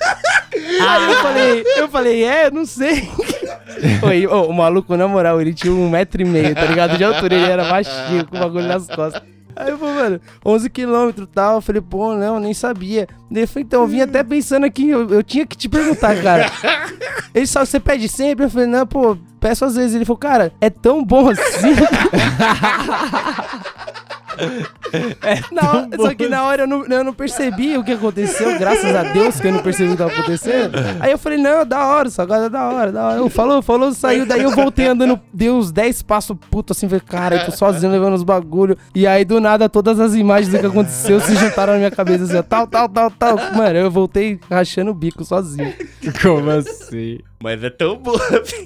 Aí 0.80 1.12
eu 1.12 1.22
falei, 1.22 1.64
eu 1.76 1.88
falei, 1.88 2.24
é, 2.24 2.50
não 2.50 2.64
sei. 2.64 3.08
Oi, 4.02 4.26
o 4.26 4.52
maluco, 4.52 4.96
na 4.96 5.08
moral, 5.08 5.40
ele 5.40 5.52
tinha 5.52 5.72
um 5.72 5.88
metro 5.88 6.22
e 6.22 6.24
meio, 6.24 6.54
tá 6.54 6.64
ligado? 6.64 6.96
De 6.96 7.04
altura, 7.04 7.34
ele 7.34 7.50
era 7.50 7.64
baixinho, 7.64 8.26
com 8.26 8.36
o 8.36 8.40
bagulho 8.40 8.66
nas 8.66 8.86
costas. 8.86 9.22
Aí 9.56 9.70
eu 9.70 9.78
falei, 9.78 9.94
mano, 9.94 10.20
11 10.44 10.68
quilômetros 10.70 11.26
e 11.26 11.30
tal. 11.30 11.56
Eu 11.56 11.60
falei, 11.60 11.80
pô, 11.80 12.14
não, 12.14 12.40
nem 12.40 12.52
sabia. 12.52 13.06
Eu 13.30 13.46
falei, 13.46 13.64
então, 13.64 13.82
eu 13.82 13.86
vim 13.86 14.00
até 14.00 14.22
pensando 14.22 14.66
aqui, 14.66 14.88
eu, 14.88 15.08
eu 15.08 15.22
tinha 15.22 15.46
que 15.46 15.56
te 15.56 15.68
perguntar, 15.68 16.20
cara. 16.20 16.50
Ele 17.32 17.46
só, 17.46 17.64
você 17.64 17.78
pede 17.78 18.08
sempre? 18.08 18.46
Eu 18.46 18.50
falei, 18.50 18.66
não, 18.66 18.86
pô, 18.86 19.16
peço 19.38 19.64
às 19.64 19.76
vezes. 19.76 19.94
Ele 19.94 20.04
falou, 20.04 20.18
cara, 20.18 20.52
é 20.60 20.68
tão 20.70 21.04
bom 21.04 21.30
assim. 21.30 21.74
Na 25.52 25.70
hora- 25.70 25.88
só 25.96 26.14
que 26.14 26.28
na 26.28 26.44
hora 26.44 26.62
eu 26.62 26.66
não, 26.66 26.84
eu 26.86 27.04
não 27.04 27.12
percebi 27.12 27.76
o 27.76 27.84
que 27.84 27.92
aconteceu, 27.92 28.58
graças 28.58 28.94
a 28.94 29.02
Deus 29.04 29.40
que 29.40 29.46
eu 29.48 29.52
não 29.52 29.60
percebi 29.62 29.88
o 29.90 29.92
que 29.92 29.98
tava 29.98 30.12
acontecendo. 30.12 30.72
Aí 31.00 31.10
eu 31.10 31.18
falei, 31.18 31.38
não, 31.38 31.64
da 31.64 31.86
hora, 31.86 32.10
só 32.10 32.22
agora 32.22 32.46
é 32.46 32.48
da 32.48 32.64
hora, 32.68 32.92
da 32.92 33.04
hora. 33.08 33.16
Eu, 33.18 33.28
falou, 33.30 33.62
falou, 33.62 33.92
saiu, 33.92 34.26
daí 34.26 34.42
eu 34.42 34.50
voltei 34.50 34.86
andando, 34.86 35.18
dei 35.32 35.50
uns 35.50 35.70
10 35.72 36.02
passos 36.02 36.36
puto 36.50 36.72
assim, 36.72 36.88
falei, 36.88 37.02
cara, 37.06 37.36
eu 37.36 37.44
tô 37.46 37.52
sozinho 37.52 37.90
levando 37.92 38.14
os 38.14 38.22
bagulho. 38.22 38.76
E 38.94 39.06
aí 39.06 39.24
do 39.24 39.40
nada 39.40 39.68
todas 39.68 39.98
as 40.00 40.14
imagens 40.14 40.52
do 40.52 40.58
que 40.58 40.66
aconteceu 40.66 41.20
se 41.20 41.34
juntaram 41.36 41.72
na 41.74 41.78
minha 41.78 41.90
cabeça 41.90 42.24
assim, 42.24 42.36
ó, 42.36 42.42
tal, 42.42 42.66
tal, 42.66 42.88
tal, 42.88 43.10
tal. 43.10 43.36
Mano, 43.54 43.78
eu 43.78 43.90
voltei 43.90 44.38
rachando 44.50 44.90
o 44.90 44.94
bico 44.94 45.24
sozinho. 45.24 45.72
Como 46.22 46.50
assim? 46.50 47.18
Mas 47.42 47.62
é 47.62 47.70
tão 47.70 47.96
boa 47.96 48.18
assim. 48.40 48.64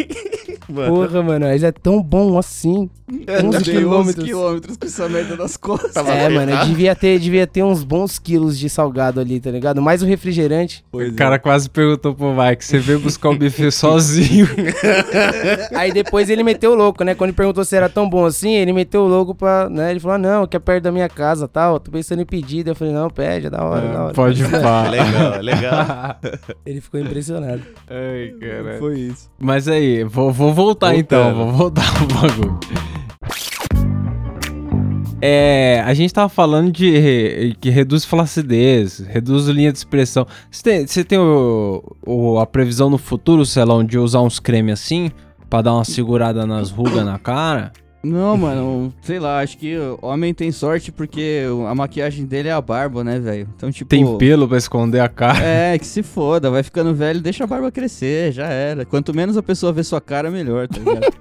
Mano, 0.69 0.95
Porra, 0.95 1.23
mano, 1.23 1.47
mas 1.47 1.63
é 1.63 1.73
tão 1.73 2.03
bom 2.03 2.39
assim. 2.39 2.91
11 3.11 3.25
Dei 3.27 3.37
11 3.47 3.65
quilômetros. 3.65 4.25
quilômetros 4.27 4.77
com 4.77 4.87
essa 4.87 5.09
merda 5.09 5.35
nas 5.35 5.57
costas. 5.57 5.93
tava 5.95 6.13
É, 6.13 6.29
mano, 6.29 6.53
eu 6.53 6.67
devia 6.67 6.95
ter, 6.95 7.19
devia 7.19 7.47
ter 7.47 7.63
uns 7.63 7.83
bons 7.83 8.19
quilos 8.19 8.59
de 8.59 8.69
salgado 8.69 9.19
ali, 9.19 9.41
tá 9.41 9.51
ligado? 9.51 9.81
Mais 9.81 10.03
o 10.03 10.07
refrigerante. 10.07 10.85
O 10.93 11.13
cara 11.15 11.39
quase 11.39 11.71
perguntou 11.71 12.15
pro 12.15 12.35
Mike, 12.35 12.63
você 12.65 12.79
veio 12.79 13.01
buscar 13.01 13.31
o 13.31 13.39
buffet 13.39 13.71
sozinho? 13.73 14.47
Aí 15.75 15.93
depois 15.93 16.29
ele 16.29 16.43
meteu 16.43 16.73
o 16.73 16.75
louco, 16.75 17.03
né? 17.03 17.15
Quando 17.15 17.29
ele 17.31 17.37
perguntou 17.37 17.65
se 17.65 17.75
era 17.77 17.89
tão 17.89 18.09
bom 18.09 18.25
assim, 18.27 18.53
ele 18.55 18.73
meteu 18.73 19.03
o 19.03 19.09
louco 19.09 19.35
pra, 19.35 19.69
né? 19.71 19.91
Ele 19.91 20.01
falou, 20.01 20.17
ah, 20.17 20.19
não, 20.19 20.47
que 20.47 20.57
é 20.57 20.61
perto 20.61 20.85
da 20.85 20.93
minha 20.93 21.09
casa 21.09 21.49
tal. 21.49 21.81
Tô 21.81 21.91
pensando 21.91 22.21
em 22.21 22.27
pedir. 22.27 22.67
Eu 22.67 22.75
falei, 22.75 22.93
não, 22.93 23.09
pede, 23.09 23.47
é 23.47 23.51
da 23.51 23.65
hora, 23.65 23.89
da 23.89 24.05
hora. 24.05 24.15
Pode 24.15 24.43
É 24.49 24.49
falar. 24.49 24.91
legal, 24.91 25.35
é 25.35 25.43
legal. 25.43 26.17
Ele 26.67 26.81
ficou 26.81 27.01
impressionado. 27.01 27.63
Ai, 27.89 28.35
caralho. 28.41 28.79
Foi 28.79 28.99
isso. 28.99 29.31
Mas 29.39 29.67
aí, 29.69 30.05
vou, 30.05 30.33
vou 30.33 30.53
voltar 30.65 30.95
então, 30.97 31.35
Voltando. 31.35 31.47
vou 31.47 31.53
voltar 31.59 31.95
pro 31.95 32.07
bagulho. 32.07 32.59
É, 35.21 35.83
a 35.85 35.93
gente 35.95 36.15
tava 36.15 36.29
falando 36.29 36.71
de 36.71 37.57
que 37.61 37.71
reduz 37.71 38.05
flacidez, 38.05 39.01
reduz 39.01 39.47
linha 39.49 39.73
de 39.73 39.79
expressão. 39.79 40.25
Você 40.51 40.63
tem, 40.63 40.87
você 40.87 41.03
tem 41.05 41.19
o, 41.19 41.83
o- 42.07 42.39
a 42.39 42.47
previsão 42.47 42.89
no 42.89 42.99
futuro, 42.99 43.45
Celão, 43.45 43.83
de 43.85 43.99
usar 43.99 44.21
uns 44.21 44.39
cremes 44.39 44.75
assim? 44.81 45.11
Pra 45.51 45.61
dar 45.63 45.75
uma 45.75 45.85
segurada 45.85 46.47
nas 46.47 46.71
rugas 46.71 47.05
na 47.05 47.19
cara? 47.19 47.73
Não, 48.03 48.37
mano, 48.37 48.93
sei 49.03 49.19
lá, 49.19 49.41
acho 49.41 49.59
que 49.59 49.77
o 49.77 49.99
homem 50.03 50.33
tem 50.33 50.53
sorte 50.53 50.93
porque 50.93 51.43
a 51.69 51.75
maquiagem 51.75 52.25
dele 52.25 52.49
é 52.49 52.53
a 52.53 52.61
barba, 52.61 53.03
né, 53.03 53.19
velho? 53.19 53.49
Então, 53.57 53.71
tipo. 53.73 53.89
Tem 53.91 54.17
pelo 54.19 54.47
pra 54.47 54.57
esconder 54.57 55.01
a 55.01 55.09
cara? 55.09 55.45
É, 55.45 55.77
que 55.79 55.87
se 55.87 56.03
foda, 56.05 56.49
vai 56.51 56.63
ficando 56.63 56.95
velho, 56.95 57.21
deixa 57.21 57.43
a 57.43 57.47
barba 57.47 57.73
crescer, 57.73 58.31
já 58.33 58.47
era. 58.47 58.85
Quanto 58.85 59.13
menos 59.15 59.37
a 59.37 59.43
pessoa 59.43 59.73
vê 59.73 59.83
sua 59.83 60.01
cara, 60.01 60.31
melhor, 60.31 60.69
tá 60.69 60.79
ligado? 60.79 61.13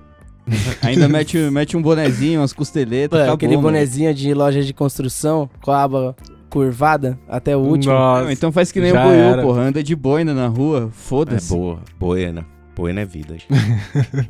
Ainda 0.84 1.10
mete, 1.10 1.38
mete 1.52 1.76
um 1.76 1.82
bonezinho, 1.82 2.40
umas 2.40 2.54
costeletas, 2.54 3.12
Mano, 3.20 3.24
acabou, 3.24 3.36
aquele 3.36 3.56
mano. 3.58 3.68
bonezinho 3.70 4.13
de 4.13 4.34
loja 4.34 4.62
de 4.62 4.74
construção 4.74 5.50
com 5.62 5.72
a 5.72 5.84
aba 5.84 6.16
curvada 6.50 7.20
até 7.28 7.58
o 7.58 7.60
último. 7.60 7.94
Nossa. 7.94 8.24
Não, 8.24 8.32
então 8.32 8.52
faz 8.52 8.72
que 8.72 8.80
nem 8.80 8.92
o 8.92 8.94
Buiu, 8.94 9.10
era. 9.12 9.42
porra, 9.42 9.62
anda 9.63 9.84
de 9.84 9.96
boina 9.96 10.34
na 10.34 10.48
rua, 10.48 10.86
É 10.88 10.92
foda-se. 10.94 11.50
boa. 11.54 11.80
Boena. 12.00 12.46
Boena 12.76 13.02
é 13.02 13.06
vida, 13.06 13.34
gente. 13.34 13.48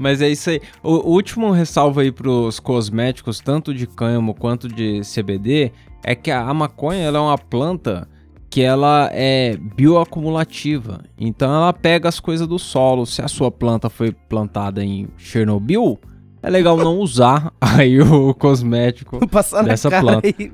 Mas 0.00 0.22
é 0.22 0.30
isso 0.30 0.48
aí. 0.48 0.62
O, 0.82 1.10
o 1.10 1.12
último 1.12 1.50
ressalvo 1.50 2.00
aí 2.00 2.10
pros 2.10 2.58
cosméticos, 2.58 3.38
tanto 3.38 3.74
de 3.74 3.86
cânhamo 3.86 4.32
quanto 4.34 4.66
de 4.66 5.02
CBD, 5.02 5.72
é 6.02 6.14
que 6.14 6.30
a, 6.30 6.40
a 6.40 6.54
maconha 6.54 7.02
ela 7.02 7.18
é 7.18 7.20
uma 7.20 7.36
planta 7.36 8.08
que 8.48 8.62
ela 8.62 9.10
é 9.12 9.58
bioacumulativa. 9.58 11.02
Então 11.18 11.54
ela 11.54 11.70
pega 11.74 12.08
as 12.08 12.18
coisas 12.18 12.48
do 12.48 12.58
solo. 12.58 13.04
Se 13.04 13.20
a 13.20 13.28
sua 13.28 13.50
planta 13.50 13.90
foi 13.90 14.10
plantada 14.10 14.82
em 14.82 15.06
Chernobyl, 15.18 16.00
é 16.42 16.48
legal 16.48 16.78
não 16.78 16.96
usar 16.98 17.52
aí 17.60 18.00
o 18.00 18.32
cosmético. 18.32 19.20
Dessa 19.68 19.90
planta. 20.00 20.28
e- 20.28 20.50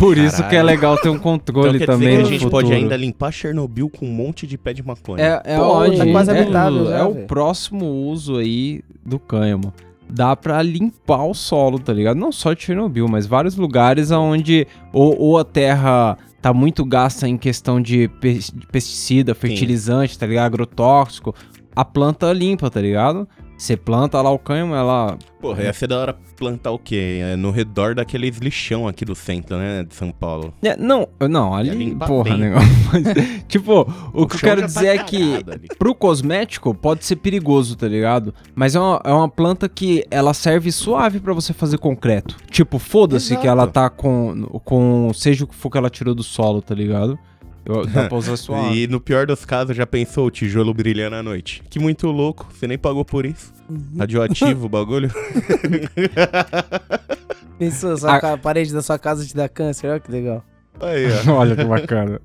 Por 0.00 0.16
isso 0.18 0.36
que 0.38 0.42
é 0.42 0.58
Caralho. 0.58 0.66
legal 0.66 0.96
ter 0.98 1.08
um 1.08 1.12
Então 1.12 1.22
controle 1.22 1.78
quer 1.78 1.86
também 1.86 2.08
dizer 2.08 2.16
que 2.16 2.22
no 2.22 2.26
a 2.26 2.30
gente 2.30 2.42
futuro. 2.44 2.62
pode 2.64 2.72
ainda 2.74 2.96
limpar 2.96 3.30
Chernobyl 3.30 3.88
com 3.90 4.06
um 4.06 4.10
monte 4.12 4.46
de 4.46 4.56
pé 4.58 4.72
de 4.72 4.82
maconha. 4.82 5.22
É, 5.22 5.54
é 5.54 5.56
Pode, 5.58 5.90
onde 5.90 5.98
tá 5.98 6.06
quase 6.10 6.30
é, 6.30 6.40
habitável 6.40 6.82
o- 6.82 6.86
já, 6.88 6.98
é 6.98 7.02
o 7.04 7.14
próximo 7.26 7.84
uso 7.86 8.36
aí 8.38 8.82
do 9.04 9.18
cânhamo. 9.18 9.72
Dá 10.12 10.34
pra 10.34 10.60
limpar 10.62 11.24
o 11.24 11.34
solo, 11.34 11.78
tá 11.78 11.92
ligado? 11.92 12.16
Não 12.16 12.32
só 12.32 12.52
de 12.52 12.62
Chernobyl, 12.64 13.06
mas 13.06 13.26
vários 13.26 13.54
lugares 13.56 14.10
onde 14.10 14.66
ou, 14.92 15.16
ou 15.20 15.38
a 15.38 15.44
terra 15.44 16.18
tá 16.42 16.52
muito 16.52 16.84
gasta 16.84 17.28
em 17.28 17.36
questão 17.36 17.80
de 17.80 18.08
pe- 18.20 18.38
de 18.38 18.66
pesticida, 18.72 19.34
fertilizante, 19.34 20.18
tá 20.18 20.26
ligado? 20.26 20.46
Agrotóxico. 20.46 21.34
A 21.76 21.84
planta 21.84 22.32
limpa, 22.32 22.68
tá 22.70 22.80
ligado? 22.80 23.28
Você 23.60 23.76
planta 23.76 24.22
lá 24.22 24.30
o 24.30 24.38
cânhamo, 24.38 24.74
ela 24.74 25.18
Porra, 25.38 25.64
ia 25.64 25.72
ser 25.74 25.86
da 25.86 25.98
hora 25.98 26.16
plantar 26.34 26.70
o 26.70 26.78
quê? 26.78 27.20
É 27.22 27.36
no 27.36 27.50
redor 27.50 27.94
daqueles 27.94 28.38
lixão 28.38 28.88
aqui 28.88 29.04
do 29.04 29.14
centro, 29.14 29.58
né? 29.58 29.84
De 29.84 29.94
São 29.94 30.10
Paulo. 30.10 30.54
É, 30.62 30.74
não, 30.78 31.06
não, 31.28 31.54
ali, 31.54 31.94
porra, 31.94 32.30
bem. 32.30 32.38
negócio. 32.38 32.68
Mas, 32.90 33.44
tipo, 33.48 33.86
o, 34.14 34.26
que 34.26 34.36
eu 34.36 34.40
quero 34.40 34.62
já 34.62 34.66
dizer 34.66 34.96
tá 34.96 35.02
é 35.02 35.04
que 35.04 35.34
ali. 35.46 35.68
pro 35.78 35.94
cosmético 35.94 36.74
pode 36.74 37.04
ser 37.04 37.16
perigoso, 37.16 37.76
tá 37.76 37.86
ligado? 37.86 38.34
Mas 38.54 38.74
é 38.74 38.80
uma, 38.80 39.02
é 39.04 39.12
uma 39.12 39.28
planta 39.28 39.68
que 39.68 40.06
ela 40.10 40.32
serve 40.32 40.72
suave 40.72 41.20
pra 41.20 41.34
você 41.34 41.52
fazer 41.52 41.76
concreto. 41.76 42.38
Tipo, 42.50 42.78
foda-se 42.78 43.36
que 43.36 43.46
ela 43.46 43.66
tá 43.66 43.90
com, 43.90 44.42
com. 44.64 45.10
Seja 45.12 45.44
o 45.44 45.46
que 45.46 45.54
for 45.54 45.68
que 45.68 45.76
ela 45.76 45.90
tirou 45.90 46.14
do 46.14 46.22
solo, 46.22 46.62
tá 46.62 46.74
ligado? 46.74 47.18
Eu, 47.64 47.86
dá 47.88 48.08
pra 48.08 48.16
usar 48.18 48.36
suave. 48.36 48.82
E 48.84 48.86
no 48.86 49.00
pior 49.00 49.26
dos 49.26 49.44
casos, 49.44 49.76
já 49.76 49.86
pensou 49.86 50.26
o 50.26 50.30
tijolo 50.30 50.72
brilhando 50.74 51.16
à 51.16 51.22
noite? 51.22 51.62
Que 51.68 51.78
muito 51.78 52.06
louco, 52.08 52.46
você 52.52 52.66
nem 52.66 52.78
pagou 52.78 53.04
por 53.04 53.24
isso. 53.26 53.52
Radioativo 53.98 54.66
o 54.66 54.68
bagulho. 54.68 55.10
Pensou, 57.58 57.96
sua 57.96 58.16
A- 58.16 58.20
ca- 58.20 58.38
parede 58.38 58.72
da 58.72 58.82
sua 58.82 58.98
casa 58.98 59.24
te 59.26 59.34
dá 59.34 59.48
câncer, 59.48 59.88
olha 59.90 60.00
que 60.00 60.10
legal. 60.10 60.44
Aí, 60.80 61.06
ó. 61.28 61.32
Olha 61.36 61.54
que 61.54 61.64
bacana. 61.64 62.20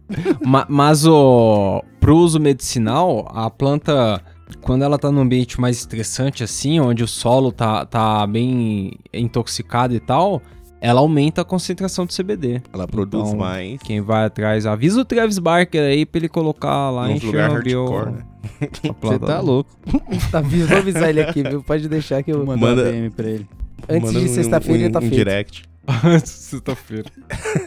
Ma- 0.45 0.65
mas 0.69 1.05
o 1.05 1.83
pro 1.99 2.15
uso 2.15 2.39
medicinal, 2.39 3.29
a 3.35 3.49
planta, 3.49 4.21
quando 4.61 4.83
ela 4.83 4.97
tá 4.97 5.11
num 5.11 5.19
ambiente 5.21 5.59
mais 5.59 5.77
estressante 5.79 6.41
assim, 6.41 6.79
onde 6.79 7.03
o 7.03 7.07
solo 7.07 7.51
tá, 7.51 7.85
tá 7.85 8.25
bem 8.25 8.93
intoxicado 9.13 9.93
e 9.93 9.99
tal, 9.99 10.41
ela 10.81 10.99
aumenta 11.01 11.41
a 11.41 11.45
concentração 11.45 12.05
de 12.05 12.15
CBD. 12.15 12.61
Ela 12.73 12.87
produz 12.87 13.27
Então, 13.29 13.39
mais. 13.39 13.79
Quem 13.81 14.01
vai 14.01 14.25
atrás, 14.25 14.65
avisa 14.65 15.01
o 15.01 15.05
Travis 15.05 15.39
Barker 15.39 15.81
aí 15.81 16.05
pra 16.05 16.19
ele 16.19 16.29
colocar 16.29 16.89
lá 16.91 17.09
em 17.09 17.15
Nos 17.15 17.23
lugar 17.23 17.49
Chernobyl. 17.49 17.85
hardcore, 17.85 18.11
né? 18.13 18.69
Você 19.01 19.19
tá 19.19 19.39
louco. 19.39 19.69
Tá, 20.31 20.41
vou 20.41 20.77
avisar 20.77 21.09
ele 21.09 21.21
aqui, 21.21 21.41
viu? 21.43 21.63
Pode 21.63 21.87
deixar 21.89 22.21
que 22.23 22.31
eu. 22.31 22.45
Manda, 22.45 22.57
Manda- 22.67 22.81
uma 22.83 22.91
DM 22.91 23.09
pra 23.09 23.27
ele. 23.27 23.47
Antes 23.89 24.07
Manda 24.13 24.19
de 24.19 24.31
um- 24.31 24.33
sexta-feira 24.33 24.81
um- 24.81 24.85
ele 24.85 24.93
tá 24.93 24.99
um 24.99 25.01
feito. 25.01 25.15
direct. 25.15 25.63
Sexta-feira. 26.23 27.05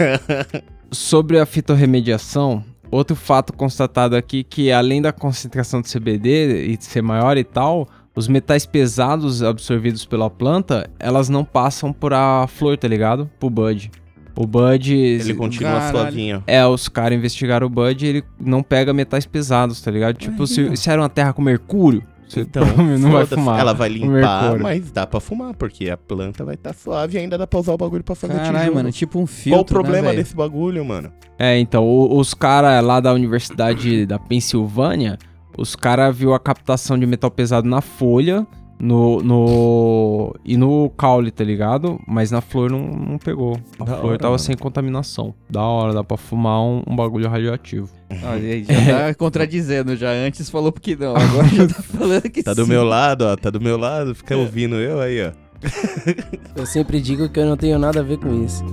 Sobre 0.90 1.38
a 1.38 1.46
fitorremediação, 1.46 2.64
outro 2.90 3.14
fato 3.14 3.52
constatado 3.52 4.16
aqui 4.16 4.42
que 4.42 4.72
além 4.72 5.02
da 5.02 5.12
concentração 5.12 5.82
de 5.82 5.88
CBD 5.92 6.66
e 6.68 6.76
de 6.76 6.84
ser 6.84 7.02
maior 7.02 7.36
e 7.36 7.44
tal, 7.44 7.86
os 8.18 8.28
metais 8.28 8.66
pesados 8.66 9.42
absorvidos 9.42 10.04
pela 10.04 10.28
planta, 10.28 10.90
elas 10.98 11.28
não 11.28 11.44
passam 11.44 11.92
por 11.92 12.12
a 12.12 12.46
flor, 12.48 12.76
tá 12.76 12.88
ligado? 12.88 13.30
Pro 13.38 13.48
bud. 13.48 13.90
O 14.36 14.46
bud 14.46 14.94
Ele 14.94 15.34
continua 15.34 15.72
Caralho. 15.72 15.98
suavinho. 15.98 16.44
é, 16.46 16.64
os 16.66 16.88
caras 16.88 17.16
investigaram 17.18 17.66
o 17.66 17.70
bud 17.70 18.04
e 18.04 18.08
ele 18.08 18.24
não 18.40 18.62
pega 18.62 18.92
metais 18.92 19.26
pesados, 19.26 19.80
tá 19.80 19.90
ligado? 19.90 20.16
Tipo, 20.16 20.46
se, 20.46 20.76
se 20.76 20.90
era 20.90 21.00
uma 21.00 21.08
terra 21.08 21.32
com 21.32 21.42
mercúrio, 21.42 22.04
você 22.28 22.42
Então, 22.42 22.62
não 22.98 23.10
vai 23.10 23.26
fumar. 23.26 23.58
Ela 23.58 23.72
vai 23.72 23.88
limpar, 23.88 24.58
mas 24.60 24.90
dá 24.92 25.06
pra 25.06 25.18
fumar, 25.18 25.54
porque 25.54 25.90
a 25.90 25.96
planta 25.96 26.44
vai 26.44 26.54
estar 26.54 26.72
suave 26.74 27.16
e 27.16 27.20
ainda 27.20 27.36
dá 27.38 27.46
pra 27.48 27.58
usar 27.58 27.72
o 27.72 27.76
bagulho 27.76 28.04
pra 28.04 28.14
fazer 28.14 28.34
Caralho, 28.34 28.58
tijolo. 28.58 28.74
mano, 28.76 28.92
tipo 28.92 29.18
um 29.18 29.26
filtro, 29.26 29.50
Qual 29.58 29.62
o 29.62 29.64
problema 29.84 30.10
né, 30.10 30.16
desse 30.16 30.36
bagulho, 30.36 30.84
mano? 30.84 31.10
É, 31.38 31.58
então, 31.58 31.84
o- 31.84 32.16
os 32.18 32.32
caras 32.34 32.84
lá 32.84 33.00
da 33.00 33.12
Universidade 33.12 34.06
da 34.06 34.18
Pensilvânia, 34.20 35.18
os 35.58 35.76
caras 35.76 36.16
viu 36.16 36.32
a 36.32 36.38
captação 36.38 36.98
de 36.98 37.04
metal 37.06 37.30
pesado 37.30 37.68
na 37.68 37.80
folha 37.80 38.46
no, 38.80 39.20
no 39.22 40.34
e 40.44 40.56
no 40.56 40.88
caule, 40.90 41.30
tá 41.32 41.42
ligado? 41.42 42.00
Mas 42.06 42.30
na 42.30 42.40
flor 42.40 42.70
não, 42.70 42.78
não 42.78 43.18
pegou. 43.18 43.58
A 43.80 43.84
Da 43.84 43.96
flor 43.96 44.06
hora, 44.10 44.18
tava 44.18 44.30
mano. 44.30 44.38
sem 44.38 44.56
contaminação. 44.56 45.34
Da 45.50 45.62
hora, 45.62 45.92
dá 45.92 46.04
pra 46.04 46.16
fumar 46.16 46.60
um, 46.62 46.82
um 46.86 46.94
bagulho 46.94 47.28
radioativo. 47.28 47.88
Ah, 48.22 48.36
e 48.38 48.52
aí 48.52 48.64
já 48.64 49.08
tá 49.08 49.14
contradizendo 49.18 49.96
já. 49.96 50.10
Antes 50.12 50.48
falou 50.48 50.70
que 50.72 50.94
não, 50.94 51.10
agora 51.16 51.48
já 51.48 51.66
tá 51.66 51.82
falando 51.82 52.22
que 52.30 52.42
Tá 52.42 52.54
do 52.54 52.62
sim. 52.64 52.68
meu 52.70 52.84
lado, 52.84 53.22
ó. 53.22 53.34
Tá 53.36 53.50
do 53.50 53.60
meu 53.60 53.76
lado. 53.76 54.14
Fica 54.14 54.36
ouvindo 54.36 54.76
eu 54.76 55.00
aí, 55.00 55.26
ó. 55.26 55.32
Eu 56.54 56.64
sempre 56.66 57.00
digo 57.00 57.28
que 57.28 57.40
eu 57.40 57.46
não 57.46 57.56
tenho 57.56 57.80
nada 57.80 57.98
a 57.98 58.02
ver 58.04 58.18
com 58.18 58.44
isso. 58.44 58.64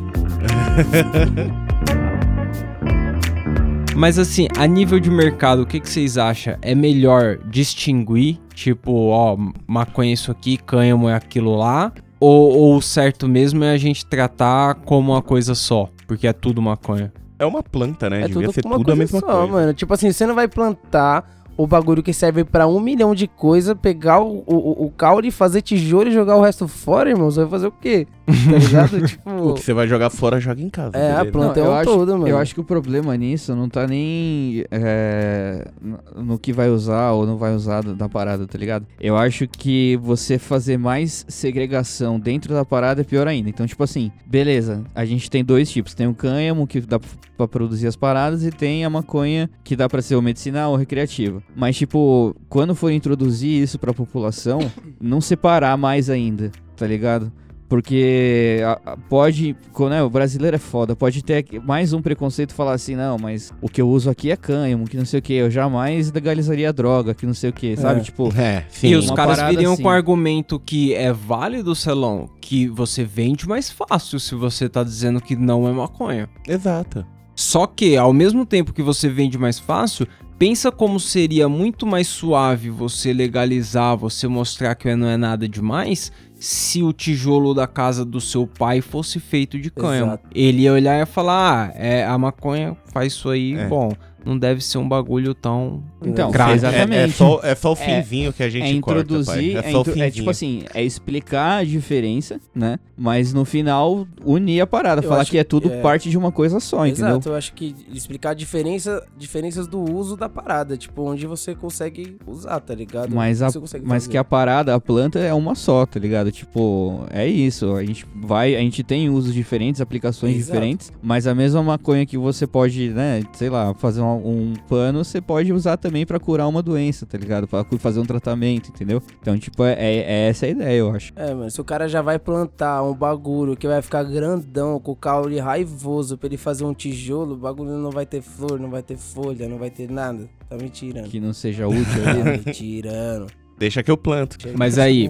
Mas 3.95 4.19
assim, 4.19 4.47
a 4.57 4.67
nível 4.67 4.99
de 4.99 5.09
mercado, 5.09 5.61
o 5.61 5.65
que, 5.65 5.79
que 5.79 5.89
vocês 5.89 6.17
acham? 6.17 6.57
É 6.61 6.75
melhor 6.75 7.37
distinguir, 7.45 8.37
tipo, 8.53 9.07
ó, 9.07 9.37
maconha 9.65 10.09
é 10.09 10.13
isso 10.13 10.31
aqui, 10.31 10.57
cânhamo 10.57 11.07
é 11.07 11.15
aquilo 11.15 11.55
lá? 11.55 11.93
Ou, 12.19 12.75
o 12.75 12.81
certo 12.81 13.25
mesmo 13.27 13.63
é 13.63 13.71
a 13.71 13.77
gente 13.77 14.05
tratar 14.05 14.75
como 14.75 15.13
uma 15.13 15.21
coisa 15.21 15.55
só? 15.55 15.89
Porque 16.07 16.27
é 16.27 16.33
tudo 16.33 16.61
maconha. 16.61 17.13
É 17.39 17.45
uma 17.45 17.63
planta, 17.63 18.09
né? 18.09 18.23
É 18.23 18.27
Devia 18.27 18.47
tudo 18.47 18.53
ser 18.53 18.65
uma 18.65 18.77
tudo 18.77 18.81
a 18.81 18.95
coisa 18.95 18.99
mesma 18.99 19.19
só, 19.21 19.27
coisa. 19.27 19.51
mano. 19.51 19.73
Tipo 19.73 19.93
assim, 19.93 20.11
você 20.11 20.25
não 20.25 20.35
vai 20.35 20.47
plantar 20.49 21.45
o 21.55 21.65
bagulho 21.65 22.03
que 22.03 22.11
serve 22.11 22.43
pra 22.43 22.67
um 22.67 22.81
milhão 22.81 23.15
de 23.15 23.27
coisas, 23.27 23.75
pegar 23.81 24.19
o, 24.19 24.43
o, 24.45 24.85
o 24.85 24.91
caule, 24.91 25.31
fazer 25.31 25.61
tijolo 25.61 26.09
e 26.09 26.11
jogar 26.11 26.35
o 26.35 26.41
resto 26.41 26.67
fora, 26.67 27.09
irmão. 27.09 27.31
Você 27.31 27.41
vai 27.41 27.49
fazer 27.49 27.67
o 27.67 27.71
quê? 27.71 28.07
Tá 28.45 28.57
ligado? 28.57 28.95
O 28.97 29.01
tipo. 29.07 29.53
que 29.55 29.61
você 29.63 29.73
vai 29.73 29.87
jogar 29.87 30.09
fora, 30.09 30.39
joga 30.39 30.61
em 30.61 30.69
casa. 30.69 30.97
É, 30.97 31.15
a 31.15 31.25
planta 31.25 31.59
é 31.59 31.63
eu 31.63 31.69
um 31.69 31.73
acho, 31.73 31.85
todo, 31.85 32.11
mano. 32.13 32.27
Eu 32.27 32.37
acho 32.37 32.53
que 32.53 32.59
o 32.59 32.63
problema 32.63 33.15
nisso 33.15 33.55
não 33.55 33.69
tá 33.69 33.85
nem 33.87 34.65
é, 34.71 35.67
no- 36.15 36.37
que 36.39 36.51
vai 36.51 36.69
usar 36.69 37.11
ou 37.11 37.25
não 37.25 37.37
vai 37.37 37.53
usar 37.55 37.81
da- 37.83 37.93
da 37.93 38.09
parada, 38.09 38.47
tá 38.47 38.57
ligado? 38.57 38.85
Eu 38.99 39.15
acho 39.17 39.47
que 39.47 39.97
você 40.01 40.37
fazer 40.39 40.77
mais 40.77 41.25
segregação 41.27 42.19
dentro 42.19 42.53
da 42.53 42.65
parada 42.65 43.01
é 43.01 43.03
pior 43.03 43.27
ainda. 43.27 43.49
Então, 43.49 43.65
tipo 43.67 43.83
assim, 43.83 44.11
beleza, 44.25 44.83
a 44.93 45.05
gente 45.05 45.29
tem 45.29 45.43
dois 45.43 45.69
tipos. 45.69 45.93
Tem 45.93 46.07
o 46.07 46.13
cânhamo, 46.13 46.65
que 46.67 46.81
dá 46.81 46.99
pra 47.37 47.47
produzir 47.47 47.87
as 47.87 47.95
paradas, 47.95 48.43
e 48.43 48.49
tem 48.51 48.85
a 48.85 48.89
maconha, 48.89 49.49
que 49.63 49.75
dá 49.75 49.87
pra 49.89 50.01
ser 50.01 50.15
ou 50.15 50.21
medicinal 50.21 50.71
ou 50.71 50.77
recreativa. 50.77 51.43
Mas, 51.55 51.75
tipo, 51.77 52.35
quando 52.49 52.73
for 52.73 52.89
introduzir 52.91 53.61
isso 53.61 53.77
pra 53.77 53.93
população, 53.93 54.59
não 54.99 55.19
separar 55.21 55.77
mais 55.77 56.09
ainda, 56.09 56.51
tá 56.75 56.87
ligado? 56.87 57.31
Porque 57.75 58.61
a- 58.63 58.93
a- 58.93 58.97
pode, 58.97 59.53
né, 59.89 60.01
o 60.01 60.09
brasileiro 60.09 60.55
é 60.55 60.59
foda, 60.59 60.95
pode 60.95 61.21
ter 61.21 61.45
mais 61.61 61.91
um 61.91 62.01
preconceito 62.01 62.51
e 62.51 62.53
falar 62.53 62.71
assim, 62.71 62.95
não, 62.95 63.17
mas 63.17 63.51
o 63.61 63.67
que 63.67 63.81
eu 63.81 63.89
uso 63.89 64.09
aqui 64.09 64.31
é 64.31 64.37
cânhamo, 64.37 64.85
que 64.85 64.95
não 64.95 65.03
sei 65.03 65.19
o 65.19 65.21
que, 65.21 65.33
eu 65.33 65.51
jamais 65.51 66.09
legalizaria 66.09 66.71
droga, 66.71 67.13
que 67.13 67.25
não 67.25 67.33
sei 67.33 67.49
o 67.49 67.53
que, 67.53 67.75
sabe? 67.75 67.99
É. 67.99 68.03
Tipo, 68.03 68.33
É, 68.37 68.65
sim. 68.69 68.87
e 68.87 68.95
os 68.95 69.07
uma 69.07 69.15
caras 69.17 69.35
parada 69.37 69.53
viriam 69.53 69.73
assim. 69.73 69.83
com 69.83 69.89
o 69.89 69.91
argumento 69.91 70.57
que 70.57 70.93
é 70.93 71.11
válido, 71.11 71.75
Celão, 71.75 72.29
que 72.39 72.67
você 72.69 73.03
vende 73.03 73.45
mais 73.45 73.69
fácil 73.69 74.19
se 74.21 74.35
você 74.35 74.69
tá 74.69 74.81
dizendo 74.81 75.19
que 75.19 75.35
não 75.35 75.67
é 75.67 75.71
maconha. 75.73 76.29
Exato. 76.47 77.05
Só 77.35 77.67
que, 77.67 77.97
ao 77.97 78.13
mesmo 78.13 78.45
tempo 78.45 78.71
que 78.71 78.81
você 78.81 79.09
vende 79.09 79.37
mais 79.37 79.59
fácil, 79.59 80.07
pensa 80.39 80.71
como 80.71 80.97
seria 80.99 81.49
muito 81.49 81.85
mais 81.85 82.07
suave 82.07 82.69
você 82.69 83.11
legalizar, 83.11 83.97
você 83.97 84.27
mostrar 84.29 84.73
que 84.75 84.95
não 84.95 85.07
é 85.07 85.17
nada 85.17 85.47
demais, 85.47 86.11
se 86.45 86.83
o 86.83 86.93
tijolo 86.93 87.55
da 87.55 87.65
casa 87.65 88.05
do 88.05 88.21
seu 88.21 88.45
pai 88.45 88.79
fosse 88.79 89.19
feito 89.19 89.57
de 89.59 89.71
cânhamo. 89.71 90.19
Ele 90.33 90.61
ia 90.61 90.73
olhar 90.73 90.95
e 90.95 90.99
ia 90.99 91.05
falar: 91.07 91.69
ah, 91.69 91.73
é, 91.75 92.05
a 92.05 92.15
maconha 92.19 92.77
faz 92.93 93.13
isso 93.13 93.29
aí, 93.31 93.55
É. 93.55 93.67
bom, 93.67 93.91
não 94.25 94.37
deve 94.37 94.61
ser 94.61 94.77
um 94.79 94.87
bagulho 94.87 95.33
tão. 95.33 95.83
então. 96.05 96.31
É, 96.33 96.53
exatamente. 96.53 96.95
é 96.95 97.07
só, 97.09 97.39
é 97.43 97.55
só 97.55 97.69
o 97.69 97.73
É- 97.73 98.01
finzinho 98.01 98.33
que 98.33 98.43
a 98.43 98.49
gente 98.49 98.63
é 98.63 98.71
introduzir, 98.71 99.25
corta, 99.25 99.61
pai. 99.61 99.65
é, 99.65 99.69
É 99.69 99.71
só 99.71 99.77
o 99.77 99.81
intro- 99.81 100.01
é 100.01 100.11
tipo 100.11 100.29
assim, 100.29 100.63
é 100.73 100.83
explicar 100.83 101.57
a 101.59 101.63
diferença, 101.63 102.39
né? 102.53 102.77
Mas 102.97 103.33
no 103.33 103.43
final 103.45 104.07
unir 104.23 104.61
a 104.61 104.67
parada, 104.67 105.01
Eu 105.03 105.07
falar 105.09 105.21
acho 105.21 105.31
que 105.31 105.37
é 105.37 105.43
tudo 105.43 105.69
que 105.69 105.75
é. 105.75 105.81
parte 105.81 106.09
de 106.09 106.17
uma 106.17 106.31
coisa 106.31 106.59
só, 106.59 106.85
entendeu? 106.87 107.09
Exato, 107.11 107.29
eu 107.29 107.35
acho 107.35 107.53
que 107.53 107.75
explicar 107.93 108.31
a 108.31 108.33
diferença, 108.33 109.05
diferenças 109.17 109.67
do 109.67 109.79
uso 109.81 110.15
da 110.17 110.27
parada, 110.29 110.77
tipo, 110.77 111.01
onde 111.03 111.25
você 111.27 111.53
consegue 111.53 112.17
usar, 112.25 112.59
tá 112.61 112.73
ligado? 112.73 113.13
Mas, 113.13 113.41
a, 113.41 113.49
mas 113.83 114.07
que 114.07 114.17
a 114.17 114.23
parada, 114.23 114.73
a 114.73 114.79
planta 114.79 115.19
é 115.19 115.33
uma 115.33 115.55
só, 115.55 115.85
tá 115.85 115.99
ligado? 115.99 116.31
Tipo, 116.31 117.05
é 117.11 117.27
isso. 117.27 117.73
A 117.75 117.83
gente 117.83 118.05
vai, 118.15 118.55
a 118.55 118.59
gente 118.59 118.81
tem 118.83 119.09
usos 119.09 119.33
diferentes, 119.33 119.81
aplicações 119.81 120.35
Exato. 120.37 120.53
diferentes, 120.53 120.91
mas 121.03 121.27
a 121.27 121.35
mesma 121.35 121.61
maconha 121.61 122.05
que 122.05 122.17
você 122.17 122.47
pode, 122.47 122.89
né, 122.89 123.21
sei 123.33 123.49
lá, 123.49 123.73
fazer 123.73 124.01
um, 124.01 124.14
um 124.15 124.53
pano, 124.67 125.03
você 125.03 125.19
pode 125.21 125.51
usar 125.53 125.77
também 125.77 126.05
pra 126.05 126.19
curar 126.19 126.47
uma 126.47 126.61
doença, 126.61 127.05
tá 127.05 127.17
ligado? 127.17 127.47
Pra 127.47 127.65
fazer 127.79 127.99
um 127.99 128.05
tratamento, 128.05 128.69
entendeu? 128.69 129.01
Então, 129.21 129.37
tipo, 129.37 129.63
é, 129.63 129.73
é- 129.73 129.95
é 129.97 130.27
essa 130.29 130.45
a 130.45 130.49
ideia, 130.49 130.77
eu 130.79 130.91
acho. 130.91 131.11
É, 131.15 131.33
mano, 131.33 131.49
se 131.51 131.59
o 131.59 131.63
cara 131.63 131.87
já 131.87 132.01
vai 132.01 132.17
plantar 132.19 132.83
um 132.83 132.93
bagulho 132.93 133.55
que 133.55 133.67
vai 133.67 133.81
ficar 133.81 134.03
grandão, 134.03 134.79
com 134.79 134.91
o 134.91 134.95
caule 134.95 135.39
raivoso 135.39 136.17
pra 136.17 136.27
ele 136.27 136.37
fazer 136.37 136.63
um 136.65 136.73
tijolo, 136.73 137.33
o 137.33 137.37
bagulho 137.37 137.71
não 137.77 137.91
vai 137.91 138.05
ter 138.05 138.21
flor, 138.21 138.59
não 138.59 138.69
vai 138.69 138.81
ter 138.83 138.97
folha, 138.97 139.47
não 139.47 139.57
vai 139.57 139.69
ter 139.69 139.89
nada. 139.89 140.29
Tá 140.49 140.55
me 140.57 140.69
tirando. 140.69 141.09
Que 141.09 141.19
não 141.19 141.33
seja 141.33 141.67
útil 141.67 141.83
Tá 142.03 142.13
né? 142.23 142.41
me 142.45 142.53
tirando. 142.53 143.27
Deixa 143.57 143.81
que 143.81 143.89
eu 143.89 143.97
planto. 143.97 144.37
Mas 144.57 144.77
aí-. 144.77 145.09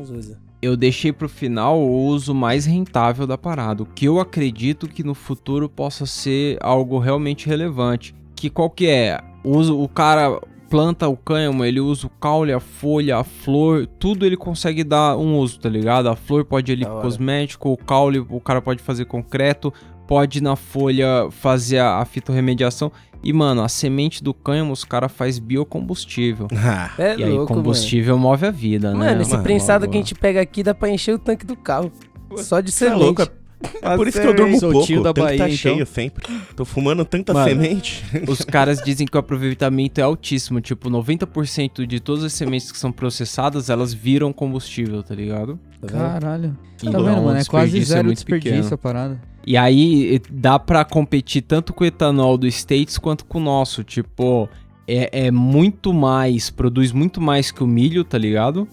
Eu 0.62 0.76
deixei 0.76 1.12
pro 1.14 1.30
final 1.30 1.80
o 1.80 2.06
uso 2.08 2.34
mais 2.34 2.66
rentável 2.66 3.28
da 3.28 3.38
parada, 3.38 3.84
o 3.84 3.86
que 3.86 4.06
eu 4.06 4.20
acredito 4.20 4.88
que 4.88 5.04
no 5.04 5.14
futuro 5.14 5.70
possa 5.70 6.08
ser 6.08 6.58
algo 6.60 6.98
realmente 6.98 7.46
relevante. 7.46 8.16
Que 8.46 8.50
qual 8.52 8.70
que 8.70 8.88
é? 8.88 9.20
O 9.44 9.58
uso, 9.58 9.80
o 9.82 9.88
cara 9.90 10.40
planta 10.70 11.08
o 11.08 11.18
cânhamo, 11.18 11.66
ele 11.66 11.80
usa 11.80 12.06
o 12.06 12.10
caule, 12.12 12.54
a 12.54 12.60
folha, 12.60 13.18
a 13.18 13.24
flor, 13.24 13.88
tudo 14.00 14.24
ele 14.24 14.38
consegue 14.38 14.84
dar 14.84 15.18
um 15.18 15.38
uso, 15.40 15.60
tá 15.60 15.68
ligado? 15.68 16.10
A 16.10 16.16
flor 16.16 16.46
pode 16.46 16.72
ir 16.72 16.86
pro 16.86 17.02
cosmético, 17.02 17.72
o 17.72 17.78
caule 17.78 18.20
o 18.20 18.40
cara 18.40 18.62
pode 18.62 18.84
fazer 18.84 19.06
concreto, 19.06 19.74
pode 20.08 20.42
na 20.44 20.56
folha 20.56 21.28
fazer 21.32 21.80
a, 21.80 21.98
a 21.98 22.06
fitorremediação. 22.06 22.92
E, 23.24 23.34
mano, 23.34 23.64
a 23.64 23.68
semente 23.68 24.24
do 24.24 24.32
cânhamo 24.32 24.72
os 24.74 24.84
cara 24.84 25.10
faz 25.10 25.40
biocombustível. 25.40 26.48
É 27.00 27.16
e 27.18 27.24
aí, 27.24 27.30
louco, 27.32 27.52
combustível 27.52 28.16
move 28.20 28.46
a 28.46 28.52
vida, 28.52 28.90
mano. 28.90 29.00
né? 29.00 29.10
Mano, 29.10 29.22
esse 29.24 29.32
mano? 29.32 29.44
prensado 29.44 29.86
Logo- 29.86 29.92
que 29.92 29.98
a 29.98 30.02
gente 30.02 30.14
pega 30.14 30.40
aqui 30.40 30.62
dá 30.62 30.76
pra 30.76 30.88
encher 30.90 31.16
o 31.16 31.20
tanque 31.20 31.48
do 31.48 31.56
carro. 31.56 31.92
Só 32.38 32.60
de 32.60 32.72
Você 32.72 32.86
é 32.86 32.88
semente. 32.90 33.04
louco, 33.04 33.22
é 33.24 33.28
por 33.98 34.08
isso 34.08 34.20
que 34.22 34.28
eu 34.28 34.34
durmo 34.36 34.60
Sou 34.60 34.72
pouco. 34.72 34.86
tio 34.88 35.02
da 35.04 35.12
o 35.12 35.14
tanque 35.14 35.38
tá 35.38 35.44
Bahia, 35.44 35.46
então. 35.46 35.58
cheio 35.58 35.86
sempre. 35.86 36.26
Tô 36.56 36.66
fumando 36.66 37.04
tanta 37.06 37.34
Mano. 37.34 37.48
semente. 37.50 38.04
Os 38.28 38.40
caras 38.42 38.82
dizem 38.82 39.08
que 39.08 39.16
o 39.16 39.20
aproveitamento 39.20 40.00
é 40.00 40.04
altíssimo. 40.04 40.60
Tipo, 40.62 40.90
90% 40.90 41.86
de 41.86 42.00
todas 42.00 42.24
as 42.24 42.34
sementes 42.34 42.72
que 42.72 42.78
são 42.78 42.92
processadas, 42.92 43.70
elas 43.70 43.94
viram 43.94 44.32
combustível, 44.34 45.02
tá 45.04 45.16
ligado? 45.16 45.60
Tá 45.82 45.88
vendo? 45.88 46.00
Caralho. 46.00 46.58
Tá 46.78 46.90
Então, 46.90 47.04
vendo, 47.04 47.22
mano? 47.24 47.40
É 47.40 47.46
quase 47.46 47.78
é 47.80 47.82
zero 47.82 48.06
muito 48.06 48.18
desperdício 48.18 48.54
pequeno. 48.56 48.74
a 48.74 48.78
parada. 48.78 49.22
E 49.48 49.56
aí, 49.56 50.16
e- 50.16 50.22
dá 50.32 50.58
pra 50.60 50.84
competir 50.84 51.42
tanto 51.42 51.74
com 51.74 51.84
o 51.84 51.88
etanol 51.88 52.38
do 52.38 52.48
States 52.48 52.98
quanto 52.98 53.26
com 53.26 53.38
o 53.38 53.42
nosso. 53.42 53.84
Tipo, 53.84 54.50
é, 54.88 55.28
é 55.28 55.32
muito 55.32 55.94
mais, 55.94 56.50
produz 56.50 56.92
muito 56.92 57.22
mais 57.22 57.52
que 57.52 57.64
o 57.64 57.68
milho, 57.68 58.04
tá 58.04 58.18
ligado? 58.18 58.68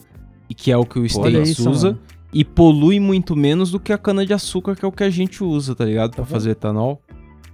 E 0.49 0.55
que 0.55 0.71
é 0.73 0.77
o 0.77 0.85
que 0.85 0.99
o 0.99 1.07
States 1.07 1.51
isso, 1.51 1.71
usa. 1.71 1.89
mano. 1.89 2.01
E 2.33 2.45
polui 2.45 2.99
muito 2.99 3.37
menos 3.37 3.71
do 3.71 3.79
que 3.79 3.93
a 3.93 3.99
cana-de-açúcar, 3.99 4.75
que 4.75 4.85
é 4.85 4.89
o 4.89 4.93
que 4.93 5.05
a 5.05 5.11
gente 5.11 5.45
usa, 5.45 5.75
tá 5.75 5.85
ligado? 5.85 6.13
Pra 6.13 6.25
Tá 6.25 6.31
fazer 6.31 6.51
etanol. 6.53 7.03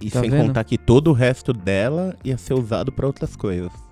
E 0.01 0.09
Tá 0.09 0.21
sem 0.21 0.29
vendo? 0.29 0.47
contar 0.47 0.63
que 0.63 0.77
todo 0.77 1.09
o 1.09 1.13
resto 1.13 1.51
dela 1.51 2.15
ia 2.23 2.37
ser 2.37 2.53
usado 2.53 2.91
pra 2.91 3.05
outras 3.07 3.35
coisas. 3.35 3.71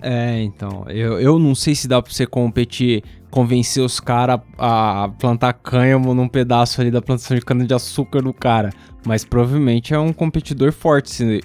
É, 0.00 0.40
então. 0.40 0.84
Eu, 0.88 1.18
eu 1.20 1.36
não 1.38 1.52
sei 1.54 1.74
se 1.74 1.88
dá 1.88 2.00
pra 2.00 2.10
você 2.12 2.24
competir, 2.26 3.02
convencer 3.28 3.82
os 3.82 3.98
caras 3.98 4.40
a 4.56 5.10
plantar 5.18 5.52
cânhamo 5.54 6.14
num 6.14 6.28
pedaço 6.28 6.80
ali 6.80 6.92
da 6.92 7.02
plantação 7.02 7.36
de 7.36 7.44
cana-de-açúcar 7.44 8.22
do 8.22 8.32
cara. 8.32 8.70
Mas 9.04 9.24
provavelmente 9.24 9.92
é 9.92 9.98
um 9.98 10.12
competidor 10.12 10.72
forte 10.72 11.10
se 11.10 11.40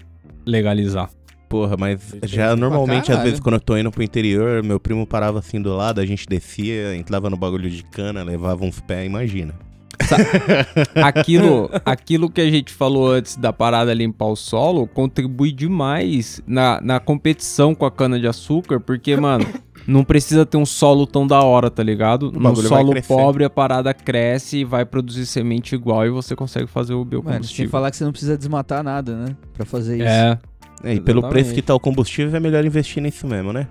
legalizar. 0.45 1.09
Porra, 1.49 1.75
mas 1.75 2.15
já 2.23 2.55
normalmente, 2.55 3.11
às 3.11 3.23
vezes, 3.23 3.39
quando 3.39 3.55
eu 3.55 3.59
tô 3.59 3.75
indo 3.75 3.89
pro 3.89 4.03
interior, 4.03 4.61
meu 4.61 4.79
primo 4.79 5.07
parava 5.07 5.39
assim 5.39 5.59
do 5.59 5.75
lado, 5.75 5.99
a 5.99 6.05
gente 6.05 6.27
descia, 6.27 6.95
entrava 6.95 7.27
no 7.27 7.35
bagulho 7.35 7.67
de 7.67 7.83
cana, 7.83 8.23
levava 8.23 8.63
uns 8.63 8.79
pés, 8.79 9.07
imagina. 9.07 9.55
Aquilo, 10.95 11.69
aquilo 11.85 12.29
que 12.29 12.39
a 12.39 12.49
gente 12.49 12.71
falou 12.71 13.11
antes 13.11 13.35
da 13.35 13.51
parada 13.51 13.93
limpar 13.93 14.27
o 14.27 14.35
solo 14.35 14.87
contribui 14.87 15.51
demais 15.51 16.41
na, 16.47 16.79
na 16.81 16.99
competição 16.99 17.75
com 17.75 17.85
a 17.85 17.91
cana-de-açúcar, 17.91 18.79
porque, 18.79 19.15
mano, 19.17 19.45
não 19.85 20.03
precisa 20.03 20.45
ter 20.45 20.57
um 20.57 20.65
solo 20.65 21.05
tão 21.05 21.27
da 21.27 21.41
hora, 21.41 21.69
tá 21.69 21.83
ligado? 21.83 22.31
No 22.31 22.55
solo 22.55 22.93
pobre 23.03 23.43
a 23.43 23.49
parada 23.49 23.93
cresce 23.93 24.59
e 24.59 24.63
vai 24.63 24.85
produzir 24.85 25.25
semente 25.25 25.75
igual 25.75 26.05
e 26.05 26.09
você 26.09 26.35
consegue 26.35 26.67
fazer 26.67 26.93
o 26.93 26.99
Mano, 26.99 27.09
sem 27.11 27.21
biocombustível. 27.21 27.69
falar 27.71 27.91
que 27.91 27.97
você 27.97 28.03
não 28.03 28.11
precisa 28.11 28.37
desmatar 28.37 28.83
nada, 28.83 29.15
né? 29.15 29.35
Pra 29.53 29.65
fazer 29.65 29.97
isso. 29.97 30.07
É, 30.07 30.39
É, 30.83 30.93
e 30.93 31.01
pelo 31.01 31.27
preço 31.27 31.53
que 31.53 31.61
tá 31.61 31.75
o 31.75 31.79
combustível, 31.79 32.35
é 32.35 32.39
melhor 32.39 32.63
investir 32.65 33.01
nisso 33.01 33.27
mesmo, 33.27 33.51
né? 33.51 33.67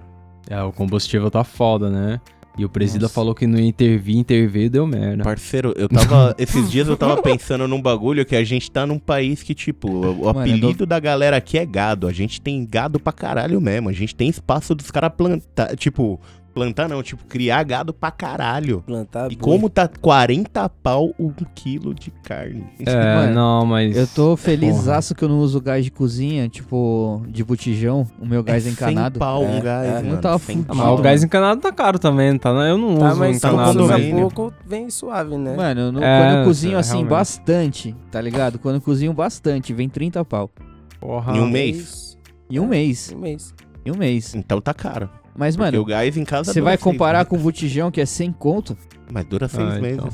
é, 0.48 0.62
o 0.62 0.72
combustível 0.72 1.30
tá 1.30 1.44
foda, 1.44 1.90
né? 1.90 2.20
E 2.56 2.64
o 2.64 2.68
presida 2.68 3.02
Nossa. 3.02 3.14
falou 3.14 3.36
que 3.36 3.46
não 3.46 3.56
ia 3.56 3.66
intervir, 3.66 4.16
interveio 4.16 4.66
e 4.66 4.68
deu 4.68 4.84
merda. 4.84 5.22
Parceiro, 5.22 5.72
eu 5.76 5.88
tava. 5.88 6.34
esses 6.38 6.68
dias 6.68 6.88
eu 6.88 6.96
tava 6.96 7.22
pensando 7.22 7.68
num 7.68 7.80
bagulho 7.80 8.26
que 8.26 8.34
a 8.34 8.42
gente 8.42 8.68
tá 8.68 8.84
num 8.84 8.98
país 8.98 9.44
que, 9.44 9.54
tipo, 9.54 9.88
o, 9.88 10.24
Mano, 10.24 10.40
apelido 10.40 10.84
da 10.84 10.98
galera 10.98 11.36
aqui 11.36 11.56
é 11.56 11.64
gado. 11.64 12.08
A 12.08 12.12
gente 12.12 12.40
tem 12.40 12.66
gado 12.66 12.98
pra 12.98 13.12
caralho 13.12 13.60
mesmo. 13.60 13.88
A 13.88 13.92
gente 13.92 14.12
tem 14.12 14.28
espaço 14.28 14.74
dos 14.74 14.90
caras 14.90 15.12
plantar. 15.16 15.76
Tipo, 15.76 16.20
plantar 16.58 16.88
não, 16.88 17.02
tipo, 17.02 17.24
criar 17.26 17.62
gado 17.62 17.92
pra 17.94 18.10
caralho. 18.10 18.82
Plantar 18.86 19.30
E 19.30 19.36
boi. 19.36 19.38
como 19.38 19.70
tá 19.70 19.86
40 19.88 20.68
pau 20.68 21.14
um 21.18 21.32
quilo 21.54 21.94
de 21.94 22.10
carne. 22.10 22.64
É, 22.84 22.92
Mano, 23.16 23.34
não, 23.34 23.66
mas... 23.66 23.96
Eu 23.96 24.06
tô 24.06 24.36
feliz 24.36 24.76
que 25.16 25.24
eu 25.24 25.28
não 25.28 25.38
uso 25.38 25.60
gás 25.60 25.84
de 25.84 25.90
cozinha, 25.90 26.48
tipo, 26.48 27.22
de 27.28 27.44
botijão. 27.44 28.06
O 28.20 28.26
meu 28.26 28.42
gás 28.42 28.66
é 28.66 28.70
encanado. 28.70 29.14
100 29.14 29.18
pau 29.20 29.44
um 29.44 29.56
É, 29.58 29.60
gás, 29.60 30.04
é. 30.04 30.10
Eu 30.10 30.20
tava 30.20 30.38
100 30.38 30.56
fudido. 30.56 30.72
Ah, 30.72 30.74
mas 30.74 30.98
o 30.98 31.02
gás 31.02 31.22
encanado 31.24 31.60
tá 31.60 31.72
caro 31.72 31.98
também, 31.98 32.36
tá? 32.38 32.50
Eu 32.50 32.76
não 32.76 32.88
uso 32.94 32.98
Tá, 32.98 33.14
mas 33.14 33.40
tá 33.40 33.50
se 33.50 33.56
no 33.56 33.64
você 33.64 33.78
usa 33.78 33.98
pouco, 34.20 34.52
vem 34.66 34.90
suave, 34.90 35.36
né? 35.36 35.54
Mano, 35.56 35.80
eu 35.80 35.92
não- 35.92 36.02
É, 36.02 36.20
quando 36.22 36.38
eu 36.38 36.44
cozinho 36.44 36.76
é, 36.76 36.80
assim 36.80 36.90
realmente. 36.92 37.10
bastante, 37.10 37.96
tá 38.10 38.20
ligado? 38.20 38.58
Quando 38.58 38.76
eu 38.76 38.80
cozinho 38.80 39.12
bastante, 39.12 39.72
vem 39.72 39.88
30 39.88 40.24
pau. 40.24 40.50
Porra. 41.00 41.36
Em 41.36 41.40
um 41.40 41.48
mês. 41.48 42.18
Em 42.50 42.58
um 42.58 42.66
mês. 42.66 43.12
Um 43.14 43.18
mês. 43.20 43.54
Em 43.86 43.90
um 43.92 43.96
mês. 43.96 44.34
Então 44.34 44.60
tá 44.60 44.74
caro. 44.74 45.08
Mas, 45.38 45.56
Porque 45.56 45.70
mano, 45.70 45.82
o 45.82 45.84
gás 45.86 46.16
em 46.16 46.24
casa 46.24 46.52
você 46.52 46.60
vai 46.60 46.76
comparar 46.76 47.18
meses. 47.20 47.28
com 47.30 47.36
o 47.36 47.38
botijão 47.38 47.90
que 47.92 48.00
é 48.00 48.04
100 48.06 48.32
conto? 48.32 48.76
Mas 49.10 49.24
dura 49.24 49.46
seis 49.48 49.76
Ah, 49.76 49.78
meses. 49.80 49.98
então. 49.98 50.10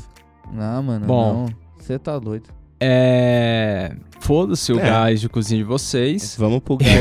Não, 0.53 0.83
mano, 0.83 1.05
Bom. 1.07 1.33
não. 1.33 1.45
Você 1.79 1.97
tá 1.97 2.19
doido. 2.19 2.49
É. 2.79 3.95
Foda-se 4.19 4.71
o 4.71 4.79
É. 4.79 4.83
gás 4.83 5.19
de 5.21 5.27
cozinha 5.27 5.57
de 5.57 5.63
vocês. 5.67 6.35
Vamos 6.37 6.59
pro 6.59 6.77
gás. 6.77 6.91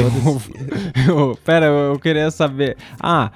Eu- 1.07 1.15
eu- 1.17 1.39
Pera, 1.45 1.67
eu, 1.67 1.99
queria 1.99 2.31
saber. 2.31 2.77
Ah, 2.99 3.31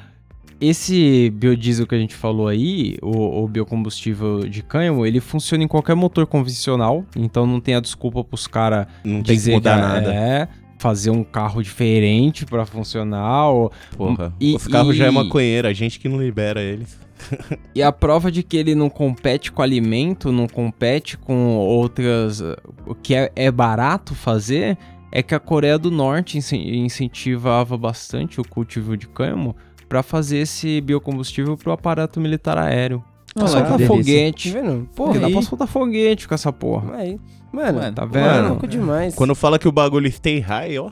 esse 0.61 1.31
biodiesel 1.31 1.87
que 1.87 1.95
a 1.95 1.99
gente 1.99 2.15
falou 2.15 2.49
aí, 2.49 2.97
o, 3.03 3.45
o 3.45 3.49
biocombustível 3.49 4.41
de 4.41 4.63
cânhamo, 4.63 5.05
ele 5.07 5.21
funciona 5.21 5.63
em 5.63 5.69
qualquer 5.69 5.95
motor 5.95 6.27
convencional. 6.27 7.05
Então 7.15 7.47
não 7.47 7.61
tem 7.61 7.75
a 7.75 7.81
desculpa 7.81 8.25
pros 8.25 8.47
caras 8.47 8.87
Não 9.05 9.17
tem 9.17 9.23
que 9.25 9.33
dizer 9.35 9.53
mudar 9.53 9.75
que 9.77 9.81
nada. 9.83 10.15
é 10.15 10.49
fazer 10.79 11.11
um 11.11 11.23
carro 11.25 11.63
diferente 11.63 12.47
pra 12.47 12.65
funcionar. 12.65 13.49
Ou, 13.51 13.73
Porra. 13.97 14.33
E- 14.41 14.55
Os 14.57 14.67
carros 14.67 14.97
já 14.97 15.07
é 15.07 15.09
e- 15.09 15.13
maconheiro, 15.15 15.69
a 15.69 15.73
gente 15.73 15.99
que 16.01 16.09
não 16.09 16.21
libera 16.23 16.61
eles. 16.63 16.99
E 17.75 17.83
a 17.83 17.91
prova 17.93 18.31
de 18.31 18.43
que 18.45 18.57
ele 18.57 18.75
não 18.75 18.89
compete 18.89 19.51
com 19.53 19.61
alimento, 19.63 20.31
não 20.33 20.47
compete 20.47 21.19
com 21.19 21.57
outras. 21.57 22.41
O 22.87 22.95
que 22.95 23.15
é, 23.15 23.31
é 23.35 23.51
barato 23.51 24.15
fazer 24.15 24.79
é 25.13 25.23
que 25.23 25.35
a 25.35 25.41
Coreia 25.41 25.79
do 25.79 25.91
Norte 25.91 26.39
incen- 26.39 26.77
incentivava 26.85 27.77
bastante 27.77 28.41
o 28.41 28.45
cultivo 28.45 28.97
de 28.97 29.09
cânhamo 29.09 29.55
para 29.89 30.03
fazer 30.03 30.39
esse 30.39 30.81
biocombustível 30.81 31.57
para 31.57 31.71
o 31.71 31.73
aparato 31.73 32.21
militar 32.21 32.57
aéreo. 32.59 33.03
Lá, 33.45 33.49
soltar. 33.49 33.79
Tá 33.79 33.87
foguete. 33.87 34.51
vendo? 34.51 34.89
Porra, 34.95 35.19
dá 35.21 35.31
pra 35.31 35.43
soltar 35.43 35.69
foguete 35.69 36.27
com 36.29 36.35
essa 36.35 36.53
porra. 36.53 36.97
aí. 36.97 37.19
Mano, 37.53 37.79
Mano, 37.81 37.95
Tá 37.95 38.03
Mano, 38.07 38.13
vendo? 38.13 38.49
louco 38.49 38.67
demais. 38.67 39.15
Quando 39.15 39.35
fala 39.35 39.59
que 39.59 39.67
o 39.67 39.73
bagulho 39.73 40.11
stay 40.13 40.39
high, 40.41 40.79
ó. 40.79 40.91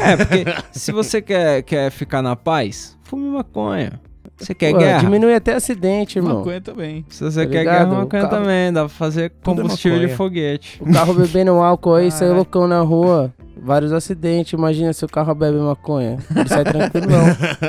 É, 0.00 0.16
porque 0.16 0.44
se 0.72 0.90
você 0.92 1.20
quer, 1.20 1.62
quer 1.62 1.90
ficar 1.90 2.22
na 2.22 2.34
paz, 2.34 2.96
fume 3.02 3.28
maconha. 3.28 4.00
Você 4.38 4.54
quer 4.54 4.72
Pô, 4.72 4.78
guerra? 4.78 5.00
Diminui 5.00 5.34
até 5.34 5.54
acidente, 5.54 6.18
irmão. 6.18 6.38
Maconha 6.38 6.60
também. 6.60 7.04
Se 7.08 7.24
você 7.24 7.44
Tá 7.44 7.50
quer 7.50 7.58
ligado? 7.58 7.74
guerra, 7.74 7.86
maconha 7.86 8.04
O 8.24 8.28
carro- 8.28 8.42
também. 8.42 8.72
Dá 8.72 8.80
pra 8.82 8.88
fazer 8.88 9.24
é 9.24 9.28
combustível 9.28 9.98
de 9.98 10.08
foguete. 10.14 10.80
O 10.80 10.92
carro 10.92 11.12
bebendo 11.12 11.50
álcool 11.52 11.94
aí, 11.94 12.10
saiu 12.10 12.18
Caralho. 12.20 12.36
loucão 12.36 12.68
na 12.68 12.80
rua. 12.80 13.34
Vários 13.60 13.92
acidentes. 13.92 14.52
Imagina 14.52 14.92
se 14.92 15.04
o 15.04 15.08
carro 15.08 15.34
bebe 15.34 15.58
maconha. 15.58 16.18
Ele 16.34 16.48
sai 16.48 16.62
tranquilão. 16.64 17.24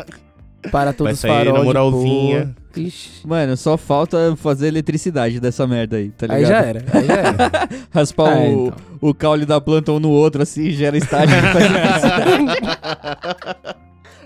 Para 0.71 0.93
todos 0.93 1.05
Vai 1.05 1.13
os 1.13 1.19
sair 1.19 1.31
farol 1.31 1.53
na 1.53 1.59
de 1.59 1.65
moralzinha. 1.65 2.55
Ixi. 2.75 3.25
Mano, 3.27 3.57
só 3.57 3.75
falta 3.77 4.35
fazer 4.37 4.67
eletricidade 4.67 5.39
dessa 5.39 5.65
merda 5.65 5.97
aí, 5.97 6.09
tá 6.11 6.27
ligado? 6.27 6.39
Aí 6.39 6.45
já 6.45 6.59
era, 6.61 6.83
aí 6.93 7.05
já 7.07 7.13
era. 7.13 7.69
Raspar 7.91 8.37
É, 8.37 8.47
o, 8.49 8.67
então. 8.67 8.77
o 9.01 9.13
caule 9.13 9.45
da 9.45 9.59
planta 9.59 9.91
um 9.91 9.99
no 9.99 10.09
outro, 10.09 10.41
assim, 10.43 10.69
gera 10.71 10.95
estágio 10.97 11.35
e 11.35 11.41
faz 11.41 11.65
eletricidade. 11.65 12.45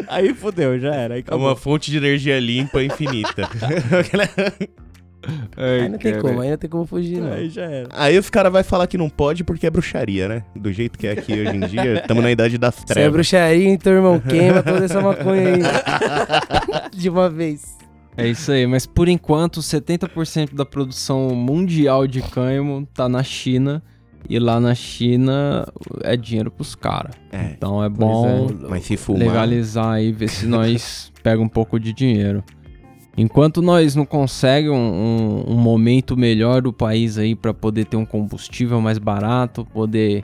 Aí 0.08 0.34
fodeu, 0.34 0.78
já 0.80 0.94
era. 0.94 1.16
Aí 1.16 1.24
É 1.26 1.36
uma 1.36 1.56
fonte 1.56 1.90
de 1.90 1.98
energia 1.98 2.40
limpa 2.40 2.84
infinita. 2.84 3.48
Aí 5.56 5.88
não 5.88 5.98
tem 5.98 6.20
como, 6.20 6.42
aí 6.42 6.50
não 6.50 6.58
tem 6.58 6.70
como 6.70 6.86
fugir, 6.86 7.22
não. 7.22 7.32
Aí 7.32 7.50
já 7.50 7.64
era. 7.64 7.88
Aí 7.94 8.18
os 8.18 8.30
caras 8.30 8.52
vão 8.52 8.62
falar 8.62 8.88
que 8.88 8.98
não 8.98 9.10
pode 9.10 9.42
porque 9.46 9.66
é 9.66 9.70
bruxaria, 9.70 10.28
né? 10.28 10.44
Do 10.54 10.70
jeito 10.74 11.00
que 11.00 11.08
é 11.08 11.12
aqui 11.14 11.32
hoje 11.32 11.56
em 11.56 11.62
dia, 11.62 12.00
estamos 12.00 12.22
na 12.22 12.30
idade 12.30 12.58
das 12.58 12.76
Se 12.76 12.82
é 12.82 12.86
trevas. 12.88 13.14
bruxaria, 13.14 13.70
então, 13.70 13.94
irmão, 13.94 14.20
queima 14.20 14.62
toda 14.62 14.84
essa 14.84 15.00
maconha 15.00 15.48
aí. 15.56 15.62
De 16.94 17.08
uma 17.10 17.30
vez. 17.30 17.78
É 18.16 18.28
isso 18.28 18.52
aí, 18.52 18.66
mas 18.68 18.86
por 18.86 19.08
enquanto 19.08 19.60
70% 19.62 20.54
da 20.54 20.66
produção 20.66 21.30
mundial 21.36 22.06
de 22.08 22.22
cânhamo 22.22 22.88
tá 22.94 23.08
na 23.10 23.24
China. 23.24 23.82
E 24.30 24.40
lá 24.40 24.58
na 24.58 24.74
China 24.74 25.68
é 26.02 26.16
dinheiro 26.16 26.50
pros 26.50 26.76
caras. 26.76 27.14
É, 27.30 27.52
Então 27.58 27.84
é 27.84 27.90
bom 27.90 28.48
se 28.82 28.96
fumar... 28.96 29.20
legalizar 29.28 29.96
aí, 29.96 30.14
ver 30.14 30.30
se 30.30 30.46
nós 30.46 31.12
pega 31.22 31.42
um 31.42 31.50
pouco 31.50 31.78
de 31.78 31.92
dinheiro. 31.92 32.42
Enquanto 33.18 33.62
nós 33.62 33.96
não 33.96 34.06
consegue 34.06 34.70
um, 34.70 34.76
um- 34.76 35.54
um 35.54 35.58
momento 35.58 36.16
melhor 36.16 36.62
do 36.62 36.72
país 36.72 37.18
aí 37.18 37.36
pra 37.36 37.54
poder 37.54 37.86
ter 37.86 37.98
um 37.98 38.06
combustível 38.06 38.80
mais 38.80 38.98
barato, 38.98 39.66
poder... 39.66 40.24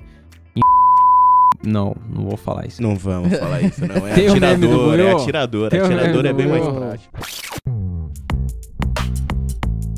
Não, 1.62 1.94
não 2.10 2.24
vou 2.24 2.38
falar 2.38 2.68
isso. 2.68 2.82
Não 2.82 2.96
vamos 2.96 3.38
falar 3.38 3.62
isso, 3.62 3.86
não. 3.86 4.08
É 4.08 4.14
Tem 4.16 4.30
atirador, 4.30 4.98
é 4.98 5.12
atirador. 5.12 5.68
Atirador 5.68 6.26
é 6.26 6.32
bem 6.32 6.48
mais 6.48 6.66
prático. 6.66 7.20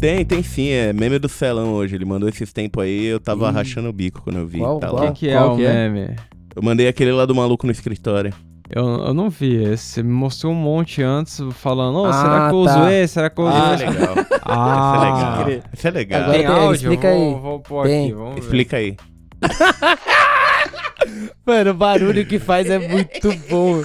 Tem, 0.01 0.25
tem 0.25 0.41
sim, 0.41 0.69
é 0.69 0.91
meme 0.91 1.19
do 1.19 1.29
Celão 1.29 1.73
hoje. 1.73 1.95
Ele 1.95 2.05
mandou 2.05 2.27
esses 2.27 2.51
tempos 2.51 2.83
aí, 2.83 3.05
eu 3.05 3.19
tava 3.19 3.49
Ih. 3.49 3.53
rachando 3.53 3.87
o 3.89 3.93
bico 3.93 4.23
quando 4.23 4.39
eu 4.39 4.47
vi. 4.47 4.57
Qual, 4.57 4.79
tá 4.79 4.87
qual? 4.89 5.13
Que, 5.13 5.27
que 5.27 5.29
é 5.29 5.37
Qual 5.37 5.53
o 5.53 5.57
que 5.57 5.63
é? 5.65 5.89
meme? 5.89 6.15
Eu 6.55 6.63
mandei 6.63 6.87
aquele 6.87 7.11
lá 7.11 7.23
do 7.25 7.35
maluco 7.35 7.67
no 7.67 7.71
escritório. 7.71 8.33
Eu, 8.67 8.83
eu 8.83 9.13
não 9.13 9.29
vi 9.29 9.61
esse. 9.63 9.83
Você 9.85 10.03
me 10.03 10.11
mostrou 10.11 10.53
um 10.53 10.55
monte 10.55 11.03
antes 11.03 11.39
falando, 11.51 11.99
ô, 11.99 12.05
Ah, 12.05 12.13
será 12.13 12.49
que 12.49 12.55
eu 12.55 12.63
tá. 12.65 12.79
uso 12.79 12.89
esse? 12.89 13.13
Será 13.13 13.29
que 13.29 13.39
eu 13.41 13.45
uso 13.45 13.53
Ah, 13.55 13.73
é 13.73 13.77
legal. 13.77 14.15
Ah, 14.43 15.45
Isso 15.45 15.45
é 15.45 15.45
legal. 15.45 15.63
Isso 15.73 15.87
é 15.87 15.91
legal. 15.91 16.21
Agora 16.21 16.37
Tem 16.37 16.47
tem, 16.47 16.55
áudio? 16.55 16.73
explica 16.93 17.07
aí. 17.09 17.19
Vou, 17.19 17.39
vou 17.41 17.59
pôr 17.59 17.85
Tem. 17.85 18.05
aqui, 18.05 18.13
vamos 18.13 18.33
ver. 18.35 18.39
Explica 18.41 18.77
aí. 18.77 18.95
Mano, 21.45 21.71
o 21.71 21.73
barulho 21.73 22.25
que 22.25 22.39
faz 22.39 22.69
é 22.69 22.79
muito 22.79 23.33
bom. 23.49 23.83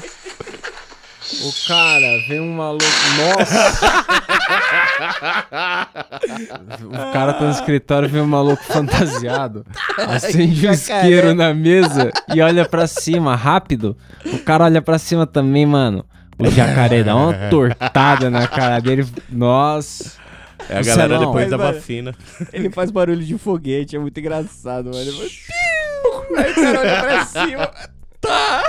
O 1.43 1.53
cara, 1.67 2.19
vem 2.29 2.41
um 2.41 2.53
maluco. 2.55 2.85
Nossa! 3.17 4.05
o 6.85 7.13
cara 7.13 7.33
tá 7.33 7.45
no 7.45 7.51
escritório, 7.51 8.09
vem 8.09 8.23
um 8.23 8.27
maluco 8.27 8.63
fantasiado. 8.63 9.67
Acende 9.99 10.69
um 10.69 10.73
isqueiro 10.73 11.35
na 11.35 11.53
mesa 11.53 12.13
e 12.33 12.41
olha 12.41 12.65
pra 12.65 12.87
cima, 12.87 13.35
rápido. 13.35 13.97
O 14.25 14.39
cara 14.39 14.65
olha 14.65 14.81
pra 14.81 14.99
cima 14.99 15.27
também, 15.27 15.67
mano. 15.67 16.05
O 16.39 16.49
jacaré 16.51 17.03
dá 17.03 17.17
uma 17.17 17.33
tortada 17.51 18.31
na 18.31 18.47
cara 18.47 18.79
dele. 18.79 19.07
Nossa. 19.29 20.13
É 20.69 20.79
a 20.79 20.81
O 20.81 20.85
galera 20.85 21.19
depois 21.19 21.51
da 21.51 21.57
vacina. 21.57 22.15
Ele 22.53 22.71
faz 22.71 22.91
barulho 22.91 23.25
de 23.25 23.37
foguete, 23.37 23.97
é 23.97 23.99
muito 23.99 24.19
engraçado, 24.19 24.87
mano. 24.87 25.01
Ele 25.01 25.13
faz... 25.17 25.33
Aí 26.39 26.53
o 26.53 26.55
cara 26.55 26.81
olha 26.81 27.03
pra 27.03 27.25
cima. 27.25 27.71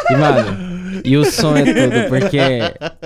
E, 0.10 0.16
mano, 0.16 1.02
e 1.04 1.18
o 1.18 1.26
som 1.26 1.56
é 1.56 1.64
tudo, 1.74 2.10
porque 2.10 2.40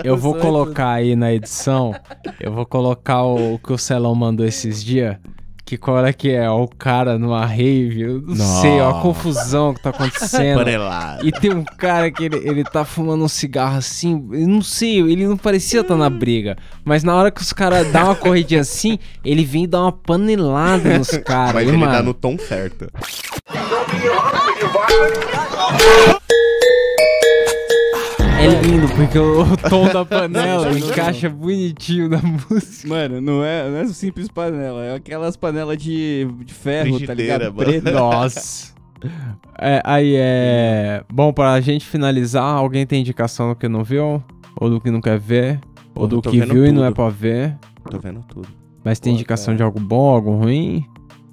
eu 0.03 0.15
vou 0.17 0.35
colocar 0.35 0.91
aí 0.91 1.15
na 1.15 1.33
edição, 1.33 1.93
eu 2.39 2.51
vou 2.51 2.65
colocar 2.65 3.23
o, 3.23 3.55
o 3.55 3.59
que 3.59 3.73
o 3.73 3.77
Celão 3.77 4.13
mandou 4.15 4.45
esses 4.45 4.83
dias. 4.83 5.17
Que 5.63 5.77
qual 5.77 6.05
é 6.05 6.11
que 6.11 6.29
é? 6.29 6.49
Ó, 6.49 6.63
O 6.63 6.67
cara 6.67 7.17
numa 7.17 7.45
rave, 7.45 8.01
eu 8.01 8.21
não 8.21 8.35
sei, 8.35 8.81
ó, 8.81 8.89
a 8.89 9.01
confusão 9.01 9.73
que 9.73 9.81
tá 9.81 9.91
acontecendo. 9.91 10.57
Panelada. 10.57 11.25
E 11.25 11.31
tem 11.31 11.53
um 11.53 11.63
cara 11.63 12.11
que 12.11 12.25
ele, 12.25 12.35
ele 12.43 12.63
tá 12.65 12.83
fumando 12.83 13.23
um 13.23 13.27
cigarro 13.29 13.77
assim, 13.77 14.27
eu 14.33 14.47
não 14.49 14.61
sei, 14.61 14.99
ele 14.99 15.25
não 15.25 15.37
parecia 15.37 15.79
estar 15.79 15.95
na 15.95 16.09
briga. 16.09 16.57
Mas 16.83 17.03
na 17.05 17.15
hora 17.15 17.31
que 17.31 17.39
os 17.41 17.53
caras 17.53 17.89
dão 17.89 18.05
uma 18.05 18.15
corridinha 18.15 18.61
assim, 18.61 18.99
ele 19.23 19.45
vem 19.45 19.65
dar 19.69 19.83
uma 19.83 19.93
panelada 19.93 20.97
nos 20.97 21.11
caras. 21.23 21.53
Mas 21.53 21.65
e, 21.65 21.69
ele 21.69 21.77
mano, 21.77 21.91
tá 21.93 22.03
no 22.03 22.13
tom 22.13 22.37
certo. 22.37 22.89
É 28.41 28.47
lindo, 28.47 28.87
porque 28.95 29.19
o, 29.19 29.45
tom 29.69 29.87
da 29.93 30.03
panela 30.03 30.71
encaixa 30.77 31.29
bonitinho 31.29 32.09
na 32.09 32.19
música. 32.21 32.87
Mano, 32.87 33.21
não 33.21 33.43
é, 33.43 33.69
não 33.69 33.77
é 33.77 33.87
simples 33.87 34.27
panela, 34.27 34.83
é 34.83 34.95
aquelas 34.95 35.37
panelas 35.37 35.77
de, 35.77 36.27
de 36.43 36.53
ferro, 36.53 36.99
tá 37.05 37.13
ligado? 37.13 37.53
mano. 37.53 37.71
Nossa. 37.93 38.73
É, 39.59 39.81
aí 39.85 40.15
é. 40.15 41.03
Bom, 41.11 41.31
pra 41.31 41.59
gente 41.61 41.85
finalizar, 41.85 42.43
alguém 42.43 42.85
tem 42.85 43.01
indicação 43.01 43.49
do 43.49 43.55
que 43.55 43.67
não 43.67 43.83
viu? 43.83 44.23
Ou 44.59 44.69
do 44.69 44.81
que 44.81 44.89
não 44.89 45.01
quer 45.01 45.19
ver? 45.19 45.59
Ou 45.93 46.07
do 46.07 46.21
que 46.21 46.39
viu 46.41 46.65
e 46.65 46.71
não 46.71 46.83
é 46.83 46.87
tudo. 46.87 46.95
pra 46.95 47.09
ver? 47.09 47.57
Tô 47.89 47.99
vendo 47.99 48.21
tudo. 48.27 48.47
Mas 48.83 48.99
tem 48.99 49.13
Pô, 49.13 49.15
indicação 49.15 49.53
cara. 49.53 49.57
de 49.57 49.63
algo 49.63 49.79
bom, 49.79 50.09
algo 50.09 50.31
ruim? 50.31 50.83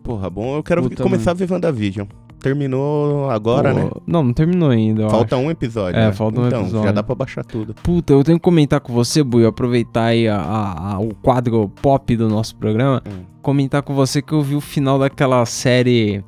Porra, 0.02 0.28
bom, 0.28 0.56
eu 0.56 0.62
quero 0.62 0.82
Puta, 0.82 1.02
começar 1.02 1.30
a 1.30 1.34
ver 1.34 1.50
WandaVision. 1.50 2.06
Terminou 2.40 3.28
agora, 3.30 3.72
Pô, 3.74 3.78
né? 3.80 3.90
Não, 4.06 4.22
não 4.22 4.32
terminou 4.32 4.70
ainda. 4.70 5.02
eu 5.02 5.10
Falta 5.10 5.36
acho. 5.36 5.44
um 5.44 5.50
episódio. 5.50 5.98
É, 5.98 6.06
né? 6.06 6.12
falta 6.12 6.40
um 6.40 6.46
então, 6.46 6.60
episódio. 6.62 6.86
já 6.86 6.92
dá 6.92 7.02
pra 7.02 7.14
baixar 7.14 7.44
tudo. 7.44 7.74
Puta, 7.82 8.12
eu 8.12 8.22
tenho 8.24 8.38
que 8.38 8.42
comentar 8.44 8.80
com 8.80 8.92
você, 8.92 9.22
Bui, 9.22 9.44
aproveitar 9.44 10.04
aí 10.04 10.28
a- 10.28 10.36
a- 10.40 10.92
a- 10.94 10.98
o 11.00 11.14
quadro 11.14 11.68
pop 11.82 12.16
do 12.16 12.28
nosso 12.28 12.54
programa. 12.56 13.02
Hum. 13.06 13.22
Comentar 13.42 13.82
com 13.82 13.94
você 13.94 14.20
que 14.22 14.32
eu 14.32 14.42
vi 14.42 14.54
o 14.54 14.60
final 14.60 14.98
daquela 14.98 15.44
série 15.46 16.22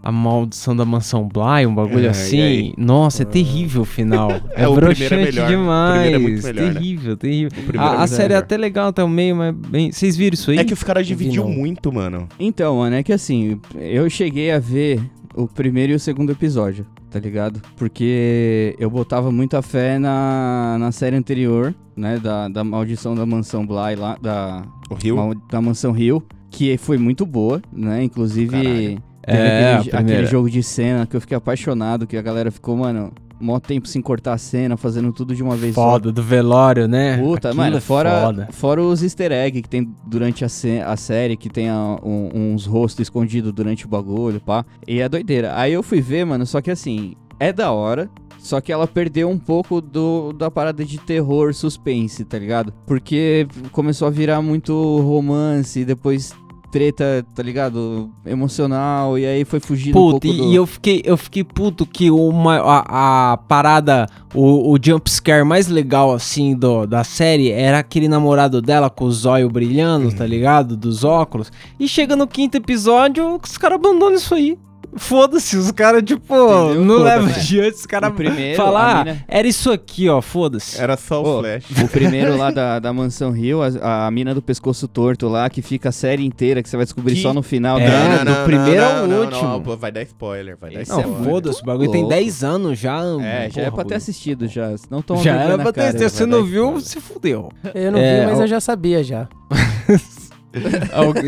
A 0.00 0.12
Maldição 0.12 0.76
da 0.76 0.84
Mansão 0.84 1.26
Bly, 1.28 1.66
um 1.66 1.74
bagulho 1.74 1.98
Ah, 1.98 2.02
e 2.02 2.06
assim. 2.08 2.72
Nossa, 2.78 3.22
é 3.22 3.26
terrível 3.26 3.82
o 3.82 3.84
final. 3.84 4.30
é 4.54 4.62
É, 4.62 4.68
o 4.68 4.74
primeiro 4.74 4.78
é 4.78 5.08
broxante 5.08 5.14
melhor. 5.24 5.44
O 5.44 5.48
demais. 5.50 5.92
primeiro 6.00 6.16
é 6.16 6.18
muito 6.18 6.42
melhor, 6.46 6.64
né? 6.66 6.72
terrível, 6.72 7.16
terrível. 7.16 7.48
O 7.58 7.66
primeiro 7.66 7.82
A, 7.96 8.00
a 8.00 8.04
é 8.04 8.06
série 8.06 8.22
é 8.22 8.28
melhor. 8.28 8.42
até 8.42 8.56
legal 8.56 8.88
até 8.88 9.02
o 9.02 9.08
meio, 9.08 9.34
mas 9.36 9.54
bem. 9.54 9.90
Vocês 9.90 10.16
viram 10.16 10.34
isso 10.34 10.50
aí? 10.52 10.58
É 10.58 10.64
que 10.64 10.72
os 10.72 10.82
caras 10.84 11.06
vi 11.08 11.14
dividiu 11.16 11.48
muito, 11.48 11.92
mano. 11.92 12.28
Então, 12.38 12.76
mano, 12.78 12.94
é 12.94 13.02
que 13.02 13.12
assim, 13.12 13.60
eu 13.76 14.08
cheguei 14.08 14.52
a 14.52 14.58
ver 14.60 15.00
o 15.34 15.46
primeiro 15.46 15.92
e 15.92 15.94
o 15.96 16.00
segundo 16.00 16.32
episódio, 16.32 16.86
tá 17.10 17.18
ligado? 17.18 17.60
Porque 17.76 18.74
eu 18.78 18.90
botava 18.90 19.30
muita 19.30 19.60
fé 19.62 19.98
na, 19.98 20.76
na 20.78 20.92
série 20.92 21.16
anterior, 21.16 21.74
né? 21.96 22.18
Da, 22.18 22.48
da 22.48 22.64
Maldição 22.64 23.14
da 23.14 23.24
Mansão 23.26 23.66
Bly 23.66 23.96
lá, 23.96 24.16
da, 24.20 24.64
O 24.90 24.94
Rio. 24.94 25.16
Mal- 25.16 25.34
da 25.50 25.60
Mansão 25.60 25.92
Rio, 25.92 26.22
que 26.50 26.76
foi 26.78 26.98
muito 26.98 27.24
boa, 27.26 27.60
né? 27.72 28.02
Inclusive, 28.02 28.50
Caralho. 28.50 29.02
É, 29.30 29.74
aquele, 29.76 29.96
aquele 29.96 30.26
jogo 30.26 30.48
de 30.48 30.62
cena 30.62 31.06
que 31.06 31.14
eu 31.14 31.20
fiquei 31.20 31.36
apaixonado, 31.36 32.06
que 32.06 32.16
a 32.16 32.22
galera 32.22 32.50
ficou, 32.50 32.76
mano, 32.78 33.12
mó 33.40 33.58
tempo 33.60 33.86
sem 33.88 34.00
cortar 34.02 34.32
a 34.34 34.38
cena, 34.38 34.76
fazendo 34.76 35.12
tudo 35.12 35.34
de 35.34 35.42
uma 35.42 35.56
vez 35.56 35.74
só. 35.74 35.82
Foda, 35.92 36.10
do 36.12 36.22
velório, 36.22 36.86
né? 36.88 37.16
Puta, 37.18 37.48
Aquilo 37.48 37.62
mano, 37.62 37.76
é 37.76 37.80
fora, 37.80 38.20
foda. 38.22 38.48
fora 38.52 38.82
os 38.82 39.02
easter 39.02 39.32
eggs 39.32 39.62
que 39.62 39.68
tem 39.68 39.88
durante 40.06 40.44
a, 40.44 40.48
sé- 40.48 40.82
a 40.82 40.96
série, 40.96 41.36
que 41.36 41.48
tem 41.48 41.68
a- 41.68 41.98
um- 42.02 42.52
uns 42.54 42.66
rostos 42.66 43.00
escondidos 43.02 43.52
durante 43.52 43.86
o 43.86 43.88
bagulho, 43.88 44.40
pá. 44.40 44.64
E 44.86 45.00
é 45.00 45.08
doideira. 45.08 45.52
Aí 45.56 45.72
eu 45.72 45.82
fui 45.82 46.00
ver, 46.00 46.24
mano, 46.24 46.44
só 46.46 46.60
que 46.60 46.70
assim, 46.70 47.14
é 47.40 47.52
da 47.52 47.70
hora. 47.72 48.08
Só 48.40 48.60
que 48.60 48.72
ela 48.72 48.86
perdeu 48.86 49.28
um 49.28 49.36
pouco 49.38 49.80
do, 49.80 50.32
da 50.32 50.48
parada 50.48 50.84
de 50.84 50.96
terror, 50.98 51.52
suspense, 51.52 52.24
tá 52.24 52.38
ligado? 52.38 52.72
Porque 52.86 53.48
começou 53.72 54.06
a 54.06 54.10
virar 54.12 54.40
muito 54.40 54.72
romance, 55.00 55.84
depois 55.84 56.32
treta, 56.70 57.24
tá 57.34 57.42
ligado? 57.42 58.10
Emocional, 58.24 59.18
e 59.18 59.26
aí 59.26 59.44
foi 59.44 59.60
fugindo 59.60 59.98
um 59.98 60.12
Puta, 60.12 60.26
pouco 60.26 60.26
e, 60.26 60.36
do... 60.36 60.44
e 60.52 60.54
eu 60.54 60.66
fiquei, 60.66 61.02
eu 61.04 61.16
fiquei 61.16 61.44
puto 61.44 61.86
que 61.86 62.10
uma, 62.10 62.56
a, 62.56 63.32
a 63.32 63.36
parada, 63.36 64.06
o, 64.34 64.72
o 64.72 64.78
jump 64.80 65.10
scare 65.10 65.44
mais 65.44 65.68
legal, 65.68 66.12
assim, 66.12 66.54
do, 66.54 66.86
da 66.86 67.04
série 67.04 67.50
era 67.50 67.78
aquele 67.78 68.08
namorado 68.08 68.60
dela 68.60 68.90
com 68.90 69.04
os 69.04 69.24
olhos 69.24 69.50
brilhando, 69.50 70.12
tá 70.12 70.26
ligado? 70.26 70.76
Dos 70.76 71.04
óculos. 71.04 71.50
E 71.78 71.88
chega 71.88 72.14
no 72.14 72.26
quinto 72.26 72.56
episódio, 72.56 73.38
os 73.42 73.58
caras 73.58 73.76
abandonam 73.76 74.14
isso 74.14 74.34
aí. 74.34 74.58
Foda-se, 74.96 75.56
os 75.56 75.70
caras, 75.70 76.02
tipo, 76.02 76.34
Entendeu? 76.34 76.84
não 76.84 76.98
levam 77.02 77.28
adiante, 77.28 77.74
os 77.76 77.86
caras 77.86 78.12
falar, 78.56 78.96
ah, 79.00 79.04
mina- 79.04 79.24
era 79.28 79.46
isso 79.46 79.70
aqui, 79.70 80.08
ó, 80.08 80.20
foda-se. 80.20 80.80
Era 80.80 80.96
só 80.96 81.22
o 81.22 81.40
Flash. 81.40 81.64
O 81.84 81.88
primeiro 81.88 82.36
lá 82.36 82.50
da, 82.52 82.78
da 82.78 82.92
Mansão 82.92 83.30
Rio, 83.30 83.60
a, 83.62 84.06
a 84.06 84.10
mina 84.10 84.34
do 84.34 84.40
pescoço 84.42 84.88
torto 84.88 85.28
lá, 85.28 85.48
que 85.50 85.62
fica 85.62 85.90
a 85.90 85.92
série 85.92 86.24
inteira, 86.24 86.62
que 86.62 86.68
você 86.68 86.76
vai 86.76 86.84
descobrir 86.86 87.14
Que- 87.14 87.22
só 87.22 87.32
no 87.34 87.42
final. 87.42 87.78
É, 87.78 87.88
né? 87.88 88.24
do 88.24 88.44
primeiro 88.44 88.82
ao 88.84 89.06
não, 89.06 89.20
último. 89.20 89.42
Não, 89.64 89.76
vai 89.76 89.92
dar 89.92 90.02
spoiler, 90.02 90.56
vai 90.60 90.70
dar 90.72 90.80
Esse 90.82 90.90
Não, 90.90 90.98
é 90.98 91.02
spoiler. 91.02 91.22
muito 91.22 91.32
foda-se, 91.34 91.62
o 91.62 91.64
bagulho 91.66 91.90
tem 91.90 92.00
louco. 92.02 92.16
10 92.16 92.44
anos 92.44 92.78
já. 92.78 92.98
É, 93.20 93.50
já 93.50 93.62
é 93.62 93.64
porra, 93.66 93.76
pra 93.76 93.84
ter 93.84 93.94
assistido 93.96 94.48
já. 94.48 94.74
Não 94.90 95.02
toma 95.02 95.22
Já 95.22 95.34
era 95.36 95.56
na 95.56 95.62
pra 95.62 95.72
ter 95.72 95.80
cara. 95.80 95.88
assistido. 95.90 96.10
Se 96.10 96.16
você 96.18 96.26
não 96.26 96.44
viu, 96.44 96.80
se 96.80 97.00
fudeu. 97.00 97.50
Eu 97.74 97.92
não 97.92 97.98
É, 97.98 98.20
vi, 98.20 98.26
mas 98.26 98.38
ó- 98.38 98.42
eu 98.42 98.46
já 98.48 98.60
sabia 98.60 99.04
já. 99.04 99.28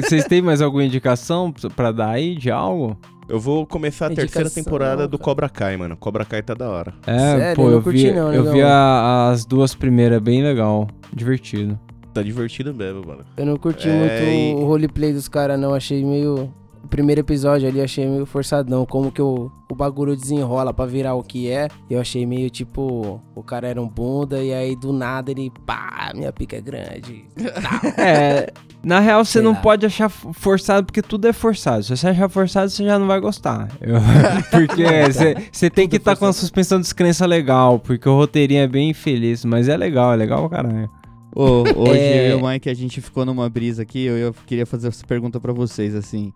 Vocês 0.02 0.24
têm 0.24 0.40
mais 0.42 0.60
alguma 0.62 0.82
indicação 0.84 1.52
pra 1.76 1.92
dar 1.92 2.10
aí 2.10 2.34
de 2.34 2.50
algo? 2.50 2.96
Eu 3.30 3.38
vou 3.38 3.64
começar 3.64 4.06
a 4.06 4.08
terceira 4.08 4.48
Indicação, 4.48 4.64
temporada 4.64 5.06
do. 5.06 5.16
Cobra 5.18 5.48
Kai, 5.48 5.76
mano. 5.76 5.96
Cobra 5.96 6.24
Kai 6.24 6.42
tá 6.42 6.52
da 6.52 6.68
hora. 6.68 6.92
É, 7.06 7.16
Sério? 7.18 7.56
pô, 7.56 7.62
Eu 7.62 7.68
não 7.70 7.76
eu, 7.78 7.82
curti 7.82 7.98
vi, 8.08 8.12
não, 8.12 8.34
eu 8.34 8.52
vi 8.52 8.60
a- 8.60 9.30
as 9.30 9.44
duas 9.44 9.72
primeiras, 9.74 10.20
bem 10.20 10.42
legal, 10.42 10.88
divertido. 11.14 11.78
Tá 12.12 12.22
divertido 12.24 12.74
mesmo, 12.74 13.06
mano. 13.06 13.24
Eu 13.36 13.46
não 13.46 13.56
curti 13.56 13.88
É, 13.88 13.92
muito 13.92 14.60
e- 14.60 14.62
o 14.64 14.66
roleplay 14.66 15.12
dos 15.12 15.28
caras, 15.28 15.58
não. 15.60 15.72
Achei 15.72 16.04
meio. 16.04 16.52
O 16.82 16.88
primeiro 16.88 17.20
episódio 17.20 17.68
ali 17.68 17.80
achei 17.80 18.06
meio 18.06 18.24
forçadão. 18.26 18.84
Como 18.86 19.12
que 19.12 19.20
o, 19.20 19.50
o 19.70 19.74
bagulho 19.74 20.16
desenrola 20.16 20.72
pra 20.72 20.86
virar 20.86 21.14
o 21.14 21.22
que 21.22 21.48
é. 21.50 21.68
Eu 21.88 22.00
achei 22.00 22.24
meio 22.26 22.48
tipo. 22.50 23.20
O 23.34 23.42
cara 23.42 23.68
era 23.68 23.80
um 23.80 23.86
bunda 23.88 24.42
e 24.42 24.52
aí 24.52 24.74
do 24.74 24.92
nada 24.92 25.30
ele. 25.30 25.52
Pá, 25.66 26.10
minha 26.14 26.32
pica 26.32 26.56
é 26.56 26.60
grande. 26.60 27.24
É, 27.98 28.52
na 28.82 28.98
real 28.98 29.24
você 29.24 29.32
Sei 29.32 29.42
não 29.42 29.52
lá. 29.52 29.60
pode 29.60 29.84
achar 29.84 30.08
forçado 30.08 30.86
porque 30.86 31.02
tudo 31.02 31.28
é 31.28 31.32
forçado. 31.32 31.82
Se 31.84 31.94
você 31.96 32.08
achar 32.08 32.28
forçado, 32.28 32.70
você 32.70 32.84
já 32.84 32.98
não 32.98 33.06
vai 33.06 33.20
gostar. 33.20 33.68
Eu- 33.80 33.96
porque 34.50 34.84
você- 35.12 35.36
você 35.52 35.68
tem 35.70 35.86
que 35.88 35.96
estar 35.96 36.16
com 36.16 36.24
uma 36.24 36.32
suspensão 36.32 36.78
de 36.78 36.84
descrença 36.84 37.26
legal, 37.26 37.78
porque 37.78 38.08
o 38.08 38.16
roteirinho 38.16 38.62
é 38.62 38.66
bem 38.68 38.90
infeliz, 38.90 39.44
mas 39.44 39.68
é 39.68 39.76
legal, 39.76 40.12
é 40.12 40.16
legal 40.16 40.48
pra 40.48 40.62
caralho. 40.62 40.88
Ô, 41.36 41.62
hoje 41.76 42.00
É. 42.00 42.32
eu 42.32 42.38
e 42.38 42.42
o 42.42 42.48
Mike, 42.48 42.68
a 42.70 42.74
gente 42.74 43.00
ficou 43.00 43.24
numa 43.24 43.48
brisa 43.50 43.82
aqui. 43.82 44.04
Eu, 44.04 44.16
eu 44.16 44.34
queria 44.46 44.64
fazer 44.66 44.88
essa 44.88 45.06
pergunta 45.06 45.38
pra 45.38 45.52
vocês, 45.52 45.94
assim. 45.94 46.32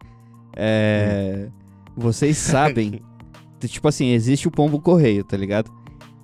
É. 0.56 1.48
Vocês 1.96 2.36
sabem. 2.38 3.00
tipo 3.60 3.88
assim, 3.88 4.08
existe 4.08 4.48
o 4.48 4.50
pombo 4.50 4.80
correio, 4.80 5.24
tá 5.24 5.36
ligado? 5.36 5.70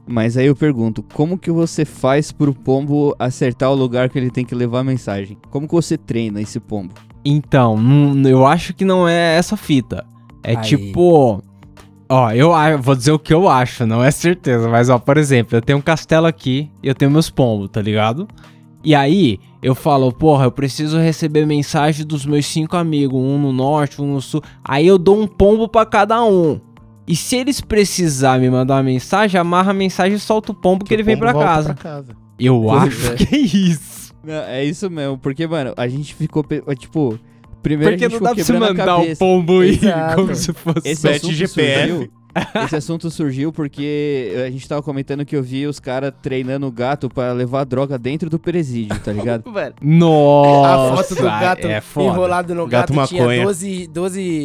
Mas 0.07 0.37
aí 0.37 0.47
eu 0.47 0.57
pergunto, 0.57 1.05
como 1.15 1.39
que 1.39 1.51
você 1.51 1.85
faz 1.85 2.33
pro 2.33 2.53
pombo 2.53 3.15
acertar 3.19 3.71
o 3.71 3.75
lugar 3.75 4.09
que 4.09 4.19
ele 4.19 4.31
tem 4.31 4.45
que 4.45 4.55
levar 4.55 4.81
a 4.81 4.85
mensagem? 4.85 5.39
Como 5.51 5.69
que 5.69 5.75
você 5.75 5.97
treina 5.97 6.41
esse 6.41 6.59
pombo? 6.59 6.93
Então, 7.25 7.79
eu 8.27 8.47
acho 8.47 8.75
que 8.75 8.85
não 8.85 9.07
é 9.07 9.37
essa 9.37 9.57
fita. 9.57 10.05
É 10.43 10.57
Aí. 10.57 10.63
tipo. 10.63 11.43
Ó, 12.09 12.33
eu 12.33 12.51
vou 12.81 12.97
dizer 12.97 13.13
o 13.13 13.21
que 13.21 13.33
eu 13.33 13.49
acho, 13.49 13.87
não 13.87 14.03
é 14.03 14.11
certeza, 14.11 14.69
mas 14.69 14.89
ó, 14.89 14.99
por 14.99 15.17
exemplo, 15.17 15.57
eu 15.57 15.63
tenho 15.63 15.79
um 15.79 15.83
castelo 15.83 16.27
aqui 16.27 16.69
e 16.83 16.89
eu 16.89 16.95
tenho 16.95 17.09
meus 17.09 17.31
pombos, 17.31 17.71
tá 17.71 17.81
ligado? 17.81 18.27
E 18.83 18.97
aí, 18.97 19.39
eu 19.63 19.75
falo, 19.75 20.13
porra, 20.13 20.45
eu 20.45 20.51
preciso 20.53 20.99
receber 20.99 21.47
mensagem 21.47 22.07
dos 22.07 22.25
meus 22.25 22.47
cinco 22.47 22.77
amigos, 22.77 23.21
um 23.21 23.39
no 23.39 23.53
norte, 23.53 24.01
um 24.01 24.15
no 24.15 24.21
sul. 24.23 24.43
Aí 24.65 24.87
eu 24.87 24.97
dou 24.99 25.21
um 25.21 25.27
pombo 25.27 25.69
pra 25.69 25.85
cada 25.85 26.23
um. 26.25 26.61
E 27.07 27.17
se 27.17 27.37
eles 27.37 27.61
precisar 27.61 28.39
me 28.39 28.49
mandar 28.49 28.77
uma 28.77 28.83
mensagem, 28.85 29.41
amarra 29.41 29.73
a 29.73 29.75
mensagem 29.75 30.17
e 30.17 30.21
solta 30.21 30.53
o 30.53 30.55
pombo 30.55 30.85
que, 30.85 30.95
ele 30.95 31.03
o 31.03 31.05
vem 31.05 31.17
pombo 31.17 31.31
pra 31.33 31.35
casa. 31.45 31.75
pra 31.75 31.83
casa. 31.83 32.17
Eu 32.39 32.63
Pois 32.65 32.83
acho 32.85 33.13
é. 33.13 33.17
que 33.17 33.35
é 33.35 33.39
isso. 33.39 34.15
Não, 34.25 34.35
é 34.35 34.65
isso 34.65 34.89
mesmo, 34.91 35.19
porque, 35.19 35.47
mano, 35.47 35.73
a 35.77 35.89
gente 35.89 36.15
ficou, 36.15 36.45
pe- 36.45 36.63
tipo... 36.77 37.19
Primeiro 37.63 37.93
Porque 37.93 38.07
a 38.07 38.09
gente 38.09 38.19
não 38.21 38.25
dá 38.31 38.35
pra 38.35 38.57
a 38.57 38.61
mandar 38.71 38.97
o 39.13 39.17
pombo 39.19 39.63
Exato. 39.63 40.17
como 40.17 40.35
se 40.35 40.51
fosse. 40.55 40.81
Esse 40.89 41.03
Pet 41.03 41.17
assunto 41.17 41.35
GPS. 41.35 41.89
surgiu. 41.91 42.11
Esse 42.65 42.77
assunto 42.77 43.11
surgiu 43.11 43.53
porque 43.53 44.33
a 44.47 44.51
gente 44.51 44.69
tava 44.69 44.83
comentando 44.83 45.25
que 45.25 45.37
eu 45.37 45.43
vi 45.43 45.67
os 45.67 45.81
caras 45.81 46.13
treinando 46.23 46.67
o 46.67 46.73
gato 46.73 47.09
pra 47.09 47.33
levar 47.33 47.65
droga 47.65 47.99
dentro 47.99 48.31
do 48.31 48.39
presídio, 48.39 48.99
tá 49.01 49.13
ligado? 49.13 49.51
Velho. 49.53 49.75
Nossa, 49.81 50.93
a 50.93 50.97
foto 50.97 51.15
do 51.17 51.23
gato 51.23 51.67
é 51.67 51.83
enrolado 51.99 52.55
no 52.55 52.67
Gato 52.67 52.95
gato, 52.95 53.09
tinha 53.09 53.23
maconha. 53.23 53.45
12, 53.45 53.87
12 53.89 54.45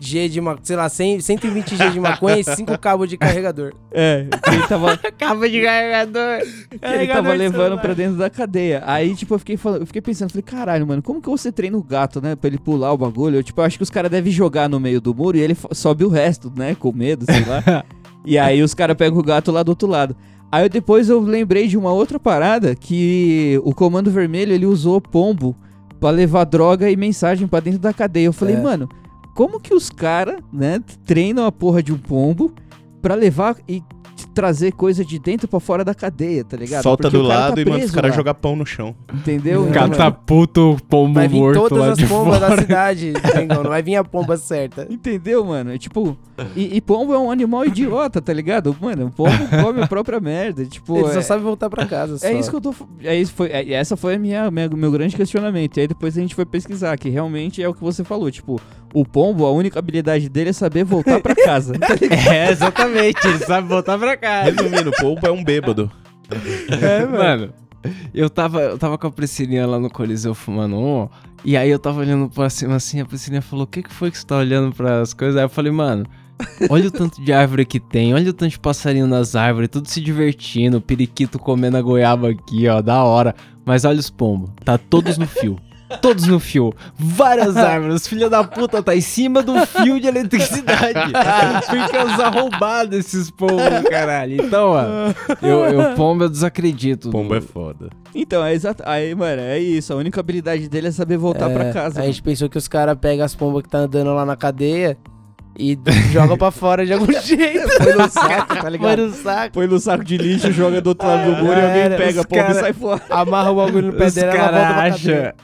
G 0.00 0.28
de 0.28 0.40
maconha, 0.40 0.64
sei 0.64 0.76
lá, 0.76 0.88
100, 0.88 1.20
120 1.20 1.76
G 1.76 1.90
de 1.90 2.00
maconha 2.00 2.38
e 2.38 2.44
5 2.44 2.78
cabos 2.78 3.08
de 3.08 3.16
carregador. 3.16 3.72
É, 3.90 4.26
ele 4.48 4.66
tava, 4.66 4.96
Cabo 5.16 5.48
de 5.48 5.62
carregador. 5.62 6.40
que 6.68 6.86
ele 6.86 7.06
tava 7.06 7.32
levando 7.32 7.78
pra 7.78 7.94
dentro 7.94 8.16
da 8.18 8.28
cadeia. 8.28 8.82
Aí, 8.84 9.14
tipo, 9.14 9.34
eu 9.34 9.38
fiquei, 9.38 9.56
falando, 9.56 9.82
eu 9.82 9.86
fiquei 9.86 10.02
pensando, 10.02 10.30
falei, 10.30 10.42
caralho, 10.42 10.86
mano, 10.86 11.02
como 11.02 11.22
que 11.22 11.28
você 11.28 11.50
treina 11.52 11.76
o 11.78 11.82
gato, 11.82 12.20
né? 12.20 12.34
Pra 12.36 12.48
ele 12.48 12.58
pular 12.58 12.92
o 12.92 12.98
bagulho? 12.98 13.36
Eu, 13.36 13.42
tipo, 13.42 13.60
eu 13.60 13.64
acho 13.64 13.76
que 13.78 13.82
os 13.82 13.90
caras 13.90 14.10
devem 14.10 14.32
jogar 14.32 14.68
no 14.68 14.78
meio 14.80 15.00
do 15.00 15.14
muro 15.14 15.36
e 15.36 15.40
ele 15.40 15.56
sobe 15.72 16.04
o 16.04 16.08
resto, 16.08 16.52
né? 16.54 16.74
Com 16.74 16.92
medo, 16.92 17.13
sei 17.24 17.44
lá. 17.44 17.84
e 18.24 18.38
aí 18.38 18.62
os 18.62 18.74
caras 18.74 18.96
pegam 18.96 19.18
o 19.18 19.22
gato 19.22 19.50
lá 19.52 19.62
do 19.62 19.68
outro 19.70 19.88
lado. 19.88 20.16
Aí 20.50 20.68
depois 20.68 21.08
eu 21.08 21.20
lembrei 21.20 21.66
de 21.66 21.76
uma 21.76 21.92
outra 21.92 22.18
parada 22.18 22.74
que 22.74 23.60
o 23.64 23.74
Comando 23.74 24.10
Vermelho 24.10 24.52
ele 24.52 24.66
usou 24.66 25.00
pombo 25.00 25.54
pra 25.98 26.10
levar 26.10 26.44
droga 26.44 26.90
e 26.90 26.96
mensagem 26.96 27.46
pra 27.48 27.60
dentro 27.60 27.80
da 27.80 27.92
cadeia. 27.92 28.26
Eu 28.26 28.32
falei, 28.32 28.54
É. 28.54 28.60
mano, 28.60 28.88
como 29.34 29.58
que 29.58 29.74
os 29.74 29.90
caras, 29.90 30.36
né, 30.52 30.80
treinam 31.04 31.44
a 31.44 31.50
porra 31.50 31.82
de 31.82 31.92
um 31.92 31.98
pombo 31.98 32.52
pra 33.02 33.14
levar 33.14 33.56
e 33.68 33.82
trazer 34.28 34.72
coisa 34.72 35.04
de 35.04 35.18
dentro 35.18 35.46
pra 35.48 35.60
fora 35.60 35.84
da 35.84 35.94
cadeia, 35.94 36.44
tá 36.44 36.56
ligado? 36.56 36.82
Solta 36.82 37.04
Porque 37.04 37.16
do 37.16 37.22
lado 37.22 37.54
tá 37.56 37.60
e 37.60 37.64
manda 37.64 37.84
os 37.84 37.90
caras 37.90 38.14
jogar 38.14 38.34
pão 38.34 38.56
no 38.56 38.64
chão. 38.66 38.94
Entendeu? 39.12 39.68
Então, 39.68 39.88
Catapulta 39.90 40.60
o 40.60 40.76
pombo 40.80 41.14
Vai 41.14 41.28
vir 41.28 41.38
morto 41.38 41.60
todas 41.68 41.78
lá 41.78 41.92
as 41.92 41.98
de 41.98 42.06
pombas 42.06 42.40
da 42.40 42.48
fora. 42.48 42.60
cidade, 42.62 43.12
Mengão, 43.36 43.62
não 43.62 43.70
vai 43.70 43.82
vir 43.82 43.96
a 43.96 44.04
pomba 44.04 44.36
certa. 44.36 44.86
Entendeu, 44.90 45.44
mano? 45.44 45.72
É 45.72 45.78
Tipo, 45.78 46.16
e, 46.56 46.76
e 46.76 46.80
pombo 46.80 47.12
é 47.14 47.18
um 47.18 47.30
animal 47.30 47.64
idiota, 47.66 48.20
tá 48.20 48.32
ligado? 48.32 48.74
Mano, 48.80 49.06
o 49.06 49.10
pombo 49.10 49.30
come 49.62 49.82
a 49.82 49.86
própria 49.86 50.18
merda. 50.20 50.64
Tipo, 50.64 50.98
Ele 50.98 51.08
é, 51.08 51.12
só 51.14 51.22
sabe 51.22 51.42
voltar 51.42 51.68
pra 51.70 51.86
casa. 51.86 52.18
Só. 52.18 52.26
é 52.26 52.32
isso 52.32 52.50
que 52.50 52.56
eu 52.56 52.60
tô. 52.60 52.74
É 53.02 53.14
isso 53.16 53.32
foi, 53.34 53.48
é- 53.50 53.72
essa 53.74 53.96
foi 53.96 54.14
a 54.14 54.18
minha, 54.18 54.50
minha- 54.50 54.68
meu 54.68 54.90
grande 54.90 55.14
questionamento. 55.16 55.76
E 55.76 55.80
aí 55.82 55.86
depois 55.88 56.16
a 56.16 56.20
gente 56.20 56.34
foi 56.34 56.44
pesquisar, 56.44 56.96
que 56.98 57.08
realmente 57.08 57.62
é 57.62 57.68
o 57.68 57.74
que 57.74 57.80
você 57.82 58.02
falou. 58.02 58.30
Tipo, 58.30 58.60
o 58.92 59.04
pombo, 59.04 59.44
a 59.46 59.50
única 59.52 59.78
habilidade 59.78 60.28
dele 60.28 60.50
é 60.50 60.52
saber 60.52 60.84
voltar 60.84 61.20
pra 61.20 61.34
casa. 61.36 61.74
tá? 61.78 61.88
É, 62.32 62.50
exatamente. 62.50 63.26
Ele 63.26 63.38
sabe 63.38 63.68
voltar 63.68 63.98
pra 63.98 64.13
casa. 64.16 64.50
Resumindo, 64.50 64.90
o 64.90 64.92
pombo 64.92 65.26
é 65.26 65.30
um 65.30 65.42
bêbado. 65.42 65.90
É, 66.82 67.04
mano. 67.06 67.52
Eu 68.14 68.30
tava, 68.30 68.62
eu 68.62 68.78
tava 68.78 68.96
com 68.96 69.06
a 69.06 69.10
Priscilinha 69.10 69.66
lá 69.66 69.78
no 69.78 69.90
Coliseu 69.90 70.34
fumando 70.34 70.78
um, 70.78 71.06
e 71.44 71.54
aí 71.54 71.68
eu 71.68 71.78
tava 71.78 72.00
olhando 72.00 72.30
pra 72.30 72.48
cima 72.48 72.76
assim, 72.76 73.00
a 73.00 73.04
Priscilinha 73.04 73.42
falou, 73.42 73.64
o 73.64 73.68
que 73.68 73.82
que 73.82 73.92
foi 73.92 74.10
que 74.10 74.16
você 74.16 74.26
tá 74.26 74.38
olhando 74.38 74.74
pras 74.74 75.12
coisas? 75.12 75.36
Aí 75.36 75.44
eu 75.44 75.50
falei, 75.50 75.70
mano, 75.70 76.06
olha 76.70 76.88
o 76.88 76.90
tanto 76.90 77.22
de 77.22 77.30
árvore 77.30 77.66
que 77.66 77.78
tem, 77.78 78.14
olha 78.14 78.30
o 78.30 78.32
tanto 78.32 78.52
de 78.52 78.58
passarinho 78.58 79.06
nas 79.06 79.36
árvores, 79.36 79.68
tudo 79.68 79.86
se 79.86 80.00
divertindo, 80.00 80.78
o 80.78 80.80
periquito 80.80 81.38
comendo 81.38 81.76
a 81.76 81.82
goiaba 81.82 82.30
aqui, 82.30 82.66
ó, 82.68 82.80
da 82.80 83.04
hora. 83.04 83.34
Mas 83.66 83.84
olha 83.84 83.98
os 83.98 84.10
pombos, 84.10 84.50
tá 84.64 84.78
todos 84.78 85.18
no 85.18 85.26
fio. 85.26 85.58
Todos 86.00 86.26
no 86.26 86.38
fio. 86.40 86.72
Várias 86.98 87.56
árvores. 87.56 88.06
Filha 88.06 88.28
da 88.30 88.42
puta 88.44 88.82
tá 88.82 88.94
em 88.94 89.00
cima 89.00 89.42
do 89.42 89.54
fio 89.66 90.00
de 90.00 90.06
eletricidade. 90.06 91.12
Porque 91.68 91.96
os 91.98 92.20
arrombados 92.20 92.98
esses 92.98 93.30
pombos, 93.30 93.88
caralho. 93.90 94.42
Então, 94.44 94.70
ó, 94.72 94.84
eu, 95.42 95.64
eu 95.64 95.94
pombo 95.94 96.24
eu 96.24 96.28
desacredito. 96.28 97.10
Pombo 97.10 97.34
é 97.34 97.40
foda. 97.40 97.88
Então, 98.14 98.44
é 98.44 98.54
exato. 98.54 98.82
Aí, 98.86 99.14
mano, 99.14 99.40
é 99.42 99.58
isso. 99.58 99.92
A 99.92 99.96
única 99.96 100.20
habilidade 100.20 100.68
dele 100.68 100.88
é 100.88 100.92
saber 100.92 101.16
voltar 101.16 101.50
É, 101.50 101.54
pra 101.54 101.72
casa. 101.72 102.00
A 102.00 102.06
gente 102.06 102.22
pensou 102.22 102.48
que 102.48 102.58
os 102.58 102.68
caras 102.68 102.96
pegam 103.00 103.24
as 103.24 103.34
pombas 103.34 103.62
que 103.62 103.68
tá 103.68 103.78
andando 103.78 104.12
lá 104.14 104.24
na 104.24 104.36
cadeia 104.36 104.96
e 105.58 105.78
jogam 106.10 106.36
pra 106.36 106.50
fora 106.50 106.84
de 106.84 106.92
algum 106.92 107.10
jeito. 107.20 107.68
Põe 107.78 107.92
no 107.94 108.08
saco, 108.08 108.54
tá 108.54 108.60
Põe 108.62 108.70
ligado? 108.70 109.06
no 109.06 109.12
saco, 109.14 109.52
Põe 109.54 109.66
no 109.66 109.78
saco 109.78 110.04
de 110.04 110.16
lixo, 110.16 110.50
joga 110.52 110.80
do 110.80 110.88
outro 110.88 111.06
lado 111.06 111.24
do 111.34 111.44
muro 111.44 111.58
e 111.58 111.62
alguém 111.64 111.96
pega 111.98 112.20
a 112.20 112.24
pomba 112.24 112.50
e 112.50 112.54
sai 112.54 112.72
fora. 112.72 113.00
amarra 113.10 113.50
o 113.50 113.56
bagulho 113.56 113.86
no 113.88 113.92
pé 113.94 114.10
dela 114.10 114.32
e 114.34 114.36
ela 114.38 114.50
volta 114.50 114.74
pra 114.74 114.90
cadeia. 114.90 115.34